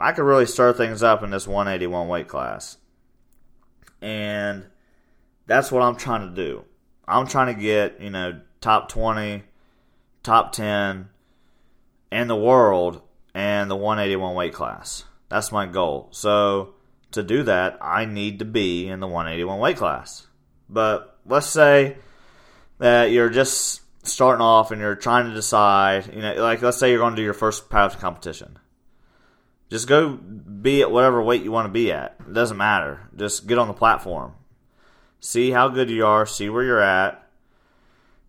I 0.00 0.12
could 0.12 0.24
really 0.24 0.46
stir 0.46 0.72
things 0.72 1.02
up 1.02 1.22
in 1.22 1.30
this 1.30 1.46
181 1.46 2.08
weight 2.08 2.28
class. 2.28 2.76
And 4.00 4.66
that's 5.46 5.72
what 5.72 5.82
I'm 5.82 5.96
trying 5.96 6.28
to 6.28 6.34
do. 6.34 6.64
I'm 7.06 7.26
trying 7.26 7.54
to 7.54 7.60
get, 7.60 8.00
you 8.00 8.10
know, 8.10 8.40
top 8.60 8.88
20, 8.88 9.42
top 10.22 10.52
10 10.52 11.08
in 12.12 12.28
the 12.28 12.36
world 12.36 13.02
and 13.34 13.70
the 13.70 13.76
181 13.76 14.34
weight 14.34 14.52
class. 14.52 15.04
That's 15.28 15.50
my 15.50 15.66
goal. 15.66 16.08
So 16.10 16.74
to 17.12 17.22
do 17.22 17.42
that, 17.44 17.78
I 17.80 18.04
need 18.04 18.40
to 18.40 18.44
be 18.44 18.88
in 18.88 19.00
the 19.00 19.06
181 19.06 19.58
weight 19.58 19.76
class. 19.76 20.26
But 20.68 21.18
let's 21.24 21.46
say 21.46 21.96
that 22.78 23.10
you're 23.10 23.30
just 23.30 23.82
starting 24.02 24.42
off 24.42 24.70
and 24.70 24.80
you're 24.80 24.94
trying 24.94 25.26
to 25.26 25.34
decide, 25.34 26.14
you 26.14 26.22
know, 26.22 26.34
like 26.34 26.62
let's 26.62 26.78
say 26.78 26.90
you're 26.90 26.98
going 26.98 27.14
to 27.14 27.20
do 27.20 27.22
your 27.22 27.34
first 27.34 27.68
powerlifting 27.68 28.00
competition. 28.00 28.58
Just 29.70 29.86
go 29.86 30.10
be 30.12 30.80
at 30.80 30.90
whatever 30.90 31.22
weight 31.22 31.42
you 31.42 31.52
want 31.52 31.66
to 31.66 31.72
be 31.72 31.92
at. 31.92 32.16
It 32.20 32.32
doesn't 32.32 32.56
matter. 32.56 33.08
Just 33.14 33.46
get 33.46 33.58
on 33.58 33.68
the 33.68 33.74
platform. 33.74 34.34
See 35.20 35.50
how 35.50 35.68
good 35.68 35.90
you 35.90 36.06
are, 36.06 36.24
see 36.26 36.48
where 36.48 36.64
you're 36.64 36.80
at. 36.80 37.22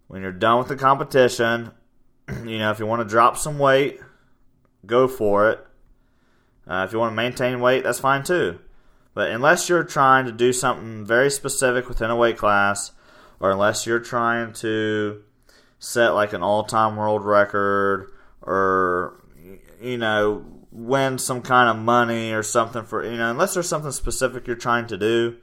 When 0.07 0.21
you're 0.21 0.31
done 0.31 0.57
with 0.57 0.67
the 0.67 0.75
competition, 0.75 1.71
you 2.45 2.57
know, 2.57 2.71
if 2.71 2.79
you 2.79 2.85
want 2.85 3.01
to 3.01 3.07
drop 3.07 3.37
some 3.37 3.59
weight, 3.59 3.99
go 4.85 5.07
for 5.07 5.51
it. 5.51 5.65
Uh, 6.67 6.83
if 6.87 6.93
you 6.93 6.99
want 6.99 7.11
to 7.11 7.15
maintain 7.15 7.61
weight, 7.61 7.83
that's 7.83 7.99
fine 7.99 8.23
too. 8.23 8.59
But 9.19 9.31
unless 9.31 9.67
you're 9.67 9.83
trying 9.83 10.27
to 10.27 10.31
do 10.31 10.53
something 10.53 11.05
very 11.05 11.29
specific 11.29 11.89
within 11.89 12.09
a 12.09 12.15
weight 12.15 12.37
class, 12.37 12.93
or 13.41 13.51
unless 13.51 13.85
you're 13.85 13.99
trying 13.99 14.53
to 14.53 15.23
set 15.77 16.11
like 16.11 16.31
an 16.31 16.41
all 16.41 16.63
time 16.63 16.95
world 16.95 17.25
record, 17.25 18.13
or, 18.41 19.21
you 19.81 19.97
know, 19.97 20.45
win 20.71 21.17
some 21.17 21.41
kind 21.41 21.69
of 21.69 21.83
money 21.83 22.31
or 22.31 22.41
something 22.43 22.85
for, 22.85 23.03
you 23.03 23.17
know, 23.17 23.29
unless 23.29 23.53
there's 23.53 23.67
something 23.67 23.91
specific 23.91 24.47
you're 24.47 24.55
trying 24.55 24.87
to 24.87 24.95
do, 24.95 25.35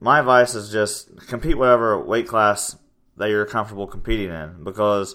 my 0.00 0.18
advice 0.18 0.56
is 0.56 0.72
just 0.72 1.16
compete 1.28 1.56
whatever 1.56 1.96
weight 1.96 2.26
class 2.26 2.76
that 3.16 3.30
you're 3.30 3.46
comfortable 3.46 3.86
competing 3.86 4.30
in. 4.30 4.64
Because 4.64 5.14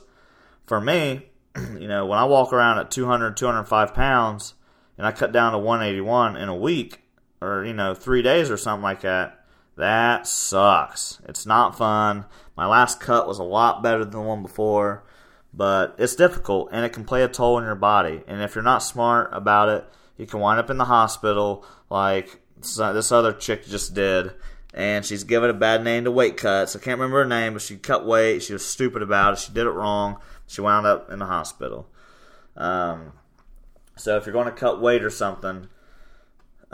for 0.66 0.80
me, 0.80 1.26
you 1.58 1.90
know, 1.90 2.06
when 2.06 2.20
I 2.20 2.24
walk 2.24 2.54
around 2.54 2.80
at 2.80 2.90
200, 2.90 3.36
205 3.36 3.94
pounds 3.94 4.54
and 4.98 5.06
I 5.06 5.12
cut 5.12 5.34
down 5.34 5.52
to 5.52 5.58
181 5.58 6.38
in 6.38 6.48
a 6.48 6.56
week 6.56 7.02
or, 7.46 7.66
you 7.66 7.74
know, 7.74 7.94
three 7.94 8.22
days 8.22 8.50
or 8.50 8.58
something 8.58 8.84
like 8.84 9.02
that, 9.02 9.46
that 9.78 10.26
sucks. 10.28 11.20
It's 11.28 11.46
not 11.46 11.78
fun. 11.78 12.26
My 12.56 12.66
last 12.66 13.00
cut 13.00 13.28
was 13.28 13.40
a 13.40 13.44
lot 13.44 13.84
better 13.84 14.04
than 14.04 14.14
the 14.14 14.22
one 14.22 14.42
before, 14.42 15.04
but 15.54 15.96
it's 15.98 16.16
difficult 16.16 16.70
and 16.72 16.86
it 16.86 16.94
can 16.94 17.06
play 17.06 17.24
a 17.24 17.28
toll 17.28 17.56
on 17.56 17.64
your 17.64 17.76
body. 17.76 18.22
And 18.28 18.42
if 18.42 18.56
you're 18.56 18.64
not 18.64 18.80
smart 18.80 19.30
about 19.34 19.70
it, 19.70 19.86
you 20.18 20.26
can 20.26 20.40
wind 20.40 20.60
up 20.60 20.70
in 20.70 20.78
the 20.78 20.86
hospital 20.86 21.66
like 21.90 22.40
this 22.58 23.12
other 23.12 23.34
chick 23.34 23.66
just 23.66 23.94
did. 23.94 24.32
And 24.74 25.06
she's 25.06 25.24
given 25.24 25.50
a 25.50 25.54
bad 25.54 25.84
name 25.84 26.04
to 26.04 26.12
weight 26.12 26.36
cuts. 26.36 26.76
I 26.76 26.80
can't 26.80 27.00
remember 27.00 27.24
her 27.24 27.30
name, 27.30 27.54
but 27.54 27.62
she 27.62 27.78
cut 27.78 28.06
weight. 28.06 28.44
She 28.44 28.54
was 28.54 28.66
stupid 28.66 29.02
about 29.02 29.34
it. 29.34 29.40
She 29.40 29.54
did 29.54 29.68
it 29.68 29.72
wrong. 29.72 30.18
She 30.48 30.60
wound 30.60 30.86
up 30.86 31.10
in 31.10 31.20
the 31.20 31.26
hospital. 31.26 31.88
Um, 32.58 33.14
so 33.96 34.18
if 34.18 34.26
you're 34.26 34.34
going 34.34 34.48
to 34.48 34.52
cut 34.52 34.82
weight 34.82 35.04
or 35.04 35.10
something, 35.10 35.68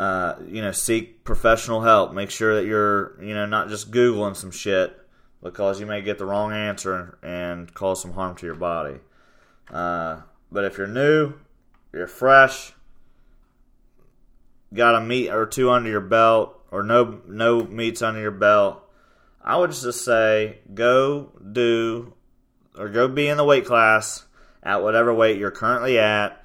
uh, 0.01 0.35
you 0.47 0.63
know, 0.63 0.71
seek 0.71 1.23
professional 1.23 1.81
help. 1.81 2.11
Make 2.11 2.31
sure 2.31 2.55
that 2.55 2.65
you're, 2.65 3.23
you 3.23 3.35
know, 3.35 3.45
not 3.45 3.69
just 3.69 3.91
Googling 3.91 4.35
some 4.35 4.49
shit 4.49 4.99
because 5.43 5.79
you 5.79 5.85
may 5.85 6.01
get 6.01 6.17
the 6.17 6.25
wrong 6.25 6.51
answer 6.51 7.19
and 7.21 7.71
cause 7.75 8.01
some 8.01 8.13
harm 8.13 8.35
to 8.37 8.45
your 8.47 8.55
body. 8.55 8.95
Uh, 9.69 10.21
but 10.51 10.65
if 10.65 10.79
you're 10.79 10.87
new, 10.87 11.33
you're 11.93 12.07
fresh, 12.07 12.73
got 14.73 14.95
a 14.95 15.01
meet 15.01 15.29
or 15.29 15.45
two 15.45 15.69
under 15.69 15.91
your 15.91 16.01
belt, 16.01 16.59
or 16.71 16.81
no 16.81 17.21
no 17.27 17.61
meets 17.61 18.01
under 18.01 18.21
your 18.21 18.31
belt, 18.31 18.81
I 19.43 19.55
would 19.55 19.69
just 19.69 20.03
say 20.03 20.61
go 20.73 21.31
do 21.51 22.13
or 22.75 22.89
go 22.89 23.07
be 23.07 23.27
in 23.27 23.37
the 23.37 23.43
weight 23.43 23.65
class 23.65 24.25
at 24.63 24.81
whatever 24.81 25.13
weight 25.13 25.37
you're 25.37 25.51
currently 25.51 25.99
at, 25.99 26.40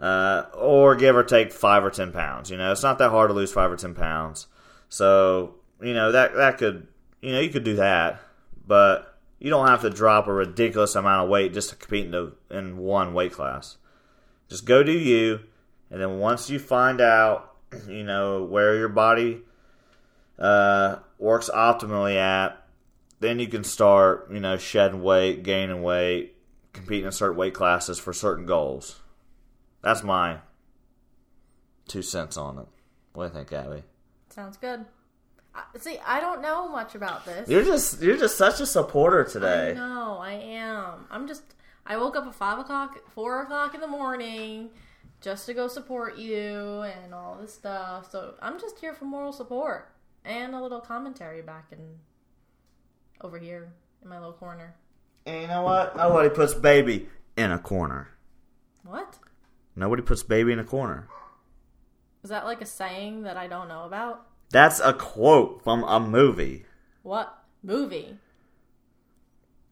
uh, 0.00 0.44
or 0.54 0.94
give 0.96 1.16
or 1.16 1.24
take 1.24 1.52
five 1.52 1.84
or 1.84 1.90
ten 1.90 2.12
pounds. 2.12 2.50
You 2.50 2.56
know, 2.56 2.72
it's 2.72 2.82
not 2.82 2.98
that 2.98 3.10
hard 3.10 3.30
to 3.30 3.34
lose 3.34 3.52
five 3.52 3.70
or 3.70 3.76
ten 3.76 3.94
pounds. 3.94 4.46
So 4.88 5.56
you 5.80 5.94
know 5.94 6.12
that 6.12 6.34
that 6.34 6.58
could 6.58 6.86
you 7.20 7.32
know 7.32 7.40
you 7.40 7.50
could 7.50 7.64
do 7.64 7.76
that, 7.76 8.20
but 8.66 9.18
you 9.38 9.50
don't 9.50 9.68
have 9.68 9.82
to 9.82 9.90
drop 9.90 10.26
a 10.26 10.32
ridiculous 10.32 10.94
amount 10.94 11.24
of 11.24 11.28
weight 11.28 11.52
just 11.52 11.70
to 11.70 11.76
compete 11.76 12.06
in, 12.06 12.10
the, 12.10 12.32
in 12.50 12.78
one 12.78 13.12
weight 13.12 13.32
class. 13.32 13.76
Just 14.48 14.64
go 14.64 14.82
do 14.82 14.92
you, 14.92 15.40
and 15.90 16.00
then 16.00 16.18
once 16.18 16.48
you 16.48 16.58
find 16.58 17.00
out, 17.00 17.54
you 17.88 18.04
know 18.04 18.44
where 18.44 18.76
your 18.76 18.88
body 18.88 19.42
uh, 20.38 20.96
works 21.18 21.50
optimally 21.52 22.16
at, 22.16 22.62
then 23.20 23.38
you 23.38 23.48
can 23.48 23.64
start, 23.64 24.28
you 24.30 24.40
know, 24.40 24.56
shedding 24.56 25.02
weight, 25.02 25.42
gaining 25.42 25.82
weight, 25.82 26.36
competing 26.72 27.06
in 27.06 27.12
certain 27.12 27.36
weight 27.36 27.54
classes 27.54 27.98
for 27.98 28.12
certain 28.12 28.46
goals. 28.46 29.00
That's 29.86 30.02
my 30.02 30.38
two 31.86 32.02
cents 32.02 32.36
on 32.36 32.58
it. 32.58 32.66
What 33.12 33.32
do 33.32 33.38
you 33.38 33.44
think, 33.44 33.52
Abby? 33.52 33.84
Sounds 34.30 34.56
good. 34.56 34.84
Uh, 35.54 35.60
see, 35.78 36.00
I 36.04 36.18
don't 36.18 36.42
know 36.42 36.68
much 36.68 36.96
about 36.96 37.24
this. 37.24 37.48
You're 37.48 37.62
just 37.62 38.02
you're 38.02 38.16
just 38.16 38.36
such 38.36 38.58
a 38.58 38.66
supporter 38.66 39.22
today. 39.22 39.74
No, 39.76 40.18
I 40.20 40.32
am. 40.32 41.06
I'm 41.08 41.28
just. 41.28 41.44
I 41.86 41.98
woke 41.98 42.16
up 42.16 42.26
at 42.26 42.34
five 42.34 42.58
o'clock, 42.58 42.98
four 43.10 43.42
o'clock 43.42 43.76
in 43.76 43.80
the 43.80 43.86
morning, 43.86 44.70
just 45.20 45.46
to 45.46 45.54
go 45.54 45.68
support 45.68 46.18
you 46.18 46.80
and 46.82 47.14
all 47.14 47.38
this 47.40 47.54
stuff. 47.54 48.10
So 48.10 48.34
I'm 48.42 48.58
just 48.58 48.80
here 48.80 48.92
for 48.92 49.04
moral 49.04 49.32
support 49.32 49.88
and 50.24 50.52
a 50.52 50.60
little 50.60 50.80
commentary 50.80 51.42
back 51.42 51.66
in 51.70 51.78
over 53.20 53.38
here 53.38 53.68
in 54.02 54.08
my 54.08 54.18
little 54.18 54.32
corner. 54.32 54.74
And 55.26 55.42
you 55.42 55.46
know 55.46 55.62
what? 55.62 55.96
Nobody 55.96 56.28
puts 56.28 56.54
baby 56.54 57.08
in 57.36 57.52
a 57.52 57.58
corner. 57.60 58.08
What? 58.82 59.16
Nobody 59.76 60.02
puts 60.02 60.22
baby 60.22 60.52
in 60.52 60.58
a 60.58 60.64
corner. 60.64 61.08
Is 62.24 62.30
that 62.30 62.44
like 62.44 62.60
a 62.62 62.66
saying 62.66 63.22
that 63.22 63.36
I 63.36 63.46
don't 63.46 63.68
know 63.68 63.84
about? 63.84 64.26
That's 64.50 64.80
a 64.80 64.92
quote 64.92 65.62
from 65.62 65.84
a 65.84 66.00
movie. 66.00 66.64
What 67.02 67.36
movie? 67.62 68.16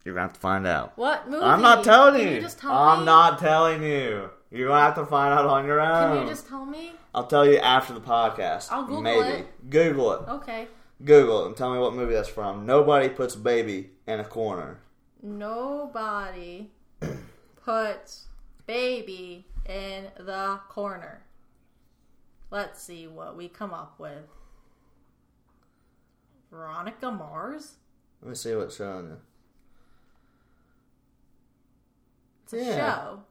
You're 0.05 0.13
gonna 0.13 0.27
have 0.27 0.33
to 0.33 0.39
find 0.39 0.67
out. 0.67 0.95
What 0.97 1.27
movie? 1.29 1.43
I'm 1.43 1.61
not 1.61 1.83
telling 1.83 2.19
Can 2.21 2.27
you. 2.29 2.35
you 2.35 2.41
just 2.41 2.59
tell 2.59 2.71
I'm 2.71 2.99
me? 2.99 3.05
not 3.05 3.39
telling 3.39 3.81
you. 3.81 4.29
You're 4.51 4.67
gonna 4.67 4.81
have 4.81 4.95
to 4.95 5.05
find 5.05 5.33
out 5.33 5.47
on 5.47 5.65
your 5.65 5.81
own. 5.81 6.17
Can 6.17 6.23
you 6.23 6.29
just 6.29 6.47
tell 6.47 6.65
me? 6.65 6.91
I'll 7.15 7.25
tell 7.25 7.45
you 7.47 7.57
after 7.57 7.93
the 7.93 8.01
podcast. 8.01 8.71
I'll 8.71 8.83
Google 8.83 9.01
Maybe. 9.01 9.27
it. 9.39 9.69
Google 9.69 10.11
it. 10.13 10.29
Okay. 10.29 10.67
Google 11.03 11.43
it 11.43 11.47
and 11.47 11.57
tell 11.57 11.73
me 11.73 11.79
what 11.79 11.93
movie 11.95 12.13
that's 12.13 12.29
from. 12.29 12.65
Nobody 12.65 13.09
puts 13.09 13.35
baby 13.35 13.89
in 14.07 14.19
a 14.19 14.23
corner. 14.23 14.79
Nobody 15.23 16.69
puts 17.65 18.27
baby 18.67 19.45
in 19.67 20.07
the 20.17 20.59
corner. 20.69 21.23
Let's 22.51 22.81
see 22.81 23.07
what 23.07 23.35
we 23.35 23.47
come 23.49 23.73
up 23.73 23.95
with. 23.99 24.27
Veronica 26.51 27.11
Mars? 27.11 27.75
Let 28.21 28.29
me 28.29 28.35
see 28.35 28.55
what's 28.55 28.77
showing 28.77 29.07
you. 29.07 29.17
It's 32.43 32.53
a 32.53 32.57
Yeah. 32.63 32.75
show. 32.75 33.23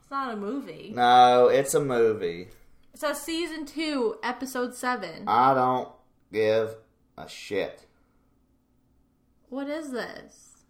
It's 0.00 0.10
not 0.10 0.32
a 0.32 0.36
movie. 0.36 0.92
No, 0.94 1.48
it's 1.48 1.74
a 1.74 1.80
movie. 1.80 2.48
It 2.94 3.00
says 3.00 3.20
season 3.20 3.66
two, 3.66 4.18
episode 4.22 4.74
seven. 4.74 5.28
I 5.28 5.52
don't 5.54 5.90
give 6.32 6.76
a 7.18 7.28
shit. 7.28 7.86
What 9.50 9.68
is 9.68 9.90
this? 9.92 10.64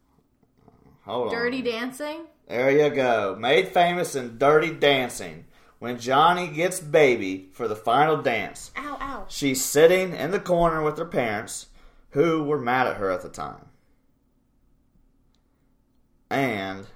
Hold 1.05 1.29
on. 1.29 1.35
Dirty 1.35 1.63
Dancing? 1.63 2.27
There 2.47 2.71
you 2.71 2.91
go. 2.95 3.37
Made 3.39 3.69
famous 3.69 4.15
in 4.15 4.39
Dirty 4.39 4.71
Dancing. 4.73 5.47
When 5.79 5.99
Johnny 5.99 6.49
gets 6.49 6.81
baby 6.81 7.49
for 7.53 7.69
the 7.69 7.77
final 7.77 8.17
dance, 8.23 8.71
Ow, 8.79 8.97
ow. 9.01 9.25
she's 9.29 9.63
sitting 9.63 10.15
in 10.15 10.31
the 10.31 10.41
corner 10.41 10.83
with 10.83 10.97
her 10.97 11.05
parents, 11.05 11.67
who 12.11 12.43
were 12.45 12.59
mad 12.59 12.87
at 12.87 12.97
her 12.97 13.11
at 13.11 13.21
the 13.23 13.29
time. 13.29 13.67
And, 16.31 16.87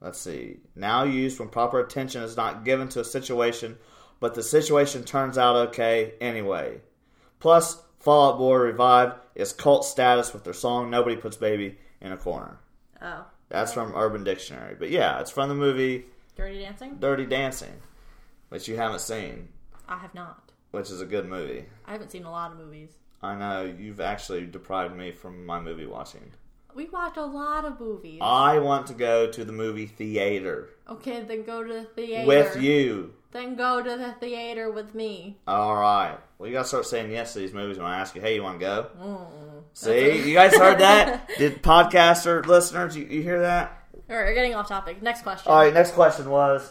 let's 0.00 0.18
see, 0.18 0.58
now 0.74 1.04
used 1.04 1.38
when 1.38 1.48
proper 1.48 1.78
attention 1.78 2.22
is 2.22 2.36
not 2.36 2.64
given 2.64 2.88
to 2.90 3.00
a 3.00 3.04
situation, 3.04 3.78
but 4.18 4.34
the 4.34 4.42
situation 4.42 5.04
turns 5.04 5.38
out 5.38 5.68
okay 5.68 6.14
anyway. 6.20 6.80
Plus, 7.38 7.80
Fall 8.00 8.32
Out 8.32 8.38
Boy 8.38 8.54
Revived 8.56 9.14
is 9.36 9.52
cult 9.52 9.84
status 9.84 10.32
with 10.32 10.42
their 10.44 10.52
song 10.52 10.90
Nobody 10.90 11.16
Puts 11.16 11.36
Baby 11.36 11.78
in 12.00 12.10
a 12.12 12.16
Corner. 12.16 12.58
Oh. 13.00 13.24
That's 13.52 13.74
from 13.74 13.92
Urban 13.94 14.24
Dictionary. 14.24 14.76
But 14.78 14.88
yeah, 14.88 15.20
it's 15.20 15.30
from 15.30 15.50
the 15.50 15.54
movie 15.54 16.06
Dirty 16.36 16.60
Dancing? 16.60 16.96
Dirty 16.98 17.26
Dancing, 17.26 17.82
which 18.48 18.66
you 18.66 18.76
haven't 18.76 19.02
seen, 19.02 19.50
I 19.86 19.98
have 19.98 20.14
not. 20.14 20.50
which 20.70 20.90
is 20.90 21.02
a 21.02 21.06
good 21.06 21.28
movie. 21.28 21.66
I 21.86 21.92
haven't 21.92 22.10
seen 22.10 22.24
a 22.24 22.30
lot 22.30 22.52
of 22.52 22.56
movies. 22.56 22.92
I 23.22 23.36
know 23.36 23.62
you've 23.78 24.00
actually 24.00 24.46
deprived 24.46 24.96
me 24.96 25.12
from 25.12 25.44
my 25.44 25.60
movie 25.60 25.84
watching. 25.84 26.32
We 26.74 26.88
watch 26.88 27.18
a 27.18 27.26
lot 27.26 27.66
of 27.66 27.78
movies. 27.78 28.20
I 28.22 28.58
want 28.58 28.86
to 28.86 28.94
go 28.94 29.30
to 29.30 29.44
the 29.44 29.52
movie 29.52 29.86
theater 29.86 30.70
okay, 30.88 31.22
then 31.22 31.42
go 31.42 31.62
to 31.62 31.72
the 31.74 31.84
theater. 31.84 32.26
with 32.26 32.56
you. 32.56 33.12
Then 33.32 33.56
go 33.56 33.82
to 33.82 33.96
the 33.96 34.12
theater 34.20 34.70
with 34.70 34.94
me. 34.94 35.38
All 35.46 35.74
right. 35.74 36.18
Well, 36.38 36.48
you 36.48 36.54
gotta 36.54 36.68
start 36.68 36.86
saying 36.86 37.10
yes 37.10 37.32
to 37.32 37.38
these 37.38 37.52
movies 37.52 37.78
when 37.78 37.86
I 37.86 37.98
ask 37.98 38.14
you, 38.14 38.20
"Hey, 38.20 38.34
you 38.34 38.42
want 38.42 38.60
to 38.60 38.64
go?" 38.64 38.86
Mm. 39.00 39.62
See, 39.72 40.28
you 40.28 40.34
guys 40.34 40.54
heard 40.54 40.78
that? 40.80 41.28
Did 41.38 41.62
podcaster 41.62 42.44
listeners, 42.46 42.96
you, 42.96 43.06
you 43.06 43.22
hear 43.22 43.40
that? 43.40 43.86
All 44.10 44.16
right, 44.16 44.24
we're 44.26 44.34
getting 44.34 44.54
off 44.54 44.68
topic. 44.68 45.02
Next 45.02 45.22
question. 45.22 45.50
All 45.50 45.58
right. 45.58 45.72
Next 45.72 45.92
question 45.92 46.28
was: 46.28 46.70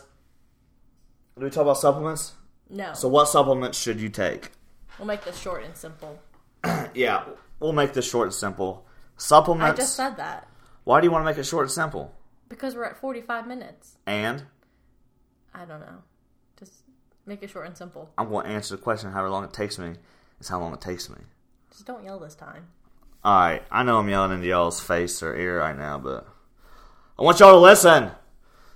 Do 1.38 1.46
we 1.46 1.50
talk 1.50 1.64
about 1.64 1.78
supplements? 1.78 2.34
No. 2.70 2.94
So, 2.94 3.08
what 3.08 3.28
supplements 3.28 3.78
should 3.80 4.00
you 4.00 4.10
take? 4.10 4.52
we'll 5.00 5.08
make 5.08 5.24
this 5.26 5.40
short 5.40 5.64
and 5.64 5.76
simple. 5.76 6.20
Yeah, 6.94 7.24
we'll 7.60 7.74
make 7.74 7.94
this 7.94 8.08
short 8.08 8.28
and 8.28 8.34
simple. 8.34 8.86
Supplements. 9.18 9.80
I 9.80 9.82
just 9.82 9.96
said 9.96 10.18
that 10.18 10.48
Why 10.84 11.00
do 11.02 11.08
you 11.08 11.12
want 11.12 11.24
to 11.24 11.26
make 11.26 11.38
it 11.38 11.46
short 11.46 11.64
and 11.64 11.72
simple? 11.72 12.14
because 12.50 12.76
we're 12.76 12.84
at 12.84 12.98
45 12.98 13.48
minutes. 13.48 13.98
And 14.06 14.44
I 15.54 15.64
don't 15.66 15.80
know. 15.80 16.04
Make 17.26 17.44
it 17.44 17.50
short 17.50 17.68
and 17.68 17.78
simple. 17.78 18.10
I'm 18.18 18.30
going 18.30 18.46
to 18.46 18.52
answer 18.52 18.76
the 18.76 18.82
question 18.82 19.12
however 19.12 19.30
long 19.30 19.44
it 19.44 19.54
takes 19.54 19.78
me. 19.78 19.94
Is 20.40 20.48
how 20.50 20.60
long 20.60 20.74
it 20.74 20.82
takes 20.82 21.10
me. 21.10 21.18
Just 21.72 21.86
don't 21.86 22.04
yell 22.04 22.20
this 22.20 22.34
time. 22.36 22.68
All 23.24 23.40
right, 23.40 23.62
I 23.70 23.84
know 23.84 24.00
I'm 24.00 24.10
yelling 24.10 24.32
into 24.32 24.48
y'all's 24.48 24.80
face 24.82 25.22
or 25.22 25.36
ear 25.36 25.60
right 25.60 25.78
now, 25.78 26.00
but 26.00 26.28
I 27.20 27.22
want 27.22 27.40
y'all 27.40 27.52
to 27.52 27.60
listen. 27.60 28.10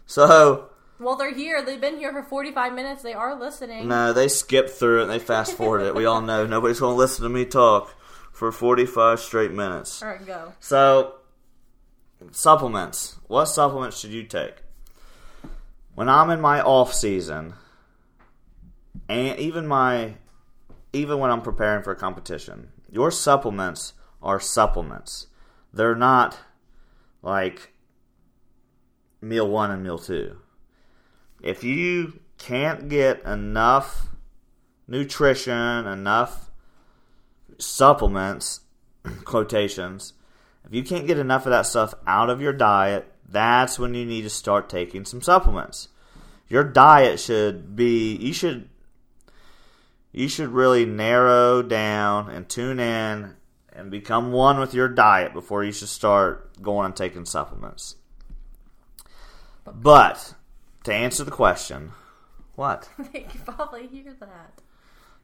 So, 0.05 0.69
Well, 0.99 1.15
they're 1.15 1.33
here. 1.33 1.65
They've 1.65 1.81
been 1.81 1.97
here 1.97 2.11
for 2.13 2.21
45 2.21 2.73
minutes. 2.73 3.01
They 3.01 3.13
are 3.13 3.33
listening. 3.39 3.87
no, 3.87 4.13
they 4.13 4.27
skipped 4.27 4.69
through 4.69 4.99
it 4.99 5.03
and 5.03 5.11
they 5.11 5.17
fast 5.17 5.57
forwarded 5.57 5.87
it. 5.87 5.95
We 5.95 6.05
all 6.05 6.21
know 6.21 6.45
nobody's 6.45 6.79
going 6.79 6.93
to 6.93 6.97
listen 6.97 7.23
to 7.23 7.29
me 7.29 7.45
talk 7.45 7.95
for 8.31 8.51
45 8.51 9.19
straight 9.19 9.51
minutes. 9.51 10.03
All 10.03 10.09
right, 10.09 10.23
go. 10.23 10.53
So, 10.59 11.15
supplements. 12.31 13.15
What 13.27 13.45
supplements 13.45 13.99
should 13.99 14.11
you 14.11 14.23
take? 14.23 14.55
When 15.95 16.09
I'm 16.09 16.29
in 16.29 16.41
my 16.41 16.61
off 16.61 16.93
season, 16.93 17.53
and 19.07 19.39
even 19.39 19.67
my, 19.67 20.15
even 20.93 21.19
when 21.19 21.31
I'm 21.31 21.41
preparing 21.41 21.83
for 21.83 21.91
a 21.91 21.95
competition, 21.95 22.69
your 22.89 23.11
supplements 23.11 23.93
are 24.21 24.39
supplements. 24.39 25.27
They're 25.73 25.95
not 25.95 26.39
like 27.21 27.73
meal 29.21 29.49
one 29.49 29.71
and 29.71 29.83
meal 29.83 29.99
two. 29.99 30.37
If 31.41 31.63
you 31.63 32.19
can't 32.37 32.89
get 32.89 33.23
enough 33.23 34.07
nutrition, 34.87 35.85
enough 35.87 36.49
supplements, 37.57 38.61
quotations, 39.25 40.13
if 40.65 40.73
you 40.73 40.83
can't 40.83 41.07
get 41.07 41.19
enough 41.19 41.45
of 41.45 41.51
that 41.51 41.67
stuff 41.67 41.93
out 42.07 42.29
of 42.29 42.41
your 42.41 42.53
diet, 42.53 43.11
that's 43.27 43.77
when 43.77 43.93
you 43.93 44.05
need 44.05 44.23
to 44.23 44.29
start 44.29 44.69
taking 44.69 45.05
some 45.05 45.21
supplements. 45.21 45.89
Your 46.47 46.63
diet 46.63 47.19
should 47.19 47.75
be 47.75 48.15
you 48.15 48.33
should 48.33 48.69
you 50.15 50.29
should 50.29 50.47
really 50.47 50.85
narrow 50.85 51.61
down 51.61 52.29
and 52.29 52.47
tune 52.47 52.79
in 52.79 53.35
and 53.73 53.91
become 53.91 54.31
one 54.31 54.57
with 54.57 54.73
your 54.73 54.87
diet 54.87 55.33
before 55.33 55.61
you 55.61 55.73
should 55.73 55.89
start 55.89 56.61
going 56.61 56.85
and 56.85 56.95
taking 56.95 57.25
supplements. 57.25 57.97
But 59.65 60.35
to 60.85 60.93
answer 60.93 61.25
the 61.25 61.31
question, 61.31 61.91
what? 62.55 62.87
they 63.11 63.27
you 63.33 63.39
probably 63.43 63.87
hear 63.87 64.15
that. 64.21 64.61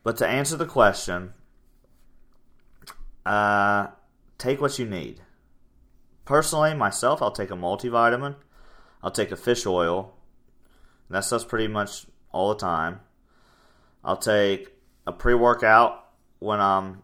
But 0.04 0.18
to 0.18 0.28
answer 0.28 0.58
the 0.58 0.66
question, 0.66 1.36
uh, 3.26 3.88
take 4.38 4.60
what 4.60 4.78
you 4.78 4.86
need. 4.86 5.22
Personally, 6.26 6.74
myself, 6.74 7.22
I'll 7.22 7.32
take 7.32 7.52
a 7.52 7.56
multivitamin. 7.56 8.36
I'll 9.02 9.12
take 9.12 9.32
a 9.32 9.38
fish 9.38 9.66
oil. 9.66 10.16
That 11.10 11.24
stuff's 11.24 11.46
pretty 11.46 11.70
much 11.70 12.08
all 12.34 12.50
the 12.50 12.60
time. 12.60 13.00
I'll 14.04 14.18
take 14.18 14.81
a 15.06 15.12
pre 15.12 15.34
workout 15.34 16.06
when 16.39 16.60
I'm 16.60 17.04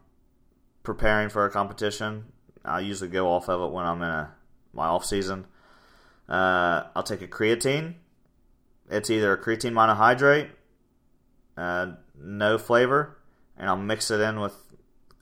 preparing 0.82 1.28
for 1.28 1.44
a 1.44 1.50
competition. 1.50 2.26
I 2.64 2.80
usually 2.80 3.10
go 3.10 3.28
off 3.28 3.48
of 3.48 3.60
it 3.60 3.72
when 3.72 3.84
I'm 3.84 4.02
in 4.02 4.08
a, 4.08 4.34
my 4.72 4.86
off 4.86 5.04
season. 5.04 5.46
Uh, 6.28 6.84
I'll 6.94 7.02
take 7.02 7.22
a 7.22 7.26
creatine. 7.26 7.94
It's 8.90 9.10
either 9.10 9.32
a 9.32 9.38
creatine 9.38 9.72
monohydrate, 9.72 10.48
uh, 11.56 11.92
no 12.18 12.58
flavor, 12.58 13.18
and 13.56 13.68
I'll 13.68 13.76
mix 13.76 14.10
it 14.10 14.20
in 14.20 14.40
with 14.40 14.54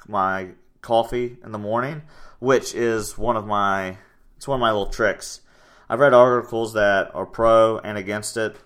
my 0.06 0.50
coffee 0.82 1.36
in 1.44 1.52
the 1.52 1.58
morning, 1.58 2.02
which 2.38 2.74
is 2.74 3.18
one 3.18 3.36
of 3.36 3.46
my 3.46 3.98
it's 4.36 4.46
one 4.46 4.58
of 4.58 4.60
my 4.60 4.70
little 4.70 4.86
tricks. 4.86 5.40
I've 5.88 6.00
read 6.00 6.14
articles 6.14 6.74
that 6.74 7.14
are 7.14 7.26
pro 7.26 7.78
and 7.78 7.96
against 7.96 8.36
it, 8.36 8.56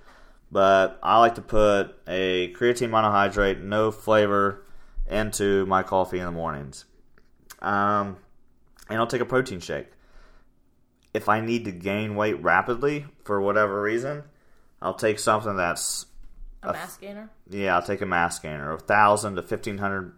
but 0.51 0.98
I 1.03 1.18
like 1.18 1.36
to 1.36 1.42
put 1.42 1.94
a 2.07 2.53
creatine 2.55 2.90
monohydrate, 2.90 3.62
no 3.62 3.90
flavor, 3.90 4.64
into 5.09 5.66
my 5.66 5.82
coffee 5.82 6.18
in 6.18 6.24
the 6.24 6.32
mornings. 6.32 6.84
Um, 7.61 8.16
and 8.88 8.98
I'll 8.98 9.07
take 9.07 9.20
a 9.20 9.26
protein 9.26 9.61
shake. 9.61 9.88
If 11.12 11.28
I 11.28 11.40
need 11.40 11.64
to 11.64 11.72
gain 11.72 12.14
weight 12.14 12.40
rapidly 12.42 13.07
for 13.24 13.40
whatever 13.40 13.82
reason, 13.82 14.22
I'll 14.80 14.94
take 14.94 15.18
something 15.18 15.57
that's 15.57 16.07
A 16.62 16.72
mass 16.72 16.96
gainer? 16.96 17.30
yeah, 17.48 17.74
I'll 17.74 17.82
take 17.82 18.01
a 18.01 18.07
mass 18.07 18.38
gainer, 18.38 18.72
a 18.72 18.78
thousand 18.78 19.34
to 19.36 19.42
fifteen 19.42 19.78
hundred 19.78 20.12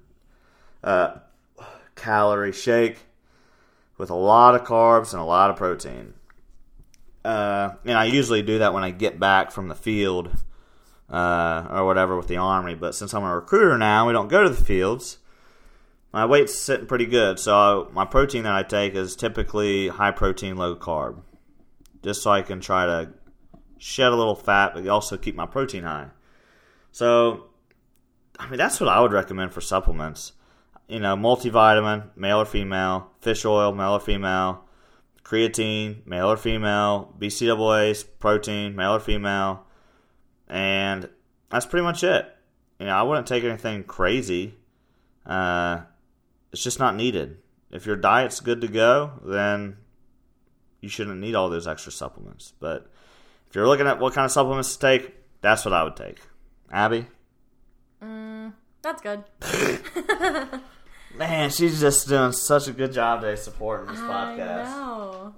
uh, 0.84 1.16
calorie 1.96 2.52
shake 2.52 2.98
with 3.96 4.10
a 4.10 4.14
lot 4.14 4.54
of 4.54 4.64
carbs 4.64 5.12
and 5.12 5.22
a 5.22 5.24
lot 5.24 5.50
of 5.50 5.56
protein. 5.56 6.14
Uh, 7.24 7.74
and 7.84 7.96
I 7.96 8.06
usually 8.06 8.42
do 8.42 8.58
that 8.58 8.74
when 8.74 8.82
I 8.82 8.90
get 8.90 9.20
back 9.20 9.52
from 9.52 9.68
the 9.68 9.74
field 9.74 10.30
uh, 11.08 11.66
or 11.70 11.86
whatever 11.86 12.16
with 12.16 12.28
the 12.28 12.38
army. 12.38 12.74
But 12.74 12.94
since 12.94 13.14
I'm 13.14 13.22
a 13.22 13.34
recruiter 13.34 13.78
now, 13.78 14.06
we 14.06 14.12
don't 14.12 14.28
go 14.28 14.42
to 14.42 14.48
the 14.48 14.64
fields. 14.64 15.18
My 16.12 16.26
weight's 16.26 16.54
sitting 16.54 16.86
pretty 16.86 17.06
good, 17.06 17.38
so 17.38 17.88
my 17.94 18.04
protein 18.04 18.42
that 18.42 18.52
I 18.52 18.62
take 18.64 18.94
is 18.94 19.16
typically 19.16 19.88
high 19.88 20.10
protein, 20.10 20.56
low 20.56 20.76
carb, 20.76 21.22
just 22.02 22.22
so 22.22 22.30
I 22.30 22.42
can 22.42 22.60
try 22.60 22.84
to 22.84 23.12
shed 23.78 24.12
a 24.12 24.16
little 24.16 24.34
fat, 24.34 24.74
but 24.74 24.86
also 24.88 25.16
keep 25.16 25.34
my 25.34 25.46
protein 25.46 25.84
high. 25.84 26.08
So, 26.90 27.46
I 28.38 28.48
mean, 28.50 28.58
that's 28.58 28.78
what 28.78 28.90
I 28.90 29.00
would 29.00 29.12
recommend 29.12 29.54
for 29.54 29.62
supplements. 29.62 30.32
You 30.86 31.00
know, 31.00 31.16
multivitamin, 31.16 32.10
male 32.14 32.42
or 32.42 32.44
female, 32.44 33.10
fish 33.20 33.46
oil, 33.46 33.72
male 33.72 33.92
or 33.92 34.00
female, 34.00 34.61
creatine, 35.32 36.06
male 36.06 36.30
or 36.30 36.36
female, 36.36 37.14
BCAAs, 37.18 38.04
protein, 38.18 38.76
male 38.76 38.96
or 38.96 39.00
female, 39.00 39.64
and 40.46 41.08
that's 41.48 41.64
pretty 41.64 41.84
much 41.84 42.04
it. 42.04 42.26
You 42.78 42.86
know, 42.86 42.92
I 42.94 43.02
wouldn't 43.02 43.26
take 43.26 43.42
anything 43.42 43.84
crazy. 43.84 44.54
Uh, 45.24 45.80
it's 46.52 46.62
just 46.62 46.78
not 46.78 46.96
needed. 46.96 47.38
If 47.70 47.86
your 47.86 47.96
diet's 47.96 48.40
good 48.40 48.60
to 48.60 48.68
go, 48.68 49.12
then 49.24 49.78
you 50.80 50.90
shouldn't 50.90 51.20
need 51.20 51.34
all 51.34 51.48
those 51.48 51.66
extra 51.66 51.92
supplements. 51.92 52.52
But 52.60 52.90
if 53.48 53.54
you're 53.54 53.66
looking 53.66 53.86
at 53.86 54.00
what 54.00 54.12
kind 54.12 54.26
of 54.26 54.32
supplements 54.32 54.76
to 54.76 54.80
take, 54.80 55.14
that's 55.40 55.64
what 55.64 55.72
I 55.72 55.82
would 55.84 55.96
take. 55.96 56.18
Abby? 56.70 57.06
That's 58.82 59.00
good. 59.00 59.24
Man, 61.16 61.50
she's 61.50 61.80
just 61.80 62.08
doing 62.08 62.32
such 62.32 62.68
a 62.68 62.72
good 62.72 62.92
job 62.92 63.20
today 63.20 63.36
supporting 63.36 63.88
this 63.88 64.00
I 64.00 64.02
podcast. 64.02 64.64
know. 64.64 65.34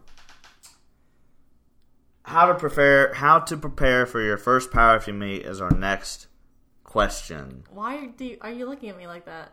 How 2.23 2.47
to 2.47 2.55
prepare 2.55 3.13
how 3.13 3.41
to 3.41 3.57
prepare 3.57 4.07
for 4.07 4.21
your 4.23 4.39
first 4.39 4.71
powerlifting 4.71 5.19
meet 5.19 5.43
is 5.43 5.61
our 5.61 5.71
next 5.71 6.29
question. 6.85 7.65
Why 7.71 8.07
do 8.07 8.25
you, 8.25 8.39
are 8.41 8.51
you 8.53 8.67
looking 8.67 8.89
at 8.89 8.97
me 8.97 9.07
like 9.07 9.27
that? 9.27 9.53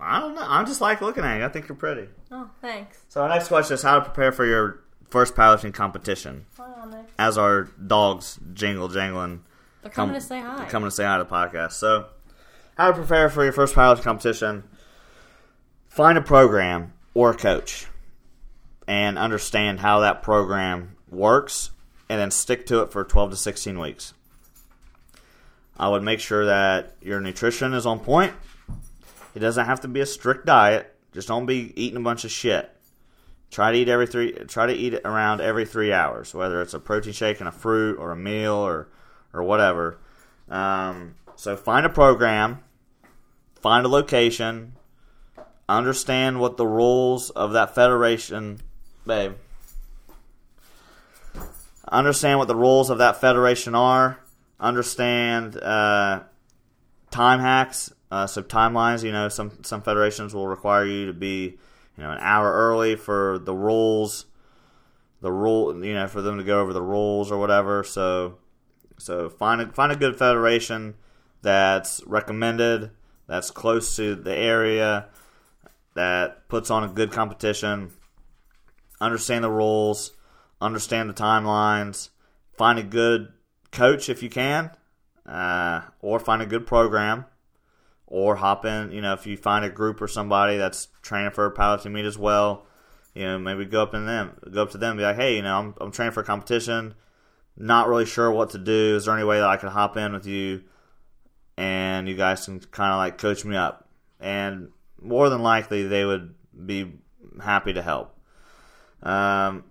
I 0.00 0.20
don't 0.20 0.34
know. 0.34 0.42
I'm 0.44 0.66
just 0.66 0.80
like 0.80 1.00
looking 1.00 1.24
at 1.24 1.38
you. 1.38 1.44
I 1.44 1.48
think 1.48 1.68
you're 1.68 1.76
pretty. 1.76 2.08
Oh, 2.30 2.50
thanks. 2.60 2.98
So 3.08 3.22
our 3.22 3.28
next 3.28 3.48
question 3.48 3.74
is 3.74 3.82
how 3.82 3.98
to 3.98 4.04
prepare 4.04 4.32
for 4.32 4.44
your 4.44 4.80
first 5.08 5.34
powerlifting 5.34 5.72
competition. 5.72 6.44
On, 6.58 7.06
As 7.18 7.38
our 7.38 7.64
dogs 7.86 8.38
jingle 8.52 8.88
jangling 8.88 9.42
They're 9.82 9.90
coming 9.90 10.14
to 10.14 10.20
say 10.20 10.40
hi. 10.40 10.56
They're 10.56 10.66
coming 10.66 10.88
to 10.88 10.94
say 10.94 11.04
hi 11.04 11.18
to 11.18 11.24
the 11.24 11.30
podcast. 11.30 11.72
So, 11.72 12.06
how 12.76 12.88
to 12.88 12.94
prepare 12.94 13.30
for 13.30 13.42
your 13.44 13.52
first 13.52 13.74
powerlifting 13.74 14.02
competition? 14.02 14.64
Find 15.96 16.18
a 16.18 16.20
program 16.20 16.92
or 17.14 17.30
a 17.30 17.34
coach, 17.34 17.86
and 18.86 19.16
understand 19.16 19.80
how 19.80 20.00
that 20.00 20.22
program 20.22 20.94
works, 21.10 21.70
and 22.10 22.20
then 22.20 22.30
stick 22.30 22.66
to 22.66 22.82
it 22.82 22.92
for 22.92 23.02
twelve 23.02 23.30
to 23.30 23.36
sixteen 23.36 23.78
weeks. 23.78 24.12
I 25.74 25.88
would 25.88 26.02
make 26.02 26.20
sure 26.20 26.44
that 26.44 26.96
your 27.00 27.18
nutrition 27.22 27.72
is 27.72 27.86
on 27.86 28.00
point. 28.00 28.34
It 29.34 29.38
doesn't 29.38 29.64
have 29.64 29.80
to 29.80 29.88
be 29.88 30.00
a 30.00 30.06
strict 30.06 30.44
diet. 30.44 30.94
Just 31.14 31.28
don't 31.28 31.46
be 31.46 31.72
eating 31.82 31.96
a 31.96 32.02
bunch 32.02 32.26
of 32.26 32.30
shit. 32.30 32.70
Try 33.50 33.72
to 33.72 33.78
eat 33.78 33.88
every 33.88 34.06
three. 34.06 34.32
Try 34.32 34.66
to 34.66 34.74
eat 34.74 35.00
around 35.02 35.40
every 35.40 35.64
three 35.64 35.94
hours, 35.94 36.34
whether 36.34 36.60
it's 36.60 36.74
a 36.74 36.78
protein 36.78 37.14
shake 37.14 37.40
and 37.40 37.48
a 37.48 37.52
fruit 37.52 37.98
or 37.98 38.12
a 38.12 38.16
meal 38.16 38.52
or 38.52 38.88
or 39.32 39.42
whatever. 39.42 39.96
Um, 40.50 41.14
so 41.36 41.56
find 41.56 41.86
a 41.86 41.88
program, 41.88 42.62
find 43.54 43.86
a 43.86 43.88
location, 43.88 44.75
understand 45.68 46.40
what 46.40 46.56
the 46.56 46.66
rules 46.66 47.30
of 47.30 47.52
that 47.52 47.74
federation, 47.74 48.60
babe. 49.06 49.34
Understand 51.88 52.38
what 52.38 52.48
the 52.48 52.56
rules 52.56 52.90
of 52.90 52.98
that 52.98 53.20
federation 53.20 53.74
are. 53.74 54.18
Understand 54.58 55.56
uh, 55.56 56.22
time 57.10 57.40
hacks. 57.40 57.92
Uh, 58.10 58.26
so 58.26 58.42
timelines, 58.42 59.02
you 59.02 59.12
know, 59.12 59.28
some 59.28 59.62
some 59.62 59.82
federations 59.82 60.34
will 60.34 60.46
require 60.46 60.84
you 60.84 61.06
to 61.06 61.12
be, 61.12 61.58
you 61.96 62.02
know, 62.02 62.10
an 62.10 62.18
hour 62.20 62.52
early 62.52 62.96
for 62.96 63.38
the 63.38 63.54
rules, 63.54 64.26
the 65.20 65.32
rule, 65.32 65.84
you 65.84 65.94
know, 65.94 66.06
for 66.06 66.22
them 66.22 66.38
to 66.38 66.44
go 66.44 66.60
over 66.60 66.72
the 66.72 66.82
rules 66.82 67.30
or 67.32 67.38
whatever. 67.38 67.82
So, 67.82 68.38
so 68.98 69.28
find 69.28 69.60
a 69.60 69.68
find 69.68 69.90
a 69.90 69.96
good 69.96 70.16
federation 70.16 70.94
that's 71.42 72.00
recommended, 72.06 72.90
that's 73.26 73.50
close 73.50 73.96
to 73.96 74.14
the 74.14 74.34
area, 74.34 75.06
that 75.96 76.48
puts 76.48 76.70
on 76.70 76.84
a 76.84 76.88
good 76.88 77.10
competition. 77.10 77.90
Understand 79.00 79.44
the 79.44 79.50
rules, 79.50 80.12
understand 80.60 81.10
the 81.10 81.14
timelines, 81.14 82.10
find 82.56 82.78
a 82.78 82.82
good 82.82 83.28
coach 83.72 84.08
if 84.08 84.22
you 84.22 84.30
can. 84.30 84.70
uh, 85.26 85.82
or 86.00 86.18
find 86.18 86.40
a 86.40 86.46
good 86.46 86.66
program, 86.66 87.24
or 88.06 88.36
hop 88.36 88.64
in. 88.64 88.92
You 88.92 89.00
know, 89.00 89.12
if 89.12 89.26
you 89.26 89.36
find 89.36 89.64
a 89.64 89.70
group 89.70 90.00
or 90.00 90.08
somebody 90.08 90.56
that's 90.56 90.88
training 91.02 91.32
for 91.32 91.46
a 91.46 91.54
powerlifting 91.54 91.92
meet 91.92 92.04
as 92.04 92.18
well, 92.18 92.66
you 93.14 93.24
know, 93.24 93.38
maybe 93.38 93.64
go 93.64 93.82
up 93.82 93.94
in 93.94 94.06
them, 94.06 94.38
go 94.50 94.62
up 94.62 94.70
to 94.70 94.78
them, 94.78 94.92
and 94.92 94.98
be 94.98 95.04
like, 95.04 95.16
hey, 95.16 95.36
you 95.36 95.42
know, 95.42 95.58
I'm 95.58 95.74
I'm 95.80 95.92
training 95.92 96.12
for 96.12 96.20
a 96.20 96.24
competition, 96.24 96.94
not 97.56 97.88
really 97.88 98.06
sure 98.06 98.30
what 98.30 98.50
to 98.50 98.58
do. 98.58 98.96
Is 98.96 99.06
there 99.06 99.14
any 99.14 99.24
way 99.24 99.40
that 99.40 99.48
I 99.48 99.56
could 99.56 99.70
hop 99.70 99.96
in 99.96 100.12
with 100.12 100.26
you, 100.26 100.62
and 101.56 102.08
you 102.08 102.14
guys 102.14 102.44
can 102.44 102.60
kind 102.60 102.92
of 102.92 102.98
like 102.98 103.18
coach 103.18 103.44
me 103.44 103.56
up? 103.56 103.88
And 104.20 104.70
more 105.00 105.28
than 105.28 105.42
likely, 105.42 105.84
they 105.84 106.04
would 106.04 106.34
be 106.64 106.92
happy 107.42 107.72
to 107.72 107.82
help. 107.82 108.18
Um, 109.02 109.64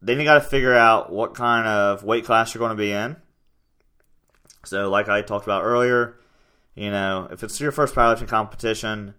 then 0.00 0.18
you 0.18 0.24
got 0.24 0.34
to 0.34 0.40
figure 0.40 0.74
out 0.74 1.12
what 1.12 1.34
kind 1.34 1.66
of 1.66 2.02
weight 2.02 2.24
class 2.24 2.54
you're 2.54 2.60
going 2.60 2.76
to 2.76 2.82
be 2.82 2.92
in. 2.92 3.16
So, 4.64 4.88
like 4.90 5.08
I 5.08 5.22
talked 5.22 5.44
about 5.44 5.64
earlier, 5.64 6.16
you 6.74 6.90
know, 6.90 7.28
if 7.30 7.42
it's 7.42 7.60
your 7.60 7.72
first 7.72 7.94
powerlifting 7.94 8.28
competition, 8.28 9.14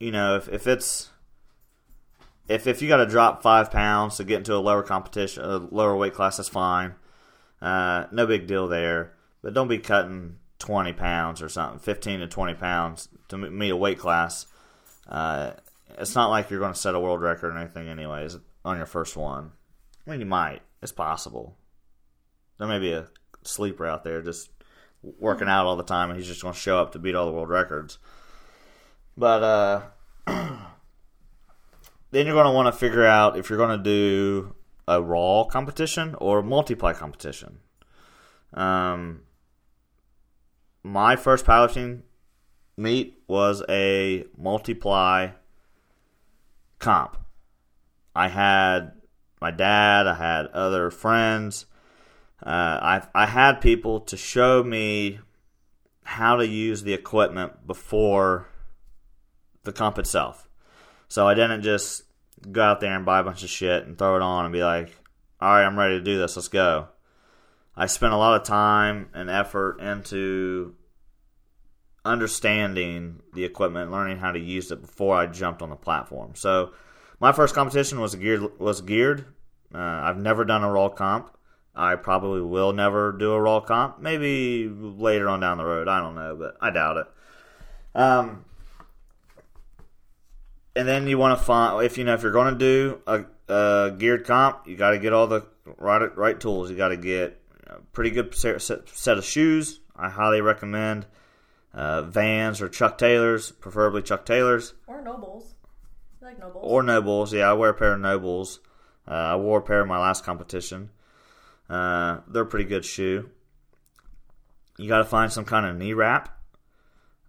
you 0.00 0.10
know, 0.10 0.36
if, 0.36 0.48
if 0.48 0.66
it's 0.66 1.10
if 2.48 2.66
if 2.66 2.82
you 2.82 2.88
got 2.88 2.98
to 2.98 3.06
drop 3.06 3.42
five 3.42 3.70
pounds 3.70 4.16
to 4.16 4.24
get 4.24 4.38
into 4.38 4.54
a 4.54 4.58
lower 4.58 4.82
competition, 4.82 5.44
a 5.44 5.58
lower 5.58 5.96
weight 5.96 6.14
class, 6.14 6.36
that's 6.36 6.48
fine. 6.48 6.94
Uh, 7.60 8.06
no 8.12 8.26
big 8.26 8.46
deal 8.46 8.68
there. 8.68 9.12
But 9.42 9.54
don't 9.54 9.68
be 9.68 9.78
cutting 9.78 10.36
twenty 10.58 10.92
pounds 10.92 11.42
or 11.42 11.48
something, 11.48 11.78
fifteen 11.78 12.20
to 12.20 12.26
twenty 12.26 12.54
pounds 12.54 13.08
to 13.28 13.36
meet 13.36 13.70
a 13.70 13.76
weight 13.76 13.98
class. 13.98 14.46
Uh, 15.08 15.52
it's 15.98 16.14
not 16.14 16.30
like 16.30 16.50
you're 16.50 16.60
going 16.60 16.72
to 16.72 16.78
set 16.78 16.94
a 16.94 17.00
world 17.00 17.20
record 17.20 17.54
or 17.54 17.58
anything, 17.58 17.88
anyways, 17.88 18.36
on 18.64 18.76
your 18.76 18.86
first 18.86 19.16
one. 19.16 19.52
I 20.06 20.10
mean, 20.10 20.20
you 20.20 20.26
might. 20.26 20.62
It's 20.82 20.92
possible. 20.92 21.56
There 22.58 22.68
may 22.68 22.78
be 22.78 22.92
a 22.92 23.08
sleeper 23.42 23.86
out 23.86 24.04
there 24.04 24.22
just 24.22 24.50
working 25.02 25.48
out 25.48 25.66
all 25.66 25.76
the 25.76 25.82
time, 25.82 26.10
and 26.10 26.18
he's 26.18 26.28
just 26.28 26.42
going 26.42 26.54
to 26.54 26.60
show 26.60 26.78
up 26.78 26.92
to 26.92 26.98
beat 26.98 27.14
all 27.14 27.26
the 27.26 27.32
world 27.32 27.48
records. 27.48 27.98
But 29.16 29.42
uh, 29.42 29.82
then 30.26 32.26
you're 32.26 32.34
going 32.34 32.46
to 32.46 32.52
want 32.52 32.72
to 32.72 32.78
figure 32.78 33.04
out 33.04 33.38
if 33.38 33.48
you're 33.48 33.58
going 33.58 33.78
to 33.78 33.82
do 33.82 34.54
a 34.88 35.02
raw 35.02 35.44
competition 35.44 36.14
or 36.18 36.40
a 36.40 36.42
multiply 36.42 36.92
competition. 36.92 37.58
Um, 38.54 39.22
my 40.82 41.16
first 41.16 41.44
powerlifting 41.44 42.02
meet 42.76 43.15
was 43.26 43.62
a 43.68 44.24
multiply 44.36 45.30
comp. 46.78 47.16
I 48.14 48.28
had 48.28 48.92
my 49.40 49.50
dad, 49.50 50.06
I 50.06 50.14
had 50.14 50.46
other 50.46 50.90
friends. 50.90 51.66
Uh, 52.44 52.48
I 52.82 53.02
I 53.14 53.26
had 53.26 53.60
people 53.60 54.00
to 54.00 54.16
show 54.16 54.62
me 54.62 55.20
how 56.04 56.36
to 56.36 56.46
use 56.46 56.82
the 56.82 56.94
equipment 56.94 57.66
before 57.66 58.48
the 59.64 59.72
comp 59.72 59.98
itself. 59.98 60.48
So 61.08 61.26
I 61.26 61.34
didn't 61.34 61.62
just 61.62 62.02
go 62.52 62.62
out 62.62 62.80
there 62.80 62.94
and 62.94 63.04
buy 63.04 63.20
a 63.20 63.24
bunch 63.24 63.42
of 63.42 63.50
shit 63.50 63.86
and 63.86 63.98
throw 63.98 64.16
it 64.16 64.22
on 64.22 64.44
and 64.44 64.52
be 64.52 64.62
like, 64.62 64.94
"All 65.40 65.50
right, 65.50 65.64
I'm 65.64 65.78
ready 65.78 65.98
to 65.98 66.04
do 66.04 66.18
this. 66.18 66.36
Let's 66.36 66.48
go." 66.48 66.88
I 67.76 67.86
spent 67.86 68.14
a 68.14 68.16
lot 68.16 68.40
of 68.40 68.46
time 68.46 69.10
and 69.12 69.28
effort 69.28 69.80
into 69.80 70.74
understanding 72.06 73.20
the 73.34 73.44
equipment, 73.44 73.90
learning 73.90 74.18
how 74.18 74.32
to 74.32 74.38
use 74.38 74.70
it 74.70 74.80
before 74.80 75.16
I 75.16 75.26
jumped 75.26 75.62
on 75.62 75.70
the 75.70 75.76
platform. 75.76 76.34
So 76.34 76.72
my 77.20 77.32
first 77.32 77.54
competition 77.54 78.00
was 78.00 78.14
geared 78.14 78.58
was 78.58 78.80
geared. 78.80 79.26
Uh, 79.74 79.78
I've 79.78 80.18
never 80.18 80.44
done 80.44 80.62
a 80.62 80.70
raw 80.70 80.88
comp. 80.88 81.36
I 81.74 81.96
probably 81.96 82.40
will 82.40 82.72
never 82.72 83.12
do 83.12 83.32
a 83.32 83.40
raw 83.40 83.60
comp. 83.60 83.98
Maybe 83.98 84.68
later 84.68 85.28
on 85.28 85.40
down 85.40 85.58
the 85.58 85.64
road. 85.64 85.88
I 85.88 86.00
don't 86.00 86.14
know, 86.14 86.36
but 86.36 86.56
I 86.60 86.70
doubt 86.70 86.96
it. 86.96 87.06
Um, 87.94 88.44
and 90.74 90.86
then 90.86 91.06
you 91.06 91.18
want 91.18 91.38
to 91.38 91.44
find 91.44 91.84
if 91.84 91.98
you 91.98 92.04
know 92.04 92.14
if 92.14 92.22
you're 92.22 92.32
going 92.32 92.54
to 92.54 92.58
do 92.58 93.00
a, 93.06 93.24
a 93.52 93.90
geared 93.98 94.24
comp, 94.24 94.66
you 94.66 94.76
got 94.76 94.90
to 94.90 94.98
get 94.98 95.12
all 95.12 95.26
the 95.26 95.46
right 95.78 96.16
right 96.16 96.38
tools. 96.38 96.70
You 96.70 96.76
got 96.76 96.88
to 96.88 96.96
get 96.96 97.40
a 97.66 97.80
pretty 97.92 98.10
good 98.10 98.34
set 98.34 99.18
of 99.18 99.24
shoes. 99.24 99.80
I 99.96 100.08
highly 100.08 100.40
recommend 100.40 101.06
uh, 101.76 102.02
Vans 102.02 102.62
or 102.62 102.68
Chuck 102.68 102.98
Taylors, 102.98 103.52
preferably 103.52 104.02
Chuck 104.02 104.24
Taylors 104.24 104.74
or 104.86 105.02
NOBULLs. 105.02 105.54
You 106.20 106.26
like 106.26 106.40
NOBULLs? 106.40 106.62
Or 106.62 106.82
NOBULLs. 106.82 107.32
Yeah, 107.32 107.50
I 107.50 107.52
wear 107.52 107.70
a 107.70 107.74
pair 107.74 107.92
of 107.92 108.00
NOBULLs. 108.00 108.60
Uh, 109.06 109.12
I 109.12 109.36
wore 109.36 109.58
a 109.58 109.62
pair 109.62 109.82
in 109.82 109.88
my 109.88 109.98
last 109.98 110.24
competition. 110.24 110.90
Uh, 111.68 112.20
they're 112.26 112.42
a 112.42 112.46
pretty 112.46 112.64
good 112.64 112.84
shoe. 112.84 113.28
You 114.78 114.88
got 114.88 114.98
to 114.98 115.04
find 115.04 115.30
some 115.32 115.44
kind 115.44 115.66
of 115.66 115.76
knee 115.76 115.92
wrap. 115.92 116.36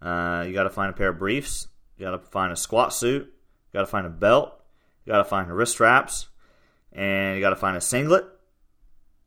Uh, 0.00 0.44
you 0.46 0.54
got 0.54 0.64
to 0.64 0.70
find 0.70 0.90
a 0.90 0.96
pair 0.96 1.10
of 1.10 1.18
briefs. 1.18 1.68
You 1.96 2.06
got 2.06 2.12
to 2.12 2.18
find 2.18 2.52
a 2.52 2.56
squat 2.56 2.94
suit. 2.94 3.22
You 3.22 3.72
got 3.72 3.80
to 3.80 3.86
find 3.86 4.06
a 4.06 4.10
belt. 4.10 4.54
You 5.04 5.12
got 5.12 5.18
to 5.18 5.24
find 5.24 5.50
wrist 5.54 5.72
straps, 5.72 6.28
and 6.92 7.36
you 7.36 7.40
got 7.40 7.50
to 7.50 7.56
find 7.56 7.76
a 7.76 7.80
singlet. 7.80 8.26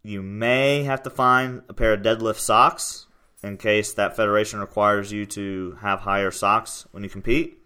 You 0.04 0.22
may 0.22 0.84
have 0.84 1.04
to 1.04 1.10
find 1.10 1.62
a 1.70 1.74
pair 1.74 1.94
of 1.94 2.02
deadlift 2.02 2.40
socks 2.40 3.08
in 3.44 3.58
case 3.58 3.94
that 3.94 4.16
federation 4.16 4.60
requires 4.60 5.12
you 5.12 5.26
to 5.26 5.78
have 5.82 6.02
higher 6.02 6.32
socks 6.32 6.86
when 6.92 7.04
you 7.04 7.10
compete. 7.10 7.58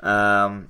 Um, 0.00 0.68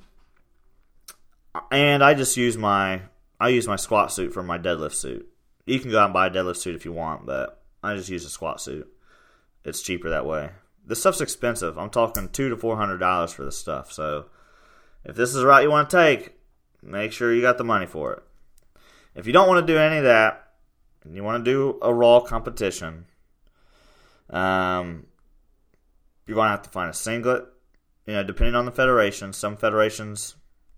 and 1.71 2.05
I 2.05 2.15
just 2.15 2.37
use 2.37 2.57
my 2.57 3.03
I 3.41 3.49
use 3.49 3.67
my 3.67 3.77
squat 3.77 4.13
suit 4.13 4.33
for 4.33 4.43
my 4.43 4.59
deadlift 4.59 4.95
suit. 4.95 5.29
You 5.67 5.81
can 5.81 5.91
go 5.91 5.99
out 5.99 6.07
and 6.07 6.15
buy 6.15 6.27
a 6.27 6.31
deadlift 6.31 6.59
suit 6.59 6.75
if 6.75 6.85
you 6.85 6.93
want, 6.93 7.27
but 7.27 7.63
I 7.83 7.97
just 7.97 8.09
use 8.09 8.25
a 8.25 8.31
squat 8.31 8.61
suit. 8.61 8.89
It's 9.65 9.83
cheaper 9.83 10.11
that 10.11 10.27
way. 10.27 10.51
This 10.85 11.01
stuff's 11.01 11.21
expensive. 11.21 11.79
I'm 11.79 11.91
talking 11.91 12.29
two 12.29 12.49
to 12.49 12.57
four 12.57 12.77
hundred 12.77 12.99
dollars 12.99 13.33
for 13.33 13.45
this 13.45 13.59
stuff. 13.59 13.93
So 13.93 14.27
if 15.05 15.17
this 15.17 15.31
is 15.31 15.37
the 15.37 15.47
route 15.47 15.63
you 15.63 15.71
want 15.71 15.91
to 15.91 15.97
take, 15.97 16.35
make 16.83 17.13
sure 17.13 17.33
you 17.33 17.41
got 17.41 17.59
the 17.59 17.65
money 17.65 17.87
for 17.87 18.13
it. 18.13 18.23
If 19.15 19.27
you 19.27 19.33
don't 19.33 19.49
want 19.49 19.67
to 19.67 19.73
do 19.73 19.79
any 19.79 19.99
of 19.99 20.05
that, 20.05 20.53
and 21.05 21.15
you 21.15 21.25
want 21.25 21.45
to 21.45 21.51
do 21.51 21.79
a 21.83 21.93
raw 21.93 22.21
competition, 22.21 23.07
um, 24.33 25.07
you're 26.27 26.35
going 26.35 26.47
to 26.47 26.51
have 26.51 26.63
to 26.63 26.71
find 26.71 26.91
a 26.91 26.95
singlet. 26.95 27.47
You 28.07 28.15
know, 28.15 28.25
depending 28.25 28.55
on 28.55 28.65
the 28.65 28.73
federation, 28.73 29.33
some 29.33 29.57
federations, 29.57 30.35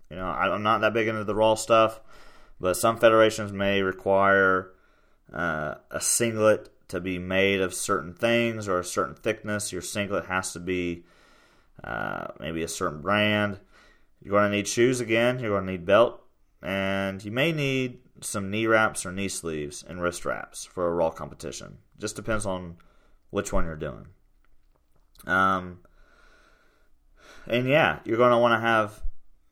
you 0.09 0.17
know, 0.17 0.27
I'm 0.27 0.61
not 0.61 0.81
that 0.81 0.93
big 0.93 1.07
into 1.07 1.23
the 1.23 1.33
raw 1.33 1.55
stuff, 1.55 1.99
but 2.59 2.77
some 2.77 2.97
federations 2.97 3.51
may 3.51 3.81
require 3.81 4.71
uh, 5.33 5.75
a 5.89 6.01
singlet 6.01 6.69
to 6.89 6.99
be 6.99 7.17
made 7.17 7.61
of 7.61 7.73
certain 7.73 8.13
things 8.13 8.67
or 8.67 8.79
a 8.79 8.83
certain 8.83 9.15
thickness. 9.15 9.71
Your 9.71 9.81
singlet 9.81 10.27
has 10.27 10.53
to 10.53 10.59
be 10.59 11.05
uh, 11.83 12.27
maybe 12.39 12.61
a 12.61 12.67
certain 12.67 13.01
brand. 13.01 13.59
You're 14.21 14.31
going 14.31 14.51
to 14.51 14.55
need 14.55 14.67
shoes 14.67 14.99
again. 14.99 15.39
You're 15.39 15.51
going 15.51 15.65
to 15.65 15.71
need 15.71 15.85
belt, 15.85 16.21
and 16.61 17.23
you 17.23 17.31
may 17.31 17.51
need 17.51 17.99
some 18.21 18.49
knee 18.49 18.67
wraps 18.67 19.05
or 19.05 19.11
knee 19.11 19.27
sleeves 19.27 19.83
and 19.87 20.01
wrist 20.01 20.25
wraps 20.25 20.65
for 20.65 20.87
a 20.87 20.93
raw 20.93 21.09
competition. 21.09 21.79
Just 21.99 22.15
depends 22.15 22.45
on 22.45 22.77
which 23.29 23.51
one 23.51 23.65
you're 23.65 23.75
doing. 23.75 24.07
Um, 25.25 25.79
and 27.47 27.67
yeah, 27.67 27.99
you're 28.05 28.17
going 28.17 28.31
to 28.31 28.37
want 28.37 28.53
to 28.53 28.65
have 28.65 29.01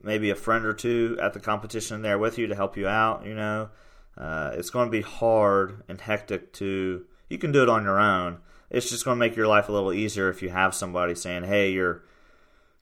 maybe 0.01 0.30
a 0.30 0.36
friend 0.36 0.65
or 0.65 0.74
two 0.74 1.17
at 1.21 1.34
the 1.34 1.39
competition 1.39 2.01
there 2.01 2.19
with 2.19 2.38
you 2.38 2.47
to 2.47 2.55
help 2.55 2.78
you 2.78 2.88
out. 2.88 3.26
You 3.26 3.36
know, 3.36 3.69
uh, 4.17 4.51
it's 4.53 4.69
going 4.69 4.88
to 4.88 4.91
be 4.91 5.01
hard 5.01 5.84
and 5.88 5.99
hectic 5.99 6.53
to. 6.53 7.05
You 7.30 7.38
can 7.38 7.51
do 7.51 7.63
it 7.63 7.69
on 7.69 7.84
your 7.84 7.99
own. 7.99 8.39
It's 8.69 8.89
just 8.89 9.05
going 9.05 9.15
to 9.15 9.19
make 9.19 9.36
your 9.36 9.47
life 9.47 9.69
a 9.69 9.71
little 9.71 9.93
easier 9.93 10.30
if 10.30 10.41
you 10.41 10.49
have 10.49 10.76
somebody 10.76 11.15
saying, 11.15 11.43
"Hey, 11.43 11.71
you're 11.71 12.03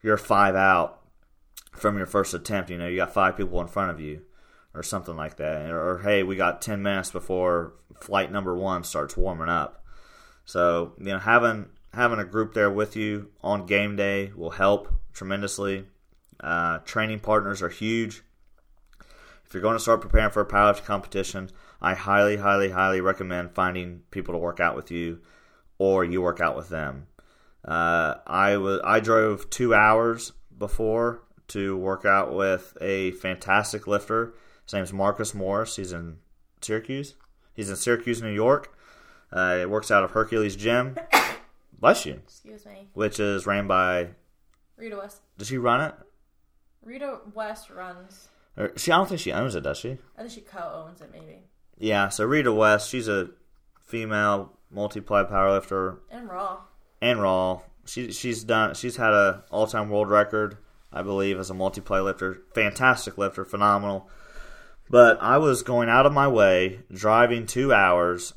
you're 0.02 0.18
five 0.18 0.56
out 0.56 1.02
from 1.74 1.98
your 1.98 2.08
first 2.08 2.34
attempt. 2.34 2.70
You 2.70 2.78
know, 2.78 2.88
you 2.88 2.98
got 2.98 3.14
five 3.14 3.38
people 3.38 3.62
in 3.62 3.68
front 3.68 3.92
of 3.92 4.00
you." 4.00 4.22
Or 4.74 4.84
something 4.84 5.18
like 5.18 5.36
that, 5.36 5.70
or, 5.70 5.82
or 5.82 6.00
hey, 6.00 6.24
we 6.24 6.38
got 6.38 6.62
ten 6.62 6.82
minutes 6.82 7.12
before 7.12 7.74
flight 8.00 8.32
number 8.32 8.56
one 8.56 8.86
starts 8.86 9.18
warming 9.18 9.50
up. 9.50 9.81
So 10.52 10.92
you 10.98 11.06
know, 11.06 11.18
having 11.18 11.70
having 11.94 12.20
a 12.20 12.26
group 12.26 12.54
there 12.54 12.70
with 12.70 12.98
you 12.98 13.30
on 13.42 13.66
game 13.66 13.96
day 13.96 14.34
will 14.36 14.50
help 14.50 14.94
tremendously. 15.14 15.86
Uh, 16.42 16.80
training 16.80 17.20
partners 17.20 17.62
are 17.62 17.70
huge. 17.70 18.22
If 19.46 19.54
you're 19.54 19.62
going 19.62 19.78
to 19.78 19.80
start 19.80 20.02
preparing 20.02 20.32
for 20.32 20.42
a 20.42 20.46
powerlifting 20.46 20.84
competition, 20.84 21.52
I 21.82 21.94
highly, 21.94 22.36
highly, 22.36 22.72
highly 22.72 23.00
recommend 23.00 23.54
finding 23.54 24.02
people 24.12 24.34
to 24.34 24.38
work 24.38 24.60
out 24.60 24.76
with 24.76 24.92
you, 24.92 25.22
or 25.78 26.04
you 26.04 26.22
work 26.22 26.42
out 26.42 26.58
with 26.58 26.68
them. 26.68 27.08
Uh, 27.64 28.16
I 28.28 28.58
was 28.58 28.82
I 28.84 29.00
drove 29.00 29.50
two 29.50 29.74
hours 29.74 30.34
before 30.58 31.24
to 31.48 31.78
work 31.78 32.04
out 32.04 32.34
with 32.34 32.78
a 32.82 33.12
fantastic 33.12 33.88
lifter. 33.88 34.34
His 34.66 34.74
name's 34.74 34.92
Marcus 34.92 35.34
Morris. 35.34 35.78
He's 35.78 35.94
in 35.94 36.18
Syracuse. 36.60 37.16
He's 37.54 37.70
in 37.70 37.78
Syracuse, 37.78 38.22
New 38.22 38.34
York. 38.34 38.76
Uh, 39.32 39.60
he 39.60 39.66
works 39.66 39.92
out 39.92 40.04
of 40.04 40.12
Hercules 40.12 40.56
Gym. 40.56 40.96
Bless 41.80 42.06
you. 42.06 42.14
Excuse 42.24 42.66
me. 42.66 42.90
Which 42.94 43.20
is 43.20 43.46
ran 43.46 43.68
by. 43.68 44.10
Rita 44.78 44.98
West. 44.98 45.22
Does 45.38 45.48
she 45.48 45.58
run 45.58 45.82
it? 45.82 45.94
Rita 46.84 47.20
West 47.34 47.70
runs. 47.70 48.28
Or 48.58 48.72
she, 48.78 48.92
I 48.92 48.98
don't 48.98 49.08
think 49.08 49.22
she 49.22 49.32
owns 49.32 49.56
it, 49.56 49.62
does 49.62 49.78
she? 49.78 49.98
I 50.18 50.22
think 50.22 50.32
she 50.32 50.42
co-owns 50.42 51.02
it, 51.02 51.10
maybe. 51.12 51.44
Yeah. 51.78 52.10
So 52.10 52.26
Rita 52.26 52.52
West, 52.52 52.90
she's 52.90 53.08
a 53.08 53.30
female 53.80 54.54
multiply 54.70 55.24
powerlifter 55.24 55.98
And 56.10 56.30
raw. 56.30 56.60
and 57.02 57.22
raw. 57.22 57.62
She 57.86 58.12
she's 58.12 58.44
done 58.44 58.74
she's 58.76 58.96
had 58.98 59.14
a 59.14 59.44
all 59.52 59.68
time 59.68 59.90
world 59.90 60.10
record, 60.10 60.58
I 60.94 61.02
believe, 61.02 61.40
as 61.40 61.50
a 61.50 61.54
multiply 61.54 62.00
lifter. 62.00 62.42
Fantastic 62.54 63.18
lifter, 63.18 63.44
phenomenal. 63.46 64.10
But 64.90 65.22
I 65.22 65.38
was 65.38 65.64
going 65.64 65.90
out 65.90 66.06
of 66.06 66.14
my 66.14 66.28
way, 66.28 66.82
driving 66.94 67.46
two 67.46 67.74
hours, 67.74 68.34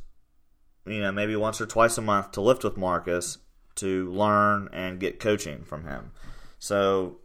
you 0.86 1.00
know, 1.00 1.12
maybe 1.12 1.36
once 1.36 1.60
or 1.60 1.66
twice 1.66 1.96
a 1.98 2.02
month 2.02 2.32
to 2.32 2.40
lift 2.40 2.64
with 2.64 2.76
Marcus 2.76 3.38
to 3.76 4.10
learn 4.10 4.68
and 4.72 5.00
get 5.00 5.18
coaching 5.18 5.64
from 5.64 5.84
him. 5.84 6.12
So 6.58 7.18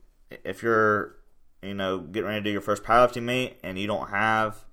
if 0.44 0.64
you're, 0.64 1.16
you 1.62 1.74
know, 1.74 2.00
getting 2.00 2.28
ready 2.28 2.40
to 2.40 2.44
do 2.44 2.52
your 2.52 2.62
first 2.62 2.84
powerlifting 2.84 3.24
meet 3.24 3.58
and 3.64 3.78
you 3.78 3.88
don't 3.88 4.10
have 4.10 4.66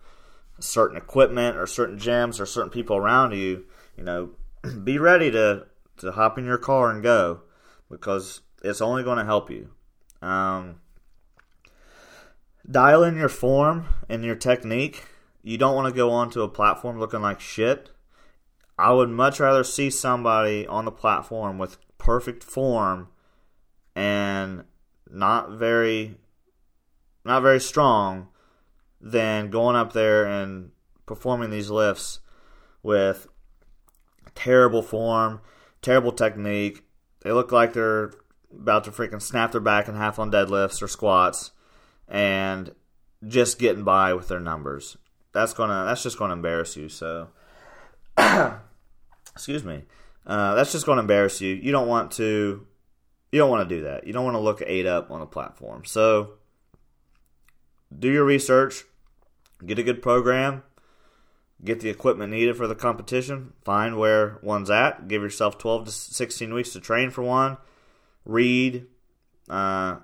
certain 0.58 0.96
equipment 0.96 1.56
or 1.56 1.66
certain 1.66 1.98
gyms 1.98 2.40
or 2.40 2.46
certain 2.46 2.70
people 2.70 2.96
around 2.96 3.32
you, 3.32 3.64
you 3.96 4.04
know, 4.04 4.30
be 4.84 4.98
ready 4.98 5.30
to 5.30 5.66
to 5.98 6.12
hop 6.12 6.36
in 6.36 6.44
your 6.44 6.58
car 6.58 6.90
and 6.90 7.02
go 7.02 7.40
because 7.90 8.42
it's 8.62 8.80
only 8.80 9.02
going 9.02 9.18
to 9.18 9.24
help 9.24 9.50
you. 9.50 9.70
Um, 10.20 10.80
dial 12.70 13.02
in 13.02 13.16
your 13.16 13.28
form 13.28 13.86
and 14.08 14.24
your 14.24 14.34
technique. 14.34 15.06
You 15.42 15.56
don't 15.56 15.74
want 15.74 15.88
to 15.88 15.96
go 15.96 16.10
onto 16.10 16.42
a 16.42 16.48
platform 16.48 16.98
looking 16.98 17.22
like 17.22 17.40
shit. 17.40 17.90
I 18.78 18.92
would 18.92 19.08
much 19.08 19.40
rather 19.40 19.64
see 19.64 19.90
somebody 19.90 20.66
on 20.66 20.84
the 20.84 20.92
platform 20.92 21.58
with 21.58 21.78
perfect 21.98 22.44
form 22.44 23.08
and 23.94 24.64
not 25.10 25.52
very 25.52 26.16
not 27.24 27.42
very 27.42 27.58
strong 27.60 28.28
than 29.00 29.50
going 29.50 29.76
up 29.76 29.92
there 29.92 30.24
and 30.26 30.70
performing 31.06 31.50
these 31.50 31.70
lifts 31.70 32.20
with 32.82 33.26
terrible 34.34 34.82
form, 34.82 35.40
terrible 35.82 36.12
technique. 36.12 36.84
They 37.22 37.32
look 37.32 37.50
like 37.50 37.72
they're 37.72 38.12
about 38.52 38.84
to 38.84 38.90
freaking 38.90 39.22
snap 39.22 39.52
their 39.52 39.60
back 39.60 39.88
in 39.88 39.94
half 39.94 40.18
on 40.18 40.30
deadlifts 40.30 40.82
or 40.82 40.88
squats 40.88 41.50
and 42.08 42.72
just 43.26 43.58
getting 43.58 43.84
by 43.84 44.14
with 44.14 44.28
their 44.28 44.40
numbers. 44.40 44.96
That's 45.32 45.52
gonna 45.52 45.84
that's 45.86 46.02
just 46.02 46.18
gonna 46.18 46.34
embarrass 46.34 46.76
you. 46.76 46.88
So, 46.88 47.28
excuse 49.36 49.62
me. 49.62 49.84
Uh, 50.26 50.54
that's 50.54 50.72
just 50.72 50.86
gonna 50.86 51.02
embarrass 51.02 51.40
you. 51.40 51.54
You 51.54 51.70
don't 51.72 51.88
want 51.88 52.12
to. 52.12 52.66
You 53.30 53.38
don't 53.38 53.50
want 53.50 53.68
to 53.68 53.76
do 53.76 53.82
that. 53.82 54.06
You 54.06 54.12
don't 54.12 54.24
want 54.24 54.34
to 54.34 54.40
look 54.40 54.62
eight 54.64 54.86
up 54.86 55.10
on 55.10 55.20
a 55.20 55.26
platform. 55.26 55.84
So, 55.84 56.32
do 57.96 58.10
your 58.10 58.24
research. 58.24 58.84
Get 59.64 59.78
a 59.78 59.82
good 59.82 60.00
program. 60.00 60.62
Get 61.64 61.80
the 61.80 61.90
equipment 61.90 62.32
needed 62.32 62.56
for 62.56 62.66
the 62.66 62.74
competition. 62.74 63.52
Find 63.64 63.98
where 63.98 64.38
one's 64.42 64.70
at. 64.70 65.08
Give 65.08 65.22
yourself 65.22 65.58
12 65.58 65.86
to 65.86 65.90
16 65.90 66.52
weeks 66.52 66.72
to 66.72 66.80
train 66.80 67.10
for 67.10 67.22
one. 67.22 67.56
Read. 68.24 68.86
Uh, 69.48 69.96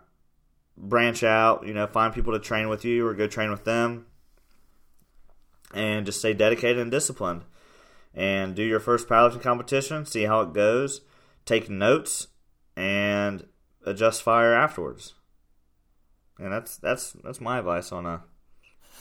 branch 0.76 1.22
out, 1.22 1.66
you 1.66 1.74
know, 1.74 1.86
find 1.86 2.14
people 2.14 2.32
to 2.32 2.38
train 2.38 2.68
with 2.68 2.84
you 2.84 3.06
or 3.06 3.14
go 3.14 3.26
train 3.26 3.50
with 3.50 3.64
them. 3.64 4.06
And 5.74 6.04
just 6.04 6.18
stay 6.18 6.34
dedicated 6.34 6.78
and 6.78 6.90
disciplined. 6.90 7.44
And 8.14 8.54
do 8.54 8.62
your 8.62 8.80
first 8.80 9.08
powerlifting 9.08 9.42
competition, 9.42 10.04
see 10.04 10.24
how 10.24 10.42
it 10.42 10.52
goes, 10.52 11.00
take 11.46 11.70
notes, 11.70 12.28
and 12.76 13.46
adjust 13.84 14.22
fire 14.22 14.52
afterwards. 14.52 15.14
And 16.38 16.52
that's 16.52 16.76
that's 16.76 17.12
that's 17.12 17.40
my 17.40 17.58
advice 17.58 17.92
on 17.92 18.06
a 18.06 18.22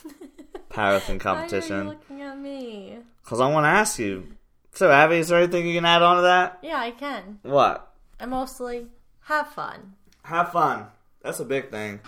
powerlifting 0.70 1.20
competition. 1.20 1.78
Why 1.78 1.82
are 1.82 1.84
you 1.84 1.90
looking 1.90 2.22
at 2.22 2.38
me? 2.38 2.98
Because 3.24 3.40
I 3.40 3.50
want 3.50 3.66
to 3.66 3.70
ask 3.70 4.00
you. 4.00 4.28
So, 4.74 4.90
Abby, 4.90 5.18
is 5.18 5.28
there 5.28 5.40
anything 5.40 5.68
you 5.68 5.76
can 5.76 5.86
add 5.86 6.02
on 6.02 6.18
to 6.18 6.22
that? 6.22 6.60
Yeah, 6.62 6.80
I 6.80 6.92
can. 6.92 7.40
What? 7.42 7.94
And 8.20 8.32
mostly, 8.32 8.88
have 9.24 9.50
fun. 9.50 9.96
Have 10.24 10.54
fun. 10.54 10.88
That's 11.22 11.40
a 11.40 11.46
big 11.46 11.72
thing. 11.72 12.00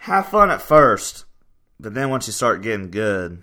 Have 0.00 0.28
fun 0.28 0.50
at 0.50 0.60
first, 0.60 1.24
but 1.80 1.94
then 1.94 2.10
once 2.10 2.26
you 2.26 2.32
start 2.32 2.60
getting 2.60 2.90
good, 2.90 3.42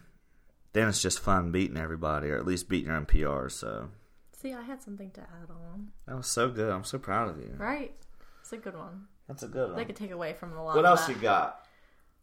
then 0.74 0.88
it's 0.88 1.02
just 1.02 1.20
fun 1.20 1.52
beating 1.52 1.78
everybody, 1.78 2.30
or 2.30 2.38
at 2.38 2.46
least 2.46 2.70
beating 2.70 2.88
your 2.88 2.98
own 2.98 3.06
PR. 3.06 3.50
So 3.50 3.90
See, 4.34 4.54
I 4.54 4.62
had 4.64 4.82
something 4.82 5.12
to 5.12 5.22
add 5.22 5.50
on. 5.50 5.92
that 6.08 6.16
was 6.18 6.28
so 6.28 6.50
good. 6.50 6.72
I'm 6.72 6.84
so 6.84 6.98
proud 6.98 7.30
of 7.30 7.38
you. 7.38 7.54
Right? 7.58 7.96
It's 8.42 8.52
a 8.54 8.58
good 8.58 8.76
one. 8.76 9.06
That's 9.28 9.44
a 9.44 9.48
good 9.48 9.70
one. 9.70 9.78
They 9.78 9.86
could 9.86 9.96
take 9.96 10.12
away 10.12 10.34
from 10.34 10.54
a 10.54 10.64
lot. 10.64 10.76
What 10.76 10.86
else 10.86 11.06
that. 11.06 11.16
you 11.16 11.22
got? 11.22 11.66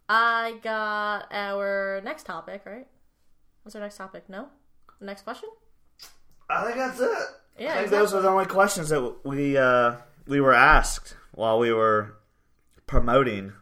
I 0.09 0.59
got 0.63 1.27
our 1.31 2.01
next 2.03 2.25
topic, 2.25 2.63
right? 2.65 2.87
What's 3.63 3.77
our 3.77 3.83
next 3.83 3.97
topic? 3.99 4.29
No? 4.29 4.49
Next 5.01 5.23
question? 5.23 5.49
I 6.51 6.65
think 6.65 6.77
that's 6.77 6.99
it. 7.01 7.19
Yeah, 7.59 7.75
I 7.75 7.79
think 7.79 7.91
those 7.91 8.15
are 8.15 8.23
the 8.23 8.29
only 8.29 8.47
questions 8.47 8.89
that 8.89 9.17
we 9.25 9.57
uh, 9.57 9.97
we 10.27 10.41
were 10.41 10.55
asked 10.55 11.17
while 11.33 11.59
we 11.59 11.73
were 11.73 12.17
promoting. 12.87 13.53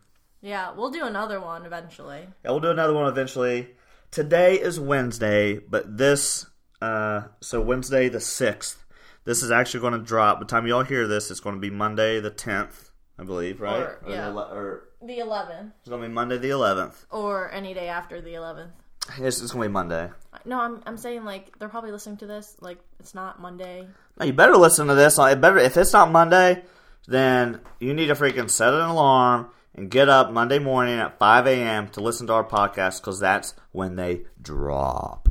Yeah, 0.40 0.72
we'll 0.74 0.90
do 0.90 1.04
another 1.04 1.40
one 1.40 1.66
eventually. 1.66 2.26
Yeah, 2.44 2.50
we'll 2.50 2.60
do 2.60 2.70
another 2.70 2.94
one 2.94 3.08
eventually. 3.08 3.68
Today 4.16 4.54
is 4.54 4.80
Wednesday, 4.80 5.58
but 5.58 5.98
this 5.98 6.46
uh, 6.80 7.24
so 7.42 7.60
Wednesday 7.60 8.08
the 8.08 8.18
sixth. 8.18 8.82
This 9.26 9.42
is 9.42 9.50
actually 9.50 9.80
going 9.80 9.92
to 9.92 9.98
drop. 9.98 10.38
By 10.38 10.44
the 10.44 10.48
time 10.48 10.66
y'all 10.66 10.84
hear 10.84 11.06
this, 11.06 11.30
it's 11.30 11.40
going 11.40 11.56
to 11.56 11.60
be 11.60 11.68
Monday 11.68 12.18
the 12.18 12.30
tenth, 12.30 12.92
I 13.18 13.24
believe, 13.24 13.60
right? 13.60 13.82
Or- 13.82 14.00
the 14.06 14.12
yeah. 14.12 14.28
ele- 14.28 14.38
or 14.38 14.88
The 15.02 15.18
11th. 15.18 15.72
it's 15.80 15.90
going 15.90 16.00
to 16.00 16.08
be 16.08 16.14
Monday 16.14 16.38
the 16.38 16.48
eleventh. 16.48 17.04
Or 17.10 17.52
any 17.52 17.74
day 17.74 17.88
after 17.88 18.22
the 18.22 18.30
11th. 18.30 18.70
It's, 19.18 19.42
it's 19.42 19.52
going 19.52 19.64
to 19.64 19.68
be 19.68 19.72
Monday. 19.74 20.08
No, 20.46 20.60
I'm, 20.60 20.82
I'm 20.86 20.96
saying, 20.96 21.26
like, 21.26 21.58
they're 21.58 21.68
probably 21.68 21.92
listening 21.92 22.16
to 22.16 22.26
this. 22.26 22.56
Like, 22.62 22.78
it's 22.98 23.14
not 23.14 23.38
Monday. 23.38 23.86
Now 24.18 24.24
you 24.24 24.32
better 24.32 24.56
listen 24.56 24.86
to 24.86 24.94
this. 24.94 25.18
It 25.18 25.42
better 25.42 25.58
if 25.58 25.76
it's 25.76 25.92
not 25.92 26.10
Monday, 26.10 26.64
then 27.06 27.60
you 27.80 27.92
need 27.92 28.06
to 28.06 28.14
freaking 28.14 28.48
set 28.48 28.72
an 28.72 28.80
alarm 28.80 29.50
and 29.76 29.90
get 29.90 30.08
up 30.08 30.30
Monday 30.32 30.58
morning 30.58 30.98
at 30.98 31.18
five 31.18 31.46
a.m. 31.46 31.88
to 31.90 32.00
listen 32.00 32.26
to 32.28 32.32
our 32.32 32.44
podcast 32.44 33.00
because 33.00 33.20
that's 33.20 33.54
when 33.72 33.96
they 33.96 34.22
drop. 34.40 35.28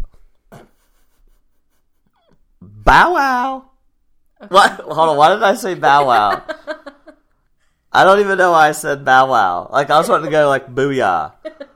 Bow 2.62 3.14
wow. 3.14 3.66
What? 4.50 4.72
Hold 4.82 5.10
on. 5.10 5.18
Why 5.18 5.34
did 5.34 5.44
I 5.44 5.56
say 5.56 5.76
bow 5.76 6.08
wow? 6.08 6.44
I 7.92 8.04
don't 8.04 8.20
even 8.20 8.38
know 8.38 8.52
why 8.52 8.70
I 8.70 8.72
said 8.74 9.06
bow 9.06 9.30
wow. 9.30 9.70
Like 9.72 9.90
I 9.90 9.98
was 9.98 10.10
wanting 10.10 10.26
to 10.26 10.32
go 10.32 10.48
like 10.50 10.74
booyah 10.74 11.34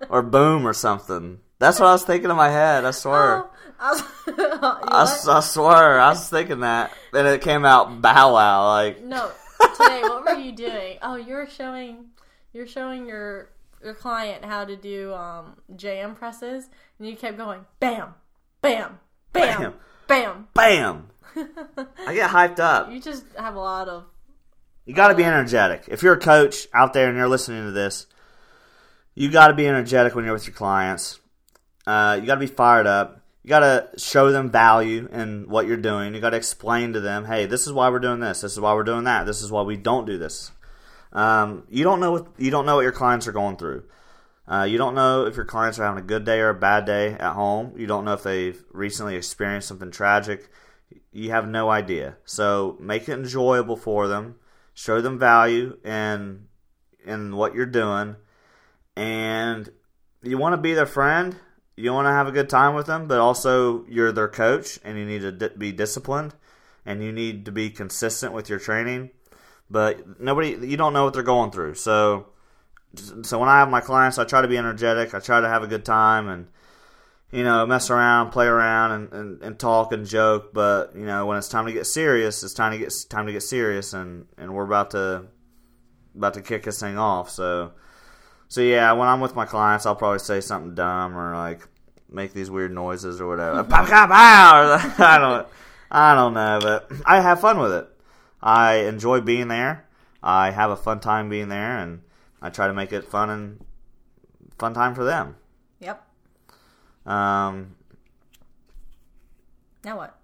or 0.10 0.22
boom 0.22 0.68
or 0.68 0.74
something. 0.74 1.40
That's 1.60 1.80
what 1.80 1.88
I 1.88 1.92
was 1.94 2.04
thinking 2.04 2.30
in 2.30 2.36
my 2.36 2.50
head. 2.50 2.86
I 2.86 2.92
swear. 2.92 3.44
Oh, 3.46 3.50
I 3.80 3.92
was, 3.92 4.02
I, 4.28 4.80
what? 4.84 5.08
s- 5.10 5.28
I 5.28 5.40
swear, 5.42 6.00
I 6.00 6.10
was 6.10 6.30
thinking 6.30 6.62
that, 6.62 6.92
and 7.14 7.28
it 7.28 7.42
came 7.42 7.64
out 7.66 8.02
bow 8.02 8.34
wow. 8.34 8.66
Like, 8.68 9.04
No, 9.04 9.32
today, 9.78 10.02
what 10.04 10.26
were 10.26 10.34
you 10.42 10.52
doing? 10.52 10.98
Oh, 11.02 11.16
you're 11.16 11.48
showing, 11.50 12.08
you're 12.54 12.68
showing 12.68 13.08
your 13.08 13.50
your 13.84 13.94
client 13.94 14.44
how 14.44 14.66
to 14.66 14.76
do 14.76 15.14
um, 15.14 15.56
JM 15.74 16.16
presses, 16.16 16.70
and 16.98 17.08
you 17.08 17.16
kept 17.16 17.38
going, 17.38 17.66
bam, 17.80 18.16
bam, 18.62 19.00
bam, 19.32 19.74
bam. 20.08 20.48
bam! 20.54 21.08
I 22.08 22.14
get 22.14 22.30
hyped 22.30 22.60
up. 22.60 22.92
You 22.92 23.00
just 23.00 23.26
have 23.38 23.56
a 23.56 23.60
lot 23.60 23.88
of 23.88 24.06
You 24.86 24.94
got 24.94 25.10
to 25.10 25.16
be 25.16 25.24
energetic. 25.24 25.86
If 25.88 26.04
you're 26.04 26.14
a 26.14 26.20
coach 26.20 26.68
out 26.74 26.94
there 26.94 27.08
and 27.08 27.18
you're 27.18 27.30
listening 27.30 27.66
to 27.66 27.72
this, 27.72 28.08
you 29.16 29.30
got 29.30 29.48
to 29.48 29.54
be 29.54 29.68
energetic 29.68 30.16
when 30.16 30.26
you're 30.26 30.34
with 30.34 30.48
your 30.48 30.56
clients. 30.56 31.20
Uh, 31.86 32.18
you 32.20 32.28
got 32.28 32.36
to 32.36 32.40
be 32.40 32.48
fired 32.48 32.88
up. 32.88 33.22
You 33.44 33.50
got 33.50 33.60
to 33.60 33.90
show 33.98 34.32
them 34.32 34.52
value 34.52 35.08
in 35.12 35.50
what 35.50 35.66
you're 35.66 35.78
doing. 35.78 36.14
You 36.14 36.22
got 36.22 36.32
to 36.32 36.38
explain 36.38 36.94
to 36.94 37.00
them, 37.00 37.26
hey, 37.26 37.46
this 37.46 37.68
is 37.68 37.74
why 37.74 37.90
we're 37.90 38.00
doing 38.00 38.20
this. 38.20 38.42
This 38.42 38.52
is 38.52 38.60
why 38.60 38.74
we're 38.74 38.84
doing 38.84 39.06
that. 39.06 39.26
This 39.26 39.42
is 39.42 39.52
why 39.52 39.62
we 39.62 39.78
don't 39.78 40.06
do 40.06 40.18
this. 40.18 40.52
Um, 41.12 41.64
you 41.70 41.84
don't 41.84 42.00
know 42.00 42.12
what 42.12 42.28
you 42.38 42.52
don't 42.52 42.66
know 42.66 42.76
what 42.76 42.84
your 42.84 42.92
clients 42.92 43.28
are 43.28 43.32
going 43.32 43.58
through. 43.58 43.84
Uh, 44.48 44.64
you 44.64 44.78
don't 44.78 44.96
know 44.96 45.26
if 45.26 45.36
your 45.36 45.46
clients 45.46 45.78
are 45.78 45.86
having 45.86 46.04
a 46.04 46.08
good 46.08 46.26
day 46.26 46.40
or 46.40 46.50
a 46.50 46.56
bad 46.56 46.86
day 46.86 47.12
at 47.14 47.34
home. 47.34 47.74
You 47.78 47.86
don't 47.86 48.06
know 48.06 48.14
if 48.14 48.24
they've 48.24 48.64
recently 48.72 49.16
experienced 49.16 49.68
something 49.68 49.92
tragic. 49.92 50.50
You 51.12 51.32
have 51.32 51.48
no 51.48 51.70
idea. 51.70 52.18
So 52.26 52.76
make 52.80 53.08
it 53.08 53.14
enjoyable 53.14 53.76
for 53.76 54.08
them. 54.08 54.36
Show 54.74 55.02
them 55.02 55.20
value 55.20 55.78
in 55.84 56.48
in 57.06 57.36
what 57.36 57.54
you're 57.54 57.66
doing, 57.66 58.16
and 58.96 59.70
you 60.24 60.38
want 60.38 60.54
to 60.54 60.62
be 60.62 60.74
their 60.74 60.86
friend. 60.86 61.36
You 61.76 61.94
want 61.94 62.08
to 62.08 62.12
have 62.12 62.28
a 62.28 62.34
good 62.34 62.50
time 62.50 62.76
with 62.76 62.88
them, 62.88 63.08
but 63.08 63.20
also 63.20 63.86
you're 63.88 64.12
their 64.12 64.28
coach, 64.28 64.80
and 64.84 64.98
you 64.98 65.06
need 65.06 65.22
to 65.22 65.50
be 65.58 65.72
disciplined, 65.72 66.34
and 66.86 67.02
you 67.02 67.12
need 67.12 67.46
to 67.46 67.52
be 67.52 67.70
consistent 67.70 68.34
with 68.34 68.50
your 68.50 68.60
training. 68.60 69.12
But 69.70 70.20
nobody, 70.20 70.58
you 70.68 70.78
don't 70.78 70.94
know 70.94 71.04
what 71.04 71.14
they're 71.14 71.24
going 71.24 71.52
through. 71.52 71.76
So, 71.76 72.28
so 73.22 73.38
when 73.38 73.50
I 73.50 73.60
have 73.60 73.70
my 73.70 73.82
clients, 73.82 74.18
I 74.18 74.24
try 74.24 74.42
to 74.42 74.48
be 74.48 74.58
energetic. 74.58 75.14
I 75.14 75.20
try 75.20 75.42
to 75.42 75.48
have 75.48 75.62
a 75.62 75.68
good 75.68 75.86
time, 75.86 76.28
and 76.28 76.48
you 77.32 77.44
know, 77.44 77.66
mess 77.68 77.92
around, 77.92 78.32
play 78.32 78.48
around, 78.48 78.92
and, 78.92 79.14
and, 79.14 79.42
and 79.44 79.60
talk 79.60 79.94
and 79.94 80.08
joke. 80.08 80.54
But 80.54 80.96
you 80.96 81.06
know, 81.06 81.26
when 81.28 81.38
it's 81.38 81.50
time 81.50 81.68
to 81.68 81.74
get 81.74 81.86
serious, 81.86 82.44
it's 82.44 82.54
time 82.54 82.72
to 82.72 82.80
get 82.80 82.94
time 83.10 83.28
to 83.28 83.32
get 83.32 83.44
serious, 83.44 83.94
and, 83.94 84.26
and 84.38 84.54
we're 84.54 84.66
about 84.66 84.92
to 84.92 85.26
about 86.16 86.34
to 86.34 86.42
kick 86.42 86.64
this 86.64 86.80
thing 86.80 86.98
off. 86.98 87.30
So, 87.30 87.74
so 88.48 88.62
yeah, 88.62 88.92
when 88.94 89.08
I'm 89.08 89.22
with 89.22 89.36
my 89.36 89.46
clients, 89.46 89.86
I'll 89.86 89.96
probably 89.96 90.20
say 90.20 90.42
something 90.42 90.74
dumb 90.74 91.16
or 91.16 91.36
like 91.36 91.68
make 92.12 92.34
these 92.34 92.50
weird 92.50 92.72
noises 92.72 93.22
or 93.22 93.28
whatever. 93.28 93.60
I 95.00 95.18
don't. 95.20 95.48
I 95.92 96.14
don't 96.14 96.34
know, 96.36 96.60
but 96.62 96.92
I 97.06 97.20
have 97.20 97.42
fun 97.42 97.60
with 97.60 97.72
it. 97.72 97.88
I 98.42 98.76
enjoy 98.86 99.22
being 99.22 99.48
there. 99.48 99.86
I 100.24 100.52
have 100.52 100.70
a 100.72 100.76
fun 100.76 101.00
time 101.00 101.30
being 101.30 101.50
there, 101.50 101.78
and 101.78 102.02
I 102.42 102.50
try 102.50 102.68
to 102.68 102.74
make 102.74 102.92
it 102.94 103.06
fun 103.06 103.30
and 103.30 103.66
fun 104.58 104.74
time 104.74 104.96
for 104.96 105.04
them. 105.04 105.36
Yep. 105.80 106.06
Um, 107.06 107.76
Now 109.84 109.98
what? 109.98 110.16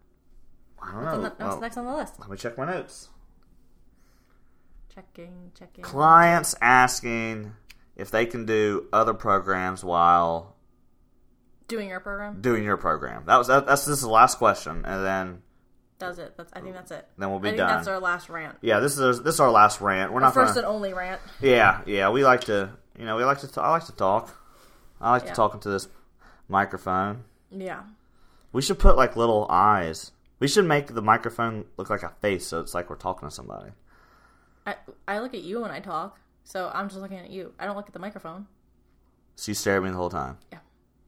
I 0.81 0.91
don't 0.91 1.03
What's, 1.03 1.15
know. 1.17 1.23
the, 1.23 1.29
what's 1.29 1.39
Well, 1.39 1.59
next 1.61 1.77
on 1.77 1.85
the 1.85 1.95
list? 1.95 2.19
let 2.19 2.29
me 2.29 2.37
check 2.37 2.57
my 2.57 2.65
notes. 2.65 3.09
Checking, 4.93 5.51
checking. 5.57 5.83
Clients 5.83 6.55
asking 6.61 7.53
if 7.95 8.11
they 8.11 8.25
can 8.25 8.45
do 8.45 8.87
other 8.93 9.13
programs 9.13 9.83
while 9.83 10.55
Doing 11.67 11.89
your 11.89 11.99
program 11.99 12.41
doing 12.41 12.63
your 12.63 12.77
program. 12.77 13.23
That 13.25 13.37
was 13.37 13.47
that, 13.47 13.65
that's 13.65 13.85
this 13.85 13.97
is 13.97 14.01
the 14.03 14.09
last 14.09 14.37
question, 14.37 14.85
and 14.85 15.03
then 15.03 15.41
does 15.99 16.19
it. 16.19 16.33
That's. 16.37 16.51
I 16.53 16.61
think 16.61 16.73
that's 16.75 16.91
it. 16.91 17.07
Then 17.17 17.29
we'll 17.29 17.39
be 17.39 17.49
I 17.49 17.51
think 17.51 17.57
done. 17.59 17.69
That's 17.69 17.87
our 17.87 17.99
last 17.99 18.29
rant. 18.29 18.57
yeah, 18.61 18.79
this 18.79 18.97
is 18.97 19.21
this 19.21 19.35
is 19.35 19.39
our 19.39 19.51
last 19.51 19.81
rant. 19.81 20.11
We're 20.11 20.17
Our 20.17 20.27
not 20.27 20.33
first 20.33 20.55
gonna, 20.55 20.67
and 20.67 20.75
only 20.75 20.93
rant. 20.93 21.21
Yeah, 21.41 21.81
yeah, 21.85 22.09
we 22.09 22.23
like 22.23 22.41
to, 22.45 22.69
you 22.97 23.05
know, 23.05 23.15
we 23.17 23.23
like 23.23 23.39
to. 23.39 23.47
T- 23.47 23.59
I 23.61 23.69
like 23.71 23.85
to 23.85 23.91
talk. 23.93 24.35
I 25.01 25.11
like 25.11 25.23
Yeah. 25.23 25.29
to 25.29 25.35
talk 25.35 25.53
into 25.53 25.69
this 25.69 25.87
microphone. 26.47 27.23
Yeah. 27.51 27.83
We 28.51 28.61
should 28.61 28.79
put 28.79 28.95
like 28.97 29.15
little 29.15 29.45
eyes. 29.49 30.11
We 30.39 30.47
should 30.47 30.65
make 30.65 30.87
the 30.93 31.01
microphone 31.01 31.65
look 31.77 31.89
like 31.89 32.03
a 32.03 32.09
face, 32.21 32.47
so 32.47 32.59
it's 32.59 32.73
like 32.73 32.89
we're 32.89 32.95
talking 32.97 33.27
to 33.27 33.33
somebody. 33.33 33.71
I 34.65 34.75
I 35.07 35.19
look 35.19 35.33
at 35.33 35.41
you 35.43 35.61
when 35.61 35.71
I 35.71 35.79
talk, 35.79 36.19
so 36.43 36.71
I'm 36.73 36.89
just 36.89 36.99
looking 37.01 37.17
at 37.19 37.29
you. 37.29 37.53
I 37.59 37.65
don't 37.65 37.75
look 37.75 37.87
at 37.87 37.93
the 37.93 37.99
microphone. 37.99 38.47
So 39.35 39.51
you 39.51 39.53
stare 39.55 39.77
at 39.77 39.83
me 39.83 39.89
the 39.89 39.95
whole 39.97 40.09
time. 40.09 40.37
Yeah. 40.51 40.59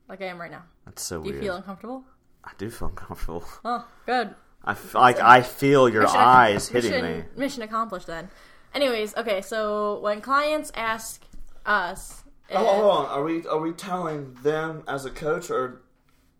Like 0.09 0.21
I 0.21 0.25
am 0.25 0.39
right 0.39 0.51
now. 0.51 0.63
That's 0.85 1.01
so 1.03 1.19
weird. 1.19 1.33
Do 1.33 1.35
you 1.37 1.41
feel 1.41 1.55
uncomfortable? 1.55 2.03
I 2.43 2.51
do 2.57 2.69
feel 2.69 2.87
uncomfortable. 2.89 3.43
Oh, 3.65 3.85
good. 4.05 4.33
I 4.67 4.71
f- 4.71 4.93
like 4.95 5.19
I 5.19 5.41
feel 5.43 5.87
your 5.87 6.01
Mission- 6.03 6.17
eyes 6.19 6.67
hitting 6.67 6.91
mission, 6.91 7.17
me. 7.19 7.23
Mission 7.37 7.63
accomplished 7.63 8.05
then. 8.07 8.29
Anyways, 8.73 9.15
okay, 9.15 9.41
so 9.41 9.99
when 10.01 10.19
clients 10.19 10.71
ask 10.75 11.21
us, 11.65 12.23
oh, 12.51 12.53
if- 12.53 12.67
Oh, 12.67 12.89
on. 12.89 13.05
Are 13.07 13.23
we 13.23 13.47
are 13.47 13.59
we 13.59 13.71
telling 13.71 14.33
them 14.43 14.83
as 14.87 15.05
a 15.05 15.09
coach 15.09 15.49
or 15.49 15.81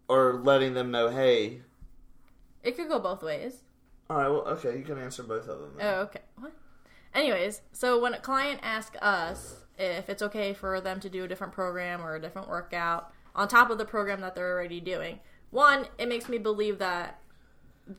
or 0.09 0.41
letting 0.43 0.73
them 0.73 0.91
know? 0.91 1.07
Hey, 1.07 1.61
it 2.63 2.75
could 2.75 2.89
go 2.89 2.99
both 2.99 3.23
ways. 3.23 3.63
all 4.09 4.17
right. 4.17 4.27
Well, 4.29 4.41
okay. 4.57 4.77
You 4.77 4.83
can 4.83 4.97
answer 4.97 5.23
both 5.23 5.47
of 5.47 5.59
them. 5.61 5.71
then. 5.77 5.85
Oh, 5.87 6.01
okay. 6.01 6.21
What? 6.37 6.51
Anyways, 7.13 7.61
so 7.71 7.99
when 7.99 8.13
a 8.13 8.19
client 8.19 8.59
asks 8.61 8.97
us 9.01 9.63
if 9.79 10.09
it's 10.09 10.21
okay 10.21 10.53
for 10.53 10.81
them 10.81 10.99
to 10.99 11.09
do 11.09 11.23
a 11.23 11.27
different 11.29 11.53
program 11.53 12.01
or 12.01 12.15
a 12.15 12.21
different 12.21 12.49
workout 12.49 13.11
on 13.35 13.47
top 13.47 13.69
of 13.69 13.77
the 13.77 13.85
program 13.85 14.19
that 14.21 14.35
they're 14.35 14.51
already 14.51 14.81
doing, 14.81 15.19
one, 15.49 15.87
it 15.97 16.09
makes 16.09 16.27
me 16.27 16.37
believe 16.37 16.77
that 16.79 17.19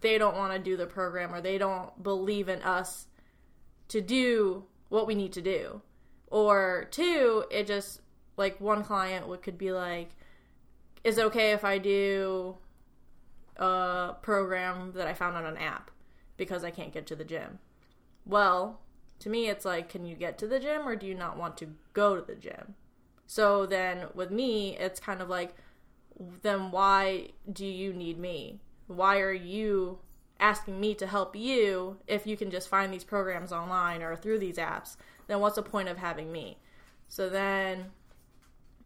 they 0.01 0.19
don't 0.19 0.37
want 0.37 0.53
to 0.53 0.59
do 0.59 0.77
the 0.77 0.87
program 0.87 1.35
or 1.35 1.41
they 1.41 1.59
don't 1.59 2.03
believe 2.03 2.49
in 2.49 2.63
us 2.63 3.07
to 3.89 4.01
do 4.01 4.65
what 4.89 5.07
we 5.07 5.15
need 5.15 5.33
to 5.33 5.43
do. 5.43 5.83
Or 6.29 6.89
two, 6.91 7.45
it 7.51 7.67
just 7.67 8.01
like 8.37 8.61
one 8.61 8.85
client 8.85 9.29
would 9.29 9.43
could 9.43 9.59
be 9.59 9.73
like, 9.73 10.11
is 11.05 11.19
it 11.19 11.25
okay 11.27 11.53
if 11.53 11.65
I 11.65 11.79
do 11.79 12.57
a 13.57 14.15
program 14.23 14.93
that 14.93 15.07
I 15.07 15.15
found 15.15 15.37
on 15.37 15.47
an 15.47 15.57
app 15.57 15.91
because 16.37 16.65
I 16.65 16.71
can't 16.71 16.93
get 16.93 17.07
to 17.07 17.17
the 17.17 17.25
gym? 17.25 17.59
Well, 18.27 18.81
to 19.21 19.31
me, 19.31 19.49
it's 19.49 19.65
like, 19.65 19.89
can 19.89 20.05
you 20.05 20.15
get 20.15 20.39
to 20.39 20.47
the 20.47 20.61
gym 20.61 20.87
or 20.87 20.97
do 20.97 21.07
you 21.07 21.15
not 21.15 21.37
want 21.37 21.57
to 21.59 21.75
go 21.93 22.15
to 22.17 22.23
the 22.23 22.37
gym? 22.37 22.75
So 23.27 23.67
then 23.67 24.07
with 24.15 24.31
me, 24.31 24.77
it's 24.77 25.01
kind 25.01 25.21
of 25.21 25.29
like, 25.29 25.55
then 26.43 26.71
why 26.71 27.31
do 27.51 27.67
you 27.67 27.93
need 27.93 28.19
me? 28.19 28.61
Why 28.89 29.21
are 29.21 29.33
you 29.33 29.99
asking 30.41 30.81
me 30.81 30.95
to 30.95 31.07
help 31.07 31.37
you 31.37 31.99
if 32.07 32.27
you 32.27 32.37
can 32.37 32.51
just 32.51 32.69
find 32.69 32.93
these 32.93 33.05
programs 33.05 33.53
online 33.53 34.03
or 34.03 34.17
through 34.17 34.41
these 34.41 34.57
apps? 34.57 34.97
Then 35.27 35.41
what's 35.41 35.57
the 35.57 35.63
point 35.63 35.89
of 35.89 35.99
having 35.99 36.33
me? 36.33 36.59
So 37.09 37.29
then 37.29 37.87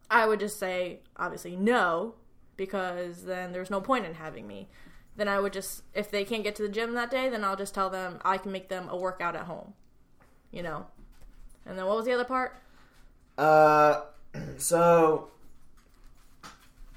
I 0.09 0.27
would 0.27 0.39
just 0.39 0.59
say, 0.59 0.99
obviously, 1.17 1.55
no, 1.55 2.15
because 2.57 3.23
then 3.23 3.51
there's 3.51 3.69
no 3.71 3.81
point 3.81 4.05
in 4.05 4.15
having 4.15 4.47
me. 4.47 4.67
Then 5.15 5.27
I 5.27 5.39
would 5.39 5.53
just, 5.53 5.83
if 5.93 6.09
they 6.11 6.25
can't 6.25 6.43
get 6.43 6.55
to 6.55 6.63
the 6.63 6.69
gym 6.69 6.93
that 6.93 7.11
day, 7.11 7.29
then 7.29 7.43
I'll 7.43 7.55
just 7.55 7.73
tell 7.73 7.89
them 7.89 8.19
I 8.25 8.37
can 8.37 8.51
make 8.51 8.69
them 8.69 8.89
a 8.89 8.97
workout 8.97 9.35
at 9.35 9.43
home, 9.43 9.73
you 10.51 10.63
know? 10.63 10.87
And 11.65 11.77
then 11.77 11.85
what 11.85 11.97
was 11.97 12.05
the 12.05 12.13
other 12.13 12.25
part? 12.25 12.61
Uh, 13.37 14.01
so 14.57 15.29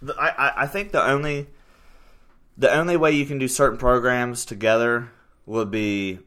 the, 0.03 0.15
I 0.19 0.29
I- 0.49 0.63
I 0.63 0.67
think 0.67 0.93
the 0.93 1.03
only 1.03 1.49
the 2.57 2.73
only 2.73 2.97
way 2.97 3.13
you 3.13 3.27
can 3.27 3.39
do 3.39 3.49
certain 3.49 3.79
programs 3.79 4.45
together 4.45 5.11
would 5.45 5.71
be 5.71 6.19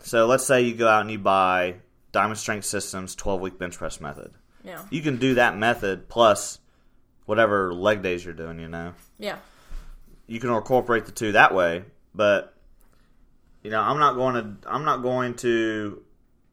so 0.00 0.26
let's 0.26 0.46
say 0.46 0.62
you 0.62 0.74
go 0.74 0.88
out 0.88 1.02
and 1.02 1.10
you 1.10 1.18
buy 1.18 1.76
Diamond 2.12 2.38
Strength 2.38 2.64
Systems 2.64 3.14
12 3.14 3.40
week 3.40 3.58
bench 3.58 3.76
press 3.76 4.00
method. 4.00 4.32
Yeah. 4.64 4.82
You 4.90 5.02
can 5.02 5.16
do 5.16 5.34
that 5.34 5.56
method 5.56 6.08
plus 6.08 6.58
whatever 7.26 7.74
leg 7.74 8.02
days 8.02 8.24
you're 8.24 8.34
doing, 8.34 8.58
you 8.58 8.68
know. 8.68 8.94
Yeah. 9.18 9.38
You 10.26 10.40
can 10.40 10.50
incorporate 10.50 11.06
the 11.06 11.12
two 11.12 11.32
that 11.32 11.54
way, 11.54 11.84
but 12.14 12.54
you 13.62 13.70
know, 13.70 13.80
I'm 13.80 13.98
not 13.98 14.14
going 14.14 14.34
to 14.34 14.68
I'm 14.68 14.84
not 14.84 15.02
going 15.02 15.34
to 15.36 16.02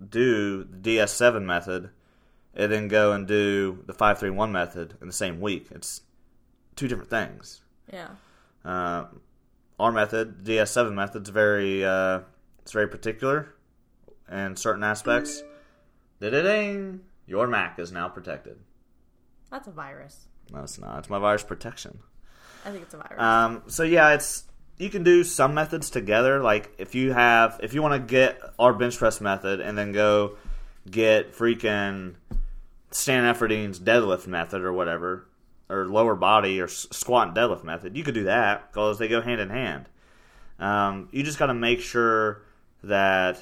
do 0.07 0.67
the 0.69 0.97
DS7 0.97 1.43
method 1.43 1.89
and 2.53 2.71
then 2.71 2.87
go 2.87 3.11
and 3.11 3.27
do 3.27 3.83
the 3.85 3.93
531 3.93 4.51
method 4.51 4.95
in 5.01 5.07
the 5.07 5.13
same 5.13 5.39
week. 5.39 5.67
It's 5.71 6.01
two 6.75 6.87
different 6.87 7.09
things. 7.09 7.61
Yeah. 7.91 8.09
Uh, 8.65 9.05
our 9.79 9.91
method, 9.91 10.43
DS7 10.43 10.93
method, 10.93 11.23
is 11.23 11.29
very 11.29 11.85
uh, 11.85 12.21
it's 12.61 12.71
very 12.71 12.87
particular 12.87 13.53
in 14.31 14.55
certain 14.55 14.83
aspects. 14.83 15.43
Da-da-ding! 16.19 17.01
Your 17.27 17.47
Mac 17.47 17.77
is 17.79 17.91
now 17.91 18.07
protected. 18.07 18.57
That's 19.51 19.67
a 19.67 19.71
virus. 19.71 20.27
No, 20.51 20.61
it's 20.61 20.79
not. 20.79 20.99
It's 20.99 21.09
my 21.09 21.19
virus 21.19 21.43
protection. 21.43 21.99
I 22.65 22.71
think 22.71 22.83
it's 22.83 22.93
a 22.93 22.97
virus. 22.97 23.21
Um, 23.21 23.63
so 23.67 23.83
yeah, 23.83 24.13
it's 24.13 24.45
you 24.77 24.89
can 24.89 25.03
do 25.03 25.23
some 25.23 25.53
methods 25.53 25.89
together. 25.89 26.41
Like 26.41 26.73
if 26.77 26.95
you 26.95 27.13
have, 27.13 27.59
if 27.61 27.73
you 27.73 27.81
want 27.81 27.93
to 27.93 27.99
get 27.99 28.39
our 28.57 28.73
bench 28.73 28.97
press 28.97 29.21
method 29.21 29.59
and 29.59 29.77
then 29.77 29.91
go 29.91 30.37
get 30.89 31.33
freaking 31.33 32.15
Stan 32.91 33.23
Efferding's 33.23 33.79
deadlift 33.79 34.27
method 34.27 34.61
or 34.61 34.73
whatever, 34.73 35.27
or 35.69 35.85
lower 35.87 36.15
body 36.15 36.61
or 36.61 36.67
squat 36.67 37.29
and 37.29 37.37
deadlift 37.37 37.63
method, 37.63 37.97
you 37.97 38.03
could 38.03 38.13
do 38.13 38.25
that 38.25 38.71
because 38.71 38.99
they 38.99 39.07
go 39.07 39.21
hand 39.21 39.41
in 39.41 39.49
hand. 39.49 39.89
Um, 40.59 41.09
you 41.11 41.23
just 41.23 41.39
got 41.39 41.47
to 41.47 41.53
make 41.53 41.81
sure 41.81 42.43
that 42.83 43.41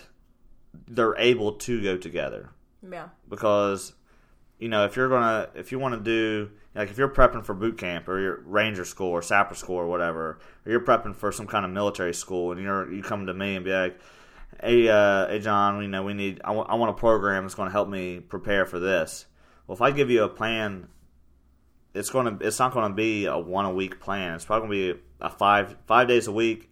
they're 0.88 1.16
able 1.18 1.54
to 1.54 1.82
go 1.84 1.98
together 1.98 2.50
yeah. 2.90 3.10
because 3.30 3.94
you 4.60 4.70
know 4.70 4.86
if 4.86 4.96
you're 4.96 5.10
gonna 5.10 5.50
if 5.56 5.72
you 5.72 5.80
want 5.80 5.94
to 5.94 6.00
do 6.00 6.50
like 6.76 6.90
if 6.90 6.98
you're 6.98 7.10
prepping 7.10 7.46
for 7.46 7.54
boot 7.54 7.78
camp 7.78 8.08
or 8.08 8.20
your 8.20 8.42
ranger 8.42 8.86
school 8.86 9.10
or 9.10 9.22
sapper 9.22 9.56
school 9.56 9.76
or 9.76 9.88
whatever 9.88 10.40
or 10.66 10.72
you're 10.72 10.80
prepping 10.80 11.16
for 11.16 11.32
some 11.32 11.48
kind 11.48 11.66
of 11.66 11.72
military 11.72 12.14
school 12.14 12.52
and 12.52 12.62
you're 12.62 12.92
you 12.92 13.04
come 13.04 13.26
to 13.28 13.34
me 13.34 13.56
and 13.56 13.66
be 13.66 13.72
like 13.72 14.00
hey 14.62 14.88
uh, 14.88 15.28
hey 15.28 15.40
john 15.40 15.82
you 15.82 15.88
know 15.88 16.04
we 16.04 16.14
need 16.14 16.42
I 16.44 16.52
want 16.52 16.70
I 16.70 16.76
want 16.76 16.92
a 16.92 17.00
program 17.00 17.44
that's 17.44 17.56
going 17.56 17.68
to 17.68 17.74
help 17.74 17.90
me 17.90 18.20
prepare 18.20 18.66
for 18.66 18.80
this 18.80 19.26
well 19.68 19.76
if 19.76 19.82
i 19.82 19.92
give 19.92 20.10
you 20.10 20.24
a 20.24 20.30
plan 20.30 20.88
it's 21.94 22.10
going 22.10 22.38
to 22.38 22.46
it's 22.46 22.60
not 22.60 22.74
going 22.74 22.90
to 22.90 22.96
be 22.96 23.26
a 23.26 23.38
one 23.38 23.66
a 23.66 23.74
week 23.74 24.00
plan 24.00 24.36
it's 24.36 24.46
probably 24.46 24.68
going 24.68 24.80
to 24.80 24.94
be 24.94 25.02
a 25.22 25.30
five 25.30 25.76
five 25.86 26.08
days 26.08 26.28
a 26.28 26.32
week 26.32 26.70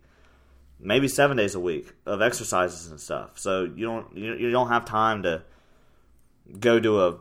maybe 0.80 1.08
seven 1.08 1.38
days 1.38 1.56
a 1.56 1.60
week 1.60 1.94
of 2.06 2.22
exercises 2.22 2.90
and 2.90 3.00
stuff 3.00 3.38
so 3.38 3.64
you 3.64 3.86
don't 3.86 4.16
you, 4.16 4.34
you 4.36 4.52
don't 4.52 4.70
have 4.70 4.86
time 4.86 5.24
to 5.24 5.44
go 6.60 6.80
do 6.80 7.00
a 7.00 7.18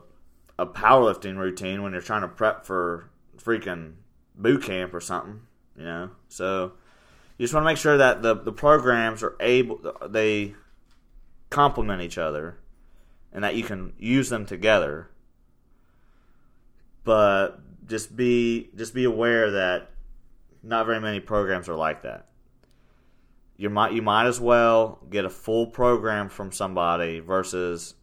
a 0.61 0.65
powerlifting 0.65 1.37
routine 1.37 1.81
when 1.81 1.91
you're 1.91 2.01
trying 2.01 2.21
to 2.21 2.27
prep 2.27 2.65
for 2.65 3.09
freaking 3.37 3.93
boot 4.35 4.63
camp 4.63 4.93
or 4.93 5.01
something, 5.01 5.41
you 5.75 5.83
know. 5.83 6.11
So 6.29 6.73
you 7.37 7.45
just 7.45 7.53
want 7.53 7.63
to 7.63 7.65
make 7.65 7.77
sure 7.77 7.97
that 7.97 8.21
the 8.21 8.35
the 8.35 8.51
programs 8.51 9.23
are 9.23 9.35
able 9.39 9.79
they 10.07 10.53
complement 11.49 12.01
each 12.03 12.17
other 12.17 12.59
and 13.33 13.43
that 13.43 13.55
you 13.55 13.63
can 13.63 13.93
use 13.97 14.29
them 14.29 14.45
together. 14.45 15.09
But 17.03 17.59
just 17.91 18.15
be 18.15 18.69
just 18.75 18.95
be 18.95 19.03
aware 19.03 19.51
that 19.51 19.91
not 20.63 20.85
very 20.85 20.99
many 20.99 21.19
programs 21.19 21.69
are 21.69 21.75
like 21.75 22.01
that. 22.03 22.27
You 23.57 23.69
might 23.69 23.91
you 23.91 24.01
might 24.01 24.25
as 24.25 24.39
well 24.39 24.99
get 25.09 25.25
a 25.25 25.29
full 25.29 25.67
program 25.67 26.29
from 26.29 26.51
somebody 26.51 27.19
versus 27.19 27.93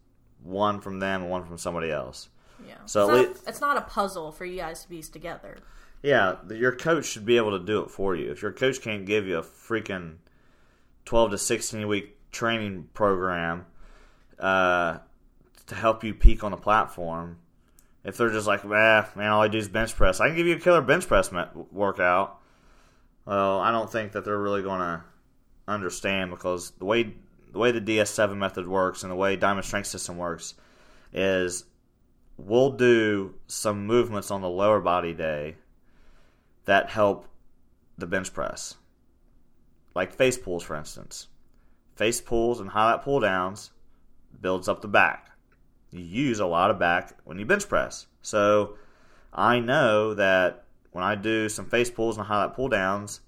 one 0.43 0.79
from 0.79 0.99
them 0.99 1.23
and 1.23 1.31
one 1.31 1.43
from 1.43 1.57
somebody 1.57 1.91
else. 1.91 2.29
Yeah. 2.65 2.75
So 2.85 3.01
it's, 3.01 3.09
at 3.09 3.15
not, 3.15 3.27
lea- 3.27 3.41
it's 3.47 3.61
not 3.61 3.77
a 3.77 3.81
puzzle 3.81 4.31
for 4.31 4.45
you 4.45 4.57
guys 4.57 4.83
to 4.83 4.87
piece 4.87 5.09
together. 5.09 5.57
Yeah, 6.03 6.35
your 6.49 6.73
coach 6.73 7.05
should 7.05 7.25
be 7.25 7.35
able 7.35 7.59
to 7.59 7.65
do 7.65 7.81
it 7.81 7.89
for 7.89 8.15
you. 8.15 8.31
If 8.31 8.41
your 8.41 8.53
coach 8.53 8.79
can't 8.81 9.05
give 9.05 9.27
you 9.27 9.37
a 9.37 9.41
freaking 9.41 10.17
12 11.05 11.31
to 11.31 11.37
16 11.37 11.87
week 11.87 12.15
training 12.31 12.87
program 12.93 13.65
uh, 14.39 14.99
to 15.65 15.75
help 15.75 16.03
you 16.05 16.13
peak 16.13 16.41
on 16.43 16.51
the 16.51 16.57
platform, 16.57 17.39
if 18.09 18.17
they're 18.17 18.31
just 18.31 18.47
like, 18.47 18.65
eh, 18.65 19.03
man, 19.15 19.31
all 19.31 19.43
I 19.43 19.47
do 19.47 19.59
is 19.59 19.69
bench 19.69 19.95
press, 19.95 20.19
I 20.19 20.27
can 20.27 20.35
give 20.35 20.47
you 20.47 20.55
a 20.55 20.59
killer 20.59 20.81
bench 20.81 21.07
press 21.07 21.31
workout. 21.71 22.39
Well, 23.25 23.59
I 23.59 23.71
don't 23.71 23.89
think 23.89 24.13
that 24.13 24.25
they're 24.25 24.39
really 24.39 24.63
going 24.63 24.79
to 24.79 25.03
understand 25.67 26.31
because 26.31 26.71
the 26.71 26.85
way 26.85 27.13
the 27.51 27.59
way 27.59 27.71
the 27.71 27.81
DS7 27.81 28.35
method 28.35 28.67
works 28.67 29.03
and 29.03 29.11
the 29.11 29.15
way 29.15 29.35
Diamond 29.35 29.65
Strength 29.65 29.87
System 29.87 30.17
works 30.17 30.55
is 31.13 31.65
we'll 32.37 32.71
do 32.71 33.35
some 33.45 33.85
movements 33.85 34.31
on 34.31 34.41
the 34.41 34.49
lower 34.49 34.79
body 34.79 35.13
day 35.13 35.55
that 36.65 36.89
help 36.89 37.27
the 37.97 38.07
bench 38.07 38.33
press. 38.33 38.75
Like 39.93 40.13
face 40.13 40.37
pulls, 40.37 40.63
for 40.63 40.75
instance. 40.75 41.27
Face 41.95 42.21
pulls 42.21 42.59
and 42.59 42.71
high 42.71 42.91
lat 42.91 43.03
pull 43.03 43.19
downs 43.19 43.69
builds 44.41 44.67
up 44.67 44.81
the 44.81 44.87
back. 44.87 45.28
You 45.91 46.01
use 46.01 46.39
a 46.39 46.45
lot 46.45 46.71
of 46.71 46.79
back 46.79 47.17
when 47.23 47.39
you 47.39 47.45
bench 47.45 47.67
press. 47.67 48.07
So 48.21 48.75
I 49.33 49.59
know 49.59 50.13
that 50.13 50.65
when 50.91 51.03
I 51.03 51.15
do 51.15 51.49
some 51.49 51.65
face 51.65 51.89
pulls 51.89 52.17
and 52.17 52.27
high 52.27 52.41
lat 52.41 52.55
pull 52.55 52.69
downs 52.69 53.21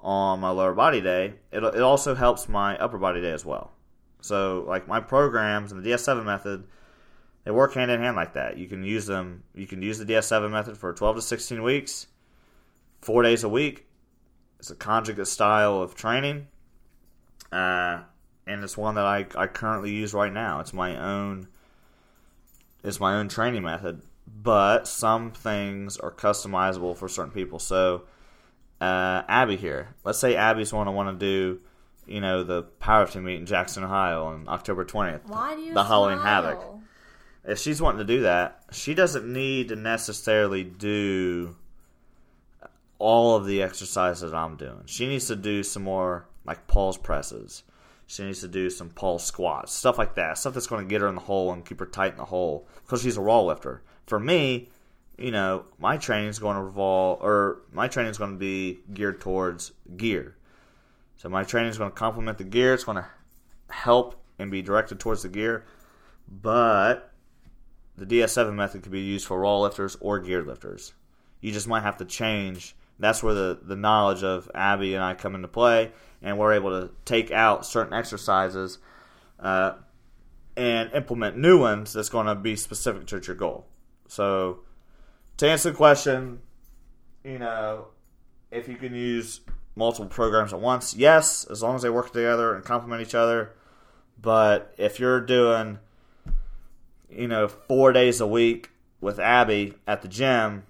on 0.00 0.40
my 0.40 0.50
lower 0.50 0.74
body 0.74 1.00
day, 1.00 1.34
it, 1.52 1.62
it 1.62 1.82
also 1.82 2.14
helps 2.14 2.48
my 2.48 2.76
upper 2.78 2.98
body 2.98 3.20
day 3.20 3.32
as 3.32 3.44
well. 3.44 3.72
So, 4.20 4.64
like 4.66 4.88
my 4.88 5.00
programs 5.00 5.72
and 5.72 5.82
the 5.82 5.90
DS7 5.90 6.24
method, 6.24 6.64
they 7.44 7.50
work 7.50 7.74
hand 7.74 7.90
in 7.90 8.00
hand 8.00 8.16
like 8.16 8.32
that. 8.34 8.58
You 8.58 8.66
can 8.66 8.82
use 8.82 9.06
them. 9.06 9.44
You 9.54 9.66
can 9.66 9.82
use 9.82 9.98
the 9.98 10.04
DS7 10.04 10.50
method 10.50 10.76
for 10.76 10.92
12 10.92 11.16
to 11.16 11.22
16 11.22 11.62
weeks, 11.62 12.08
four 13.00 13.22
days 13.22 13.44
a 13.44 13.48
week. 13.48 13.86
It's 14.58 14.70
a 14.70 14.74
conjugate 14.74 15.28
style 15.28 15.80
of 15.80 15.94
training, 15.94 16.48
uh, 17.52 18.00
and 18.46 18.64
it's 18.64 18.76
one 18.76 18.94
that 18.94 19.04
I, 19.04 19.26
I 19.36 19.46
currently 19.46 19.92
use 19.92 20.14
right 20.14 20.32
now. 20.32 20.60
It's 20.60 20.72
my 20.72 20.96
own. 20.96 21.46
It's 22.86 23.00
my 23.00 23.16
own 23.16 23.28
training 23.28 23.62
method, 23.62 24.02
but 24.26 24.86
some 24.86 25.32
things 25.32 25.96
are 25.96 26.12
customizable 26.12 26.96
for 26.96 27.08
certain 27.08 27.32
people. 27.32 27.58
So, 27.58 28.02
uh, 28.80 29.22
Abby 29.28 29.56
here. 29.56 29.94
Let's 30.04 30.18
say 30.18 30.36
Abby's 30.36 30.72
one 30.72 30.86
to 30.86 30.92
want 30.92 31.18
to 31.18 31.26
do, 31.26 31.60
you 32.06 32.20
know, 32.20 32.44
the 32.44 32.62
powerlifting 32.80 33.24
meet 33.24 33.40
in 33.40 33.46
Jackson, 33.46 33.82
Ohio 33.82 34.26
on 34.26 34.48
October 34.48 34.84
20th. 34.84 35.26
Why 35.26 35.56
do 35.56 35.62
you 35.62 35.74
The 35.74 35.84
Halloween? 35.84 36.18
Havoc. 36.18 36.62
If 37.44 37.58
she's 37.58 37.82
wanting 37.82 37.98
to 37.98 38.04
do 38.04 38.22
that, 38.22 38.62
she 38.70 38.94
doesn't 38.94 39.30
need 39.30 39.68
to 39.68 39.76
necessarily 39.76 40.62
do 40.62 41.56
all 42.98 43.36
of 43.36 43.46
the 43.46 43.62
exercises 43.62 44.32
I'm 44.32 44.56
doing. 44.56 44.82
She 44.86 45.06
needs 45.06 45.26
to 45.26 45.36
do 45.36 45.62
some 45.62 45.82
more 45.82 46.26
like 46.44 46.66
pause 46.66 46.96
presses. 46.96 47.62
She 48.06 48.24
needs 48.24 48.40
to 48.40 48.48
do 48.48 48.70
some 48.70 48.90
pause 48.90 49.24
squats, 49.24 49.72
stuff 49.72 49.98
like 49.98 50.14
that. 50.14 50.38
Stuff 50.38 50.54
that's 50.54 50.68
going 50.68 50.84
to 50.84 50.88
get 50.88 51.00
her 51.00 51.08
in 51.08 51.16
the 51.16 51.20
hole 51.20 51.52
and 51.52 51.64
keep 51.64 51.80
her 51.80 51.86
tight 51.86 52.12
in 52.12 52.18
the 52.18 52.24
hole 52.24 52.68
because 52.84 53.02
she's 53.02 53.16
a 53.16 53.20
raw 53.20 53.40
lifter. 53.40 53.82
For 54.06 54.20
me, 54.20 54.68
you 55.18 55.32
know, 55.32 55.64
my 55.78 55.96
training 55.96 56.28
is 56.28 56.38
going 56.38 56.56
to 56.56 56.62
revolve, 56.62 57.20
or 57.22 57.62
my 57.72 57.88
training 57.88 58.10
is 58.10 58.18
going 58.18 58.32
to 58.32 58.38
be 58.38 58.78
geared 58.92 59.20
towards 59.20 59.72
gear. 59.96 60.36
So 61.16 61.28
my 61.28 61.42
training 61.42 61.70
is 61.70 61.78
going 61.78 61.90
to 61.90 61.96
complement 61.96 62.38
the 62.38 62.44
gear. 62.44 62.74
It's 62.74 62.84
going 62.84 62.98
to 62.98 63.06
help 63.70 64.22
and 64.38 64.50
be 64.50 64.62
directed 64.62 65.00
towards 65.00 65.22
the 65.22 65.28
gear. 65.28 65.64
But 66.28 67.12
the 67.96 68.06
DS7 68.06 68.54
method 68.54 68.82
could 68.82 68.92
be 68.92 69.00
used 69.00 69.26
for 69.26 69.40
raw 69.40 69.58
lifters 69.60 69.96
or 70.00 70.20
geared 70.20 70.46
lifters. 70.46 70.92
You 71.40 71.52
just 71.52 71.66
might 71.66 71.82
have 71.82 71.96
to 71.98 72.04
change. 72.04 72.76
That's 72.98 73.22
where 73.22 73.34
the, 73.34 73.58
the 73.62 73.76
knowledge 73.76 74.22
of 74.22 74.50
Abby 74.54 74.94
and 74.94 75.04
I 75.04 75.14
come 75.14 75.34
into 75.34 75.48
play, 75.48 75.92
and 76.22 76.38
we're 76.38 76.54
able 76.54 76.70
to 76.70 76.90
take 77.04 77.30
out 77.30 77.66
certain 77.66 77.92
exercises 77.92 78.78
uh, 79.38 79.74
and 80.56 80.90
implement 80.92 81.36
new 81.36 81.60
ones 81.60 81.92
that's 81.92 82.08
going 82.08 82.26
to 82.26 82.34
be 82.34 82.56
specific 82.56 83.06
to 83.06 83.20
your 83.20 83.36
goal. 83.36 83.66
So, 84.08 84.60
to 85.36 85.48
answer 85.48 85.70
the 85.70 85.76
question, 85.76 86.40
you 87.22 87.38
know, 87.38 87.88
if 88.50 88.68
you 88.68 88.76
can 88.76 88.94
use 88.94 89.40
multiple 89.74 90.06
programs 90.06 90.52
at 90.52 90.60
once, 90.60 90.94
yes, 90.94 91.44
as 91.44 91.62
long 91.62 91.76
as 91.76 91.82
they 91.82 91.90
work 91.90 92.12
together 92.12 92.54
and 92.54 92.64
complement 92.64 93.02
each 93.02 93.14
other. 93.14 93.52
But 94.20 94.74
if 94.78 94.98
you're 94.98 95.20
doing, 95.20 95.78
you 97.10 97.28
know, 97.28 97.48
four 97.48 97.92
days 97.92 98.20
a 98.20 98.26
week 98.26 98.70
with 99.00 99.18
Abby 99.18 99.74
at 99.86 100.00
the 100.00 100.08
gym, 100.08 100.64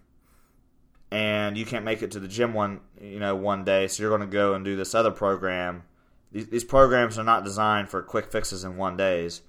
and 1.11 1.57
you 1.57 1.65
can't 1.65 1.85
make 1.85 2.03
it 2.03 2.11
to 2.13 2.21
the 2.21 2.29
gym 2.29 2.53
one, 2.53 2.81
you 3.01 3.21
know, 3.21 3.35
one 3.35 3.65
day, 3.65 3.87
so 3.89 4.03
you're 4.03 4.17
going 4.17 4.29
to 4.29 4.33
go 4.33 4.55
and 4.55 4.65
do 4.65 4.77
this 4.77 4.95
other 4.95 5.11
program. 5.11 5.85
These, 6.33 6.49
these 6.49 6.65
programs 6.65 7.19
are 7.19 7.25
not 7.25 7.45
designed 7.45 7.89
for 7.89 8.03
quick 8.03 8.31
fixes 8.31 8.65
in 8.65 8.77
one 8.77 8.97
days. 8.97 9.43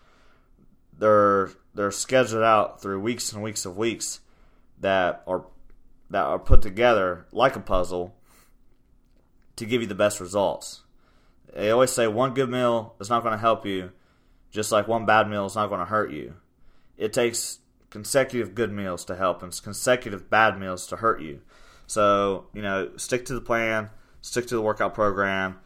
They're 0.98 1.50
they're 1.74 1.92
scheduled 1.92 2.44
out 2.44 2.82
through 2.82 3.00
weeks 3.02 3.32
and 3.32 3.44
weeks 3.44 3.66
of 3.66 3.78
weeks 3.78 4.20
that 4.80 5.24
are 5.28 5.46
that 6.10 6.24
are 6.24 6.40
put 6.40 6.62
together 6.62 7.28
like 7.32 7.56
a 7.56 7.60
puzzle 7.60 8.16
to 9.56 9.66
give 9.66 9.82
you 9.82 9.88
the 9.88 9.96
best 9.96 10.20
results. 10.20 10.84
They 11.54 11.72
always 11.72 11.92
say 11.92 12.08
one 12.08 12.34
good 12.34 12.50
meal 12.50 12.96
is 13.00 13.10
not 13.10 13.24
going 13.24 13.34
to 13.34 13.40
help 13.40 13.66
you, 13.66 13.92
just 14.52 14.72
like 14.72 14.88
one 14.88 15.06
bad 15.06 15.30
meal 15.30 15.46
is 15.46 15.56
not 15.56 15.68
going 15.68 15.80
to 15.80 15.86
hurt 15.86 16.12
you. 16.12 16.36
It 16.98 17.14
takes 17.14 17.60
consecutive 17.90 18.54
good 18.56 18.72
meals 18.72 19.06
to 19.06 19.16
help 19.16 19.42
and 19.42 19.60
consecutive 19.64 20.30
bad 20.30 20.60
meals 20.60 20.88
to 20.88 20.98
hurt 20.98 21.22
you. 21.22 21.42
So, 21.88 22.48
you 22.54 22.62
know, 22.62 22.92
stick 22.98 23.26
to 23.26 23.34
the 23.34 23.42
plan, 23.42 23.90
stick 24.22 24.48
to 24.48 24.56
the 24.56 24.62
workout 24.62 24.94
program. 24.94 25.60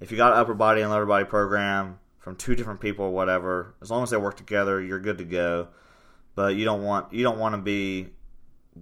If 0.00 0.10
you 0.10 0.16
got 0.16 0.32
upper 0.32 0.54
body 0.54 0.82
and 0.82 0.90
lower 0.90 1.06
body 1.06 1.24
program 1.24 1.98
from 2.18 2.36
two 2.36 2.54
different 2.54 2.80
people 2.80 3.06
or 3.06 3.10
whatever, 3.10 3.74
as 3.80 3.90
long 3.90 4.02
as 4.02 4.10
they 4.10 4.16
work 4.16 4.36
together, 4.36 4.80
you're 4.80 5.00
good 5.00 5.18
to 5.18 5.24
go. 5.24 5.68
But 6.34 6.56
you 6.56 6.64
don't 6.64 6.82
want 6.82 7.12
you 7.12 7.24
don't 7.24 7.38
want 7.38 7.54
to 7.54 7.60
be 7.60 8.10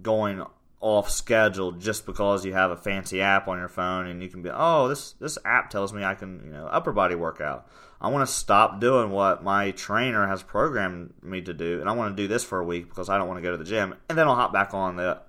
going 0.01 0.43
off 0.79 1.09
schedule 1.09 1.71
just 1.71 2.05
because 2.05 2.45
you 2.45 2.53
have 2.53 2.69
a 2.69 2.77
fancy 2.77 3.19
app 3.19 3.47
on 3.47 3.57
your 3.57 3.67
phone 3.67 4.05
and 4.05 4.21
you 4.21 4.29
can 4.29 4.43
be 4.43 4.49
oh 4.53 4.87
this 4.87 5.13
this 5.13 5.35
app 5.43 5.71
tells 5.71 5.91
me 5.91 6.03
I 6.03 6.13
can 6.13 6.43
you 6.45 6.51
know 6.51 6.67
upper 6.67 6.91
body 6.91 7.15
workout. 7.15 7.67
I 7.99 8.09
want 8.09 8.27
to 8.27 8.31
stop 8.31 8.79
doing 8.79 9.09
what 9.09 9.43
my 9.43 9.71
trainer 9.71 10.27
has 10.27 10.43
programmed 10.43 11.13
me 11.23 11.41
to 11.41 11.53
do 11.53 11.79
and 11.79 11.89
I 11.89 11.93
want 11.93 12.15
to 12.15 12.21
do 12.21 12.27
this 12.27 12.43
for 12.43 12.59
a 12.59 12.63
week 12.63 12.89
because 12.89 13.09
I 13.09 13.17
don't 13.17 13.27
want 13.27 13.39
to 13.39 13.41
go 13.41 13.51
to 13.51 13.57
the 13.57 13.63
gym 13.63 13.95
and 14.07 14.17
then 14.17 14.27
I'll 14.27 14.35
hop 14.35 14.53
back 14.53 14.75
on 14.75 14.97
the 14.97 15.21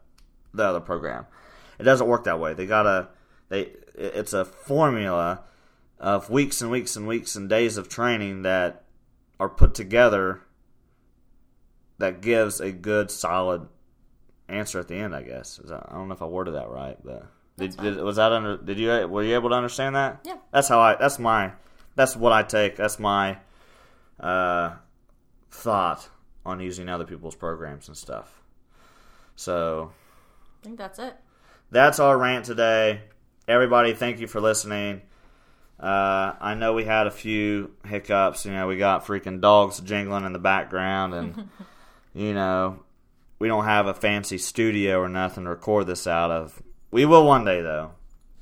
the 0.52 0.64
other 0.64 0.80
program. 0.80 1.26
It 1.79 1.85
doesn't 1.85 2.07
work 2.07 2.24
that 2.24 2.41
way. 2.41 2.55
They 2.55 2.66
gotta 2.66 3.09
they 3.49 3.72
it's 3.95 4.33
a 4.33 4.45
formula 4.45 5.43
of 5.99 6.31
weeks 6.31 6.61
and 6.61 6.70
weeks 6.70 6.97
and 6.97 7.07
weeks 7.07 7.37
and 7.37 7.49
days 7.49 7.76
of 7.76 7.89
training 7.89 8.43
that 8.43 8.85
are 9.41 9.49
put 9.49 9.74
together 9.74 10.41
that 11.99 12.20
gives 12.20 12.61
a 12.61 12.70
good 12.72 13.11
solid 13.11 13.68
answer 14.49 14.79
at 14.79 14.89
the 14.89 14.95
end. 14.95 15.14
I 15.14 15.22
guess 15.22 15.61
I 15.64 15.93
don't 15.93 16.09
know 16.09 16.14
if 16.14 16.22
I 16.22 16.26
worded 16.26 16.55
that 16.55 16.68
right, 16.68 16.97
but 17.05 17.26
did, 17.59 17.76
did 17.76 17.97
was 17.97 18.16
that 18.16 18.33
under? 18.33 18.57
Did 18.57 18.79
you 18.79 18.89
were 19.09 19.22
you 19.22 19.35
able 19.35 19.51
to 19.51 19.57
understand 19.57 19.97
that? 19.97 20.20
Yeah. 20.24 20.37
That's 20.53 20.68
how 20.68 20.81
I. 20.81 20.95
That's 20.95 21.18
my. 21.18 21.53
That's 21.96 22.14
what 22.14 22.33
I 22.33 22.45
take. 22.45 22.76
That's 22.76 23.00
my 23.00 23.38
uh, 24.21 24.75
thought 25.50 26.09
on 26.46 26.61
using 26.61 26.88
other 26.88 27.05
people's 27.05 27.34
programs 27.34 27.88
and 27.88 27.96
stuff. 27.96 28.42
So 29.34 29.91
I 30.63 30.64
think 30.64 30.79
that's 30.79 31.00
it. 31.00 31.17
That's 31.70 31.99
our 31.99 32.16
rant 32.16 32.45
today. 32.45 33.00
Everybody, 33.46 33.95
thank 33.95 34.20
you 34.20 34.26
for 34.26 34.40
listening. 34.40 35.03
Uh, 35.80 36.34
I 36.40 36.54
know 36.54 36.72
we 36.72 36.84
had 36.84 37.07
a 37.07 37.11
few 37.11 37.72
hiccups. 37.86 38.45
You 38.45 38.53
know, 38.53 38.66
we 38.66 38.76
got 38.76 39.07
freaking 39.07 39.40
dogs 39.40 39.80
jingling 39.80 40.24
in 40.24 40.32
the 40.32 40.38
background, 40.38 41.14
and 41.14 41.49
you 42.14 42.34
know, 42.34 42.82
we 43.38 43.49
don't 43.49 43.64
have 43.64 43.86
a 43.86 43.95
fancy 43.95 44.38
studio 44.38 44.99
or 45.00 45.08
nothing 45.08 45.45
to 45.45 45.50
record 45.50 45.86
this 45.86 46.07
out 46.07 46.30
of. 46.30 46.61
We 46.90 47.04
will 47.04 47.24
one 47.24 47.45
day, 47.45 47.62
though. 47.62 47.92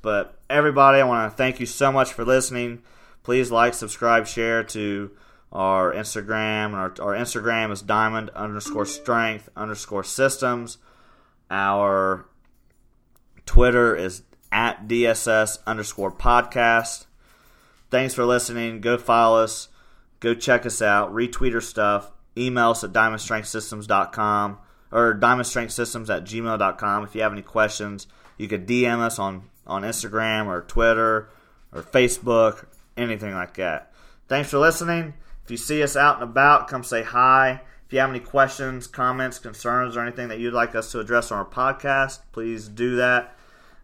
But 0.01 0.39
everybody, 0.49 0.99
I 0.99 1.03
want 1.03 1.31
to 1.31 1.37
thank 1.37 1.59
you 1.59 1.65
so 1.65 1.91
much 1.91 2.13
for 2.13 2.25
listening. 2.25 2.81
Please 3.23 3.51
like, 3.51 3.73
subscribe, 3.73 4.25
share 4.25 4.63
to 4.63 5.11
our 5.51 5.93
Instagram. 5.93 6.73
Our, 6.73 6.93
our 7.01 7.13
Instagram 7.13 7.71
is 7.71 7.81
diamond 7.81 8.29
underscore 8.31 8.85
strength 8.85 9.49
underscore 9.55 10.03
systems. 10.03 10.77
Our 11.51 12.25
Twitter 13.47 13.95
is 13.95 14.21
at 14.51 14.87
DSS 14.87 15.57
underscore 15.65 16.11
podcast. 16.11 17.05
Thanks 17.89 18.13
for 18.13 18.25
listening. 18.25 18.81
Go 18.81 18.97
follow 18.97 19.43
us. 19.43 19.69
Go 20.19 20.35
check 20.35 20.65
us 20.65 20.81
out. 20.81 21.13
Retweet 21.13 21.55
our 21.55 21.61
stuff. 21.61 22.11
Email 22.37 22.71
us 22.71 22.83
at 22.83 22.93
diamondstrengthsystems.com 22.93 24.59
or 24.91 25.15
diamondstrengthsystems 25.15 26.15
at 26.15 26.23
gmail.com. 26.25 27.03
If 27.03 27.15
you 27.15 27.21
have 27.21 27.33
any 27.33 27.41
questions, 27.41 28.07
you 28.37 28.47
could 28.47 28.67
DM 28.67 28.99
us 28.99 29.17
on, 29.17 29.49
on 29.65 29.81
Instagram 29.81 30.47
or 30.47 30.61
Twitter 30.61 31.29
or 31.73 31.81
Facebook, 31.81 32.65
anything 32.95 33.33
like 33.33 33.55
that. 33.55 33.91
Thanks 34.27 34.49
for 34.49 34.59
listening. 34.59 35.13
If 35.45 35.51
you 35.51 35.57
see 35.57 35.81
us 35.81 35.95
out 35.95 36.15
and 36.15 36.23
about, 36.23 36.67
come 36.67 36.83
say 36.83 37.03
hi. 37.03 37.61
If 37.85 37.93
you 37.93 37.99
have 37.99 38.09
any 38.09 38.19
questions, 38.19 38.85
comments, 38.85 39.39
concerns, 39.39 39.95
or 39.95 40.01
anything 40.01 40.27
that 40.27 40.39
you'd 40.39 40.53
like 40.53 40.75
us 40.75 40.91
to 40.91 40.99
address 40.99 41.31
on 41.31 41.37
our 41.37 41.45
podcast, 41.45 42.19
please 42.33 42.67
do 42.67 42.97
that 42.97 43.36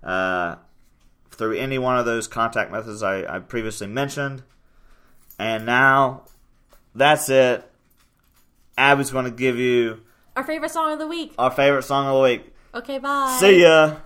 uh, 0.04 0.56
through 1.32 1.54
any 1.54 1.78
one 1.78 1.98
of 1.98 2.06
those 2.06 2.28
contact 2.28 2.72
methods 2.72 3.02
I, 3.04 3.36
I 3.36 3.40
previously 3.40 3.88
mentioned. 3.88 4.44
And 5.40 5.66
now, 5.66 6.24
that's 6.94 7.30
it. 7.30 7.64
Abby's 8.78 9.12
going 9.12 9.26
to 9.26 9.32
give 9.32 9.58
you 9.58 10.02
Our 10.36 10.44
favorite 10.44 10.72
song 10.72 10.94
of 10.94 11.00
the 11.00 11.08
week. 11.08 11.34
our 11.38 11.52
favorite 11.52 11.84
song 11.84 12.08
of 12.08 12.16
the 12.16 12.22
week. 12.22 12.54
Okay, 12.74 12.98
bye. 13.00 13.38
See 13.40 13.62
ya. 13.62 13.98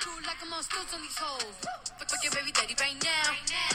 Cool 0.00 0.14
like 0.26 0.36
I'm 0.42 0.52
on 0.52 0.62
stilts 0.62 0.94
on 0.94 1.00
these 1.02 1.16
hoes. 1.18 1.42
Fuck, 1.62 2.08
fuck 2.10 2.22
your 2.22 2.32
baby 2.32 2.50
daddy 2.52 2.74
right 2.80 2.98
now. 3.02 3.30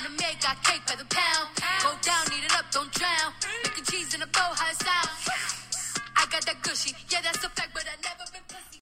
In 0.08 0.16
the 0.16 0.24
got 0.42 0.64
cake 0.64 0.82
by 0.88 0.96
the 0.96 1.06
pound. 1.08 1.48
Go 1.84 1.92
down, 2.02 2.26
eat 2.38 2.44
it 2.44 2.54
up, 2.56 2.66
don't 2.72 2.92
drown. 2.92 3.32
Making 3.64 3.84
cheese 3.86 4.14
in 4.14 4.22
a 4.22 4.28
bow, 4.28 4.52
how 4.56 4.70
it 4.70 4.76
sound. 4.84 5.10
I 6.18 6.26
got 6.32 6.46
that 6.46 6.62
gushy, 6.62 6.96
yeah, 7.10 7.22
that's 7.24 7.44
a 7.44 7.50
fact, 7.50 7.70
but 7.74 7.84
I 7.88 7.96
never. 8.04 8.19